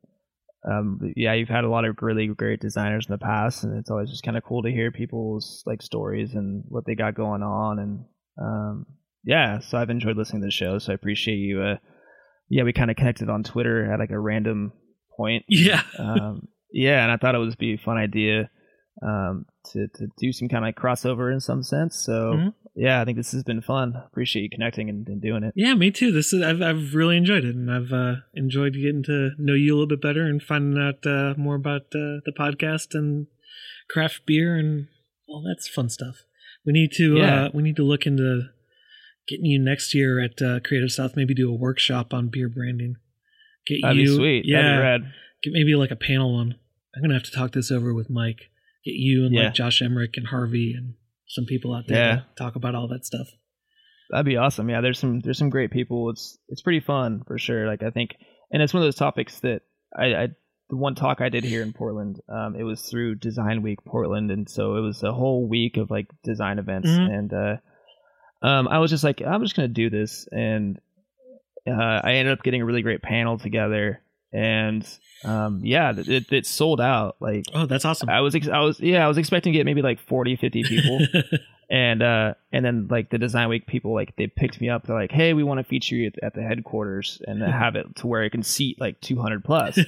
um 0.69 1.01
yeah, 1.17 1.35
you've 1.35 1.49
had 1.49 1.65
a 1.65 1.69
lot 1.71 1.85
of 1.85 1.97
really 2.03 2.27
great 2.27 2.61
designers 2.61 3.07
in 3.07 3.13
the 3.13 3.19
past 3.19 3.63
and 3.65 3.79
it's 3.79 3.91
always 3.91 4.11
just 4.11 4.25
kind 4.25 4.37
of 4.37 4.45
cool 4.45 4.63
to 4.63 4.71
hear 4.71 4.91
people's 4.91 5.63
like 5.67 5.83
stories 5.83 6.35
and 6.35 6.65
what 6.69 6.85
they 6.85 6.95
got 6.95 7.15
going 7.15 7.43
on 7.43 7.79
and 7.79 8.05
um 8.41 8.87
yeah, 9.25 9.59
so 9.61 9.79
I've 9.79 9.91
enjoyed 9.91 10.17
listening 10.17 10.43
to 10.43 10.47
the 10.47 10.53
show, 10.53 10.79
so 10.79 10.93
I 10.93 10.95
appreciate 10.95 11.37
you 11.37 11.63
uh 11.63 11.77
yeah, 12.49 12.63
we 12.65 12.73
kind 12.73 12.91
of 12.91 12.97
connected 12.97 13.29
on 13.29 13.43
Twitter 13.43 13.93
at 13.93 13.99
like 14.01 14.11
a 14.11 14.19
random 14.19 14.73
point 15.17 15.45
Yeah. 15.49 15.83
um, 15.99 16.49
yeah, 16.73 17.03
and 17.03 17.13
I 17.13 17.17
thought 17.17 17.35
it 17.35 17.39
would 17.39 17.57
be 17.59 17.75
a 17.75 17.79
fun 17.79 17.97
idea 17.99 18.51
um, 19.03 19.47
to 19.73 19.87
to 19.87 20.07
do 20.19 20.33
some 20.33 20.49
kind 20.49 20.67
of 20.67 20.75
crossover 20.75 21.33
in 21.33 21.41
some 21.41 21.63
sense. 21.63 21.97
So 21.97 22.35
Mhm. 22.35 22.55
Yeah, 22.79 23.01
I 23.01 23.05
think 23.05 23.17
this 23.19 23.33
has 23.33 23.43
been 23.43 23.61
fun. 23.61 23.95
Appreciate 24.07 24.43
you 24.43 24.51
connecting 24.51 24.89
and, 24.89 25.07
and 25.09 25.21
doing 25.21 25.43
it. 25.43 25.53
Yeah, 25.57 25.75
me 25.75 25.91
too. 25.91 26.13
This 26.13 26.33
is 26.33 26.43
I've 26.43 26.63
I've 26.63 26.95
really 26.95 27.17
enjoyed 27.17 27.45
it, 27.45 27.55
and 27.55 27.71
I've 27.71 27.93
uh, 27.93 28.21
enjoyed 28.35 28.75
getting 28.75 29.03
to 29.05 29.31
know 29.39 29.55
you 29.55 29.73
a 29.73 29.75
little 29.75 29.89
bit 29.89 30.01
better 30.01 30.23
and 30.23 30.43
finding 30.43 30.81
out 30.81 31.05
uh, 31.07 31.35
more 31.37 31.57
about 31.57 31.83
uh, 31.95 32.23
the 32.25 32.33
podcast 32.39 32.95
and 32.95 33.27
craft 33.91 34.23
beer 34.27 34.57
and 34.57 34.87
all 35.29 35.45
that's 35.47 35.69
fun 35.69 35.89
stuff. 35.89 36.17
We 36.65 36.73
need 36.73 36.93
to 36.93 37.17
Yeah. 37.17 37.45
uh, 37.47 37.51
we 37.53 37.63
need 37.63 37.77
to 37.77 37.85
look 37.85 38.07
into 38.07 38.45
getting 39.29 39.47
you 39.47 39.59
next 39.59 39.95
year 39.95 40.23
at 40.23 40.41
uh, 40.41 40.61
Creative 40.61 40.91
South. 40.91 41.17
Maybe 41.17 41.35
do 41.35 41.51
a 41.51 41.55
workshop 41.55 42.15
on 42.15 42.29
beer 42.29 42.49
branding. 42.49 42.97
Get 43.67 43.81
That'd 43.83 43.99
you, 43.99 44.05
be 44.09 44.17
sweet. 44.17 44.45
yeah. 44.47 44.63
That'd 44.63 44.77
be 44.79 44.83
rad. 44.83 45.13
Get 45.43 45.53
maybe 45.53 45.75
like 45.75 45.91
a 45.91 45.97
panel 45.97 46.35
one. 46.35 46.55
I'm 46.97 47.03
gonna 47.03 47.15
have 47.15 47.25
to 47.25 47.31
talk 47.33 47.53
this 47.53 47.71
over 47.71 47.93
with 47.95 48.09
Mike. 48.11 48.51
Get 48.85 48.95
you 48.95 49.25
and 49.27 49.35
Yeah. 49.35 49.45
like 49.45 49.55
Josh 49.55 49.83
Emmerich 49.83 50.17
and 50.17 50.29
Harvey 50.29 50.75
and 50.77 50.95
some 51.29 51.45
people 51.47 51.75
out 51.75 51.85
there 51.87 51.99
Yeah. 51.99 52.21
talk 52.37 52.57
about 52.57 52.75
all 52.75 52.89
that 52.89 53.05
stuff. 53.05 53.27
That'd 54.11 54.27
be 54.27 54.37
awesome. 54.39 54.69
Yeah, 54.71 54.81
there's 54.81 54.99
some 54.99 55.21
there's 55.21 55.39
some 55.39 55.51
great 55.51 55.71
people. 55.71 56.09
It's 56.11 56.39
it's 56.49 56.63
pretty 56.63 56.81
fun 56.81 57.23
for 57.27 57.39
sure. 57.39 57.67
Like 57.67 57.83
I 57.83 57.91
think, 57.91 58.17
and 58.51 58.63
it's 58.63 58.73
one 58.73 58.83
of 58.83 58.87
those 58.87 58.97
topics 58.97 59.41
that 59.41 59.63
I, 59.97 60.05
I 60.15 60.29
the 60.71 60.77
one 60.77 60.95
talk 60.95 61.21
I 61.21 61.29
did 61.29 61.45
here 61.45 61.63
in 61.63 61.73
Portland, 61.73 62.21
um, 62.29 62.55
it 62.57 62.63
was 62.63 62.83
through 62.83 63.17
Design 63.17 63.63
Week 63.63 63.79
Portland, 63.87 64.31
and 64.31 64.49
so 64.49 64.77
it 64.77 64.81
was 64.81 65.03
a 65.03 65.13
whole 65.13 65.47
week 65.49 65.77
of 65.77 65.91
like 65.91 66.09
design 66.25 66.59
events, 66.59 66.89
Mhm. 66.91 67.11
and 67.19 67.33
uh, 67.33 67.57
um, 68.47 68.69
I 68.69 68.79
was 68.79 68.91
just 68.91 69.03
like, 69.05 69.21
I'm 69.23 69.43
just 69.43 69.57
gonna 69.57 69.69
do 69.69 69.89
this, 69.91 70.27
and 70.31 70.79
uh, 71.67 72.01
I 72.05 72.15
ended 72.15 72.33
up 72.33 72.43
getting 72.43 72.63
a 72.63 72.65
really 72.67 72.83
great 72.83 73.03
panel 73.03 73.39
together, 73.39 74.01
and 74.33 74.87
um, 75.25 75.61
yeah, 75.65 75.93
it, 75.97 76.33
it, 76.33 76.47
sold 76.47 76.81
out. 76.81 77.17
Like 77.21 77.45
Oh, 77.55 77.67
that's 77.67 77.85
awesome. 77.85 78.09
I 78.09 78.21
was, 78.21 78.35
ex- 78.35 78.49
I 78.49 78.61
was, 78.61 78.79
yeah, 78.81 79.05
I 79.05 79.09
was 79.09 79.19
expecting 79.19 79.53
to 79.53 79.59
get 79.59 79.65
maybe 79.65 79.83
like 79.83 79.99
40, 80.01 80.37
50 80.37 80.63
people 80.65 81.01
and 81.71 82.03
uh 82.03 82.33
and 82.51 82.65
then 82.65 82.87
like 82.89 83.11
the 83.11 83.19
design 83.19 83.47
week 83.51 83.67
people 83.67 83.93
like 83.93 84.17
they 84.17 84.27
picked 84.27 84.59
me 84.59 84.71
up 84.71 84.87
they're 84.87 84.97
like 84.99 85.13
hey 85.13 85.35
we 85.35 85.43
want 85.45 85.59
to 85.59 85.65
feature 85.65 85.97
you 85.97 86.07
at, 86.07 86.15
at 86.23 86.35
the 86.35 86.41
headquarters 86.43 87.21
and 87.27 87.43
have 87.53 87.77
it 87.77 87.85
to 87.95 88.07
where 88.07 88.23
it 88.25 88.31
can 88.31 88.43
seat 88.43 88.81
like 88.81 88.99
200 89.03 89.45
plus 89.45 89.77
and 89.77 89.87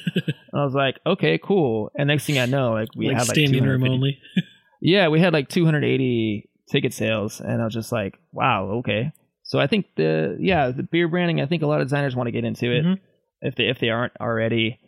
i 0.53 0.63
was 0.63 0.75
like 0.75 1.01
okay 1.07 1.39
cool 1.43 1.91
and 1.95 2.09
next 2.09 2.27
thing 2.27 2.39
i 2.39 2.45
know 2.45 2.73
like 2.73 2.89
we 2.95 3.07
like 3.09 3.17
had 3.17 3.29
like 3.29 3.35
standing 3.35 3.65
room 3.65 3.83
only. 3.85 4.21
yeah 4.83 5.09
we 5.09 5.21
had 5.21 5.33
like 5.33 5.49
280 5.49 6.51
ticket 6.71 6.93
sales 6.93 7.41
and 7.41 7.63
i 7.63 7.65
was 7.65 7.73
just 7.73 7.93
like 7.93 8.19
wow 8.33 8.65
okay 8.73 9.11
so 9.43 9.59
i 9.59 9.67
think 9.67 9.87
the 9.97 10.37
yeah 10.39 10.69
the 10.71 10.83
beer 10.83 11.09
branding 11.09 11.41
i 11.41 11.47
think 11.47 11.63
a 11.63 11.67
lot 11.67 11.81
of 11.81 11.87
designers 11.87 12.15
want 12.15 12.27
to 12.27 12.33
get 12.33 12.45
into 12.45 12.71
it 12.71 12.85
Mhm. 12.85 12.99
If 13.43 13.55
they 13.57 13.65
if 13.69 13.79
they 13.79 13.91
aren't 13.91 14.13
already 14.21 14.79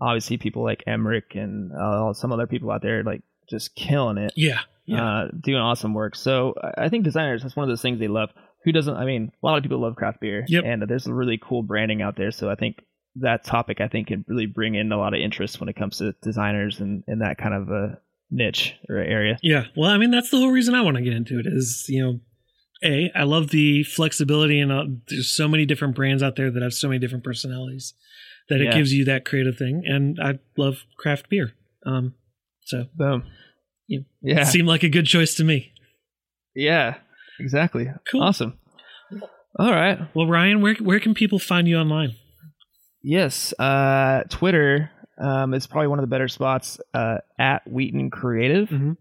obviously 0.00 0.36
people 0.36 0.64
like 0.64 0.82
emmerich 0.86 1.34
and 1.34 1.70
uh, 1.72 2.12
some 2.12 2.32
other 2.32 2.46
people 2.46 2.70
out 2.70 2.82
there 2.82 3.04
like 3.04 3.22
just 3.48 3.74
killing 3.76 4.18
it 4.18 4.32
Yeah. 4.36 4.60
Yeah. 4.86 5.04
uh, 5.04 5.28
doing 5.40 5.58
awesome 5.58 5.94
work. 5.94 6.16
So 6.16 6.54
I 6.76 6.88
think 6.88 7.04
designers, 7.04 7.42
that's 7.42 7.54
one 7.54 7.62
of 7.64 7.68
those 7.68 7.82
things 7.82 8.00
they 8.00 8.08
love. 8.08 8.30
Who 8.64 8.72
doesn't? 8.72 8.96
I 8.96 9.04
mean, 9.04 9.30
a 9.42 9.46
lot 9.46 9.56
of 9.56 9.62
people 9.62 9.80
love 9.80 9.94
craft 9.96 10.20
beer, 10.20 10.44
Yep. 10.48 10.64
and 10.66 10.82
there's 10.88 11.06
really 11.06 11.38
cool 11.40 11.62
branding 11.62 12.02
out 12.02 12.16
there. 12.16 12.30
So 12.32 12.50
I 12.50 12.54
think 12.56 12.82
that 13.16 13.44
topic, 13.44 13.80
I 13.80 13.88
think, 13.88 14.08
can 14.08 14.24
really 14.26 14.46
bring 14.46 14.74
in 14.74 14.90
a 14.92 14.96
lot 14.98 15.14
of 15.14 15.20
interest 15.20 15.60
when 15.60 15.68
it 15.68 15.76
comes 15.76 15.98
to 15.98 16.14
designers 16.22 16.80
and 16.80 17.04
in 17.06 17.18
that 17.20 17.38
kind 17.38 17.54
of 17.54 17.68
a 17.70 17.98
niche 18.30 18.74
or 18.88 18.96
area. 18.96 19.36
Yeah. 19.42 19.64
Well, 19.76 19.90
I 19.90 19.98
mean, 19.98 20.10
that's 20.10 20.30
the 20.30 20.38
whole 20.38 20.50
reason 20.50 20.74
I 20.74 20.80
want 20.82 20.96
to 20.96 21.02
get 21.02 21.12
into 21.12 21.38
it 21.38 21.46
is, 21.46 21.84
you 21.88 22.02
know, 22.04 22.20
a 22.84 23.10
I 23.14 23.22
love 23.24 23.48
the 23.50 23.82
flexibility 23.84 24.60
and 24.60 24.72
uh, 24.72 24.84
there's 25.08 25.28
so 25.28 25.48
many 25.48 25.66
different 25.66 25.94
brands 25.94 26.22
out 26.22 26.36
there 26.36 26.50
that 26.50 26.62
have 26.62 26.74
so 26.74 26.88
many 26.88 26.98
different 26.98 27.24
personalities 27.24 27.94
that 28.48 28.60
it 28.60 28.64
Yeah. 28.64 28.76
gives 28.76 28.92
you 28.92 29.04
that 29.06 29.24
creative 29.24 29.56
thing. 29.56 29.82
And 29.86 30.18
I 30.20 30.38
love 30.56 30.84
craft 30.98 31.28
beer. 31.28 31.52
Um, 31.86 32.14
so 32.64 32.86
Boom. 32.94 33.24
You- 33.86 34.04
Yeah. 34.22 34.44
seemed 34.44 34.68
like 34.68 34.82
a 34.82 34.88
good 34.88 35.06
choice 35.06 35.34
to 35.36 35.44
me. 35.44 35.72
Yeah. 36.54 36.96
Exactly. 37.40 37.88
Cool. 38.10 38.22
Awesome. 38.22 38.54
All 39.58 39.70
right. 39.72 39.98
Well, 40.14 40.26
Ryan, 40.26 40.60
where 40.60 40.74
where 40.76 41.00
can 41.00 41.14
people 41.14 41.38
find 41.38 41.66
you 41.68 41.76
online? 41.76 42.14
Yes. 43.02 43.52
Uh, 43.58 44.22
Twitter 44.28 44.90
um, 45.18 45.52
is 45.54 45.66
probably 45.66 45.88
one 45.88 45.98
of 45.98 46.02
the 46.02 46.08
better 46.08 46.28
spots 46.28 46.80
uh, 46.94 47.18
at 47.38 47.66
Wheaton 47.70 48.10
Creative. 48.10 48.68
Mhm. 48.68 48.96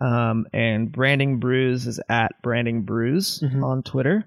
Um, 0.00 0.46
and 0.52 0.92
Branding 0.92 1.38
Brews 1.40 1.86
is 1.86 2.00
at 2.08 2.32
Branding 2.42 2.82
Brews 2.82 3.40
Mhm. 3.42 3.64
on 3.64 3.82
Twitter. 3.82 4.24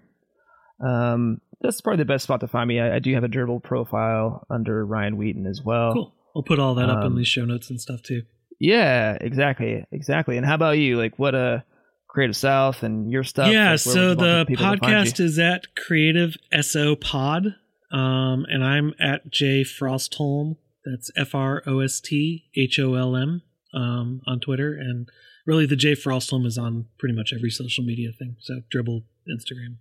Um, 0.83 1.41
that's 1.61 1.81
probably 1.81 1.97
the 1.97 2.05
best 2.05 2.23
spot 2.23 2.39
to 2.39 2.47
find 2.47 2.67
me. 2.67 2.79
I, 2.79 2.95
I 2.95 2.99
do 2.99 3.13
have 3.13 3.23
a 3.23 3.27
Dribbble 3.27 3.61
profile 3.63 4.45
under 4.49 4.85
Ryan 4.85 5.17
Wheaton 5.17 5.45
as 5.45 5.61
well. 5.63 5.93
Cool. 5.93 6.13
We'll 6.33 6.43
put 6.43 6.59
all 6.59 6.75
that 6.75 6.89
up 6.89 7.01
in 7.01 7.07
Um, 7.07 7.15
the 7.15 7.25
show 7.25 7.43
notes 7.45 7.69
and 7.69 7.79
stuff 7.81 8.01
too. 8.01 8.21
Yeah, 8.59 9.17
exactly, 9.19 9.85
exactly. 9.91 10.37
And 10.37 10.45
how 10.45 10.55
about 10.55 10.77
you? 10.77 10.97
Like, 10.97 11.17
what 11.19 11.35
uh, 11.35 11.59
Creative 12.07 12.35
South 12.35 12.83
and 12.83 13.11
your 13.11 13.23
stuff? 13.23 13.51
yeah, 13.51 13.71
Like, 13.71 13.79
so 13.79 14.15
the 14.15 14.25
want 14.37 14.47
people 14.47 14.65
to 14.65 14.69
find 14.77 14.81
podcast 14.81 15.19
is 15.19 15.37
at 15.39 15.75
Creative 15.75 16.35
SO 16.61 16.95
Pod, 16.95 17.55
um, 17.91 18.45
and 18.49 18.63
I'm 18.63 18.93
at 18.99 19.29
J 19.31 19.63
Frostholm. 19.63 20.57
That's 20.85 21.11
F 21.17 21.35
R 21.35 21.61
O 21.67 21.79
S 21.79 21.99
T 21.99 22.45
H 22.55 22.79
O 22.79 22.95
L 22.95 23.15
M 23.15 23.41
um, 23.73 24.21
on 24.27 24.39
Twitter, 24.39 24.73
and 24.73 25.07
really 25.45 25.65
the 25.65 25.75
J 25.75 25.93
Frostholm 25.93 26.45
is 26.45 26.57
on 26.57 26.85
pretty 26.97 27.15
much 27.15 27.31
every 27.35 27.49
social 27.49 27.83
media 27.83 28.09
thing. 28.17 28.35
So 28.39 28.61
Dribbble, 28.73 29.03
Instagram, 29.29 29.77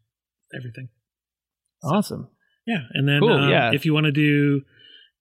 everything. 0.54 0.88
Awesome. 1.82 2.28
Yeah, 2.66 2.82
and 2.92 3.08
then 3.08 3.20
Cool, 3.20 3.32
um, 3.32 3.50
yeah. 3.50 3.70
if 3.72 3.84
you 3.86 3.94
want 3.94 4.06
to 4.06 4.12
do 4.12 4.62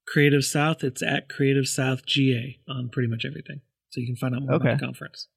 Creative 0.07 0.43
South, 0.43 0.83
it's 0.83 1.01
at 1.03 1.29
Creative 1.29 1.67
South 1.67 2.05
GA 2.05 2.59
on 2.67 2.89
pretty 2.91 3.09
much 3.09 3.23
everything. 3.25 3.61
So 3.89 4.01
you 4.01 4.07
can 4.07 4.15
find 4.17 4.35
out 4.35 4.41
more 4.41 4.55
Okay. 4.55 4.69
about 4.69 4.79
the 4.79 4.85
conference. 4.85 5.27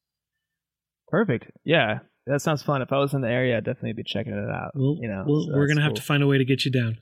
Perfect. 1.08 1.50
Yeah, 1.64 2.00
that 2.26 2.40
sounds 2.42 2.62
fun. 2.62 2.82
If 2.82 2.92
I 2.92 2.98
was 2.98 3.14
in 3.14 3.20
the 3.20 3.28
area, 3.28 3.56
I'd 3.56 3.64
definitely 3.64 3.94
be 3.94 4.04
checking 4.04 4.32
it 4.32 4.50
out. 4.50 4.72
We'll, 4.74 4.96
you 5.00 5.08
know, 5.08 5.24
we'll, 5.26 5.46
so 5.46 5.52
we're 5.54 5.66
gonna 5.66 5.82
have 5.82 5.94
to 5.94 6.02
find 6.02 6.22
a 6.22 6.26
way 6.26 6.38
to 6.38 6.44
get 6.44 6.64
you 6.64 6.70
down. 6.70 6.98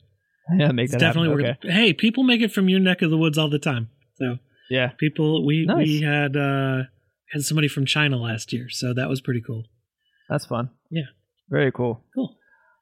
yeah, 0.59 0.73
make 0.73 0.85
It's 0.85 0.93
that 0.93 1.01
definitely 1.01 1.45
happen. 1.45 1.59
Okay. 1.71 1.73
hey 1.75 1.93
people 1.93 2.23
make 2.25 2.41
it 2.41 2.51
from 2.53 2.71
your 2.71 2.81
neck 2.81 3.03
of 3.03 3.11
the 3.11 3.19
woods 3.19 3.37
all 3.37 3.51
the 3.51 3.59
time 3.59 3.91
so 4.15 4.39
Yeah, 4.71 4.93
people 4.99 5.45
we 5.45 5.67
Nice. 5.67 5.87
we 5.87 6.01
had 6.01 6.37
uh 6.39 6.85
had 7.33 7.43
somebody 7.43 7.69
from 7.69 7.85
china 7.87 8.17
last 8.17 8.53
year 8.53 8.69
so 8.69 8.93
that 8.95 9.09
was 9.09 9.21
pretty 9.21 9.41
cool 9.41 9.65
that's 10.29 10.45
fun. 10.45 10.69
Yeah. 10.91 11.05
Very 11.49 11.73
cool. 11.73 12.05
cool 12.15 12.37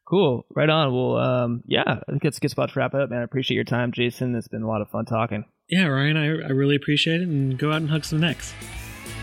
Cool. 0.08 0.46
Right 0.54 0.68
on. 0.68 0.92
Well, 0.92 1.16
um, 1.16 1.62
yeah, 1.66 1.84
I 1.86 2.10
think 2.10 2.24
it's 2.24 2.38
a 2.38 2.40
good 2.40 2.50
spot 2.50 2.70
to 2.72 2.78
wrap 2.78 2.92
up, 2.94 3.08
man. 3.10 3.20
I 3.20 3.22
appreciate 3.22 3.54
your 3.54 3.62
time, 3.64 3.92
Jason. 3.92 4.34
It's 4.34 4.48
been 4.48 4.62
a 4.62 4.66
lot 4.66 4.80
of 4.82 4.88
fun 4.90 5.04
talking. 5.04 5.44
yeah 5.68 5.86
ryan 5.86 6.16
i, 6.16 6.26
I 6.26 6.50
really 6.50 6.74
appreciate 6.76 7.20
it 7.20 7.28
and 7.28 7.56
go 7.56 7.70
out 7.70 7.76
and 7.82 7.90
hug 7.90 8.04
some 8.04 8.18
necks 8.20 8.52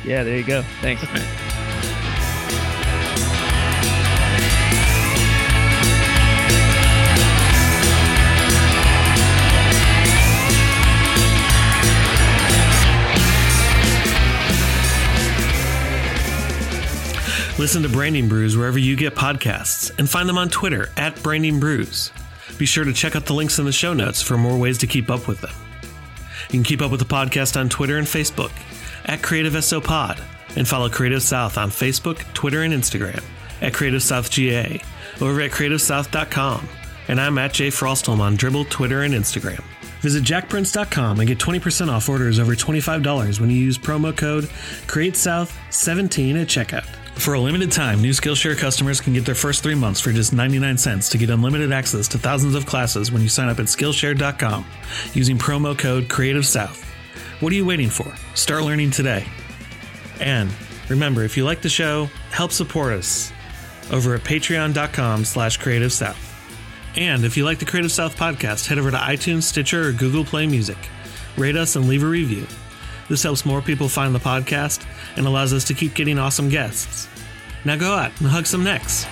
Yeah, 0.06 0.24
there 0.24 0.38
you 0.38 0.44
go. 0.46 0.62
Thanks. 0.82 1.04
Listen 17.60 17.84
to 17.84 17.90
branding 17.90 18.28
brews 18.28 18.58
wherever 18.58 18.80
you 18.80 18.96
get 18.96 19.14
podcasts 19.14 19.96
and 20.00 20.10
find 20.10 20.28
them 20.28 20.40
on 20.40 20.50
twitter 20.50 20.90
at 20.98 21.22
branding 21.22 21.60
brews. 21.60 22.12
Be 22.58 22.66
sure 22.66 22.84
to 22.84 22.92
check 22.92 23.16
out 23.16 23.28
the 23.28 23.34
links 23.34 23.60
in 23.60 23.66
the 23.66 23.72
show 23.72 23.94
notes 23.94 24.24
for 24.24 24.38
more 24.38 24.58
ways 24.58 24.80
to 24.80 24.88
keep 24.88 25.12
up 25.12 25.28
with 25.28 25.42
them. 25.42 25.54
You 26.48 26.58
can 26.58 26.64
keep 26.64 26.82
up 26.82 26.90
with 26.90 27.00
the 27.00 27.06
podcast 27.06 27.60
on 27.60 27.70
twitter 27.70 28.00
and 28.00 28.08
facebook 28.08 28.52
at 29.06 29.22
creative 29.22 29.64
so 29.64 29.80
pod 29.80 30.20
and 30.56 30.68
follow 30.68 30.90
creative 30.90 31.22
south 31.22 31.60
on 31.60 31.70
facebook 31.70 32.22
twitter 32.34 32.64
and 32.64 32.74
instagram 32.74 33.24
at 33.62 33.74
creative 33.76 34.02
south 34.02 34.32
ga 34.32 34.82
over 35.22 35.40
at 35.42 35.52
creativesouth.com 35.52 36.68
and 37.08 37.22
i'm 37.22 37.38
at 37.38 37.54
jay 37.54 37.68
frostholm 37.68 38.20
on 38.20 38.36
dribbble 38.36 38.68
twitter 38.68 39.04
and 39.04 39.14
instagram. 39.14 39.64
Visit 40.02 40.24
jakprints.com 40.24 41.20
and 41.20 41.28
get 41.30 41.38
20% 41.38 41.90
off 41.90 42.10
orders 42.10 42.40
over 42.40 42.56
$25 42.56 43.40
when 43.40 43.50
you 43.50 43.56
use 43.56 43.78
promo 43.78 44.16
code 44.16 44.46
CreateSouth17 44.88 46.42
at 46.42 46.48
checkout. 46.48 47.03
For 47.16 47.36
a 47.36 47.40
limited 47.40 47.72
time, 47.72 48.02
new 48.02 48.10
Skillshare 48.10 48.58
customers 48.58 49.00
can 49.00 49.14
get 49.14 49.26
their 49.26 49.36
first 49.36 49.64
three 49.64 49.76
months 49.76 50.02
for 50.02 50.12
just 50.12 50.34
99 50.34 50.78
cents 50.78 51.10
to 51.10 51.18
get 51.18 51.30
unlimited 51.30 51.72
access 51.72 52.08
to 52.10 52.18
thousands 52.18 52.54
of 52.54 52.66
classes 52.66 53.12
when 53.12 53.22
you 53.22 53.30
sign 53.30 53.48
up 53.48 53.60
at 53.60 53.68
Skillshare.com 53.68 54.66
using 55.14 55.38
promo 55.38 55.78
code 55.78 56.06
CreativeSouth. 56.10 56.84
What 57.40 57.54
are 57.54 57.56
you 57.56 57.66
waiting 57.66 57.90
for? 57.90 58.14
Start 58.36 58.64
learning 58.64 58.92
today. 58.92 59.26
And 60.20 60.52
remember, 60.90 61.24
if 61.24 61.38
you 61.38 61.46
like 61.46 61.62
the 61.62 61.70
show, 61.70 62.06
help 62.32 62.52
support 62.52 62.94
us 62.94 63.32
over 63.92 64.16
at 64.16 64.22
patreon.com 64.22 65.24
slash 65.24 65.58
creative 65.58 65.94
south. 65.94 66.30
And 66.96 67.24
if 67.24 67.38
you 67.38 67.46
like 67.46 67.60
the 67.60 67.66
Creative 67.66 67.92
South 67.92 68.16
podcast, 68.18 68.68
head 68.68 68.78
over 68.78 68.92
to 68.92 68.98
iTunes, 68.98 69.44
Stitcher, 69.44 69.88
or 69.88 69.92
Google 69.94 70.26
Play 70.26 70.46
Music. 70.46 70.78
Rate 71.38 71.56
us 71.56 71.76
and 71.76 71.88
leave 71.88 72.04
a 72.04 72.08
review. 72.08 72.46
This 73.10 73.24
helps 73.24 73.46
more 73.46 73.62
people 73.62 73.90
find 73.90 74.14
the 74.14 74.20
podcast 74.20 74.86
and 75.18 75.26
allows 75.26 75.54
us 75.54 75.64
to 75.66 75.74
keep 75.74 75.94
getting 75.94 76.18
awesome 76.18 76.50
guests. 76.50 77.08
Now 77.66 77.76
go 77.76 77.94
out 77.94 78.12
and 78.20 78.30
hug 78.30 78.46
some 78.46 78.64
necks. 78.64 79.06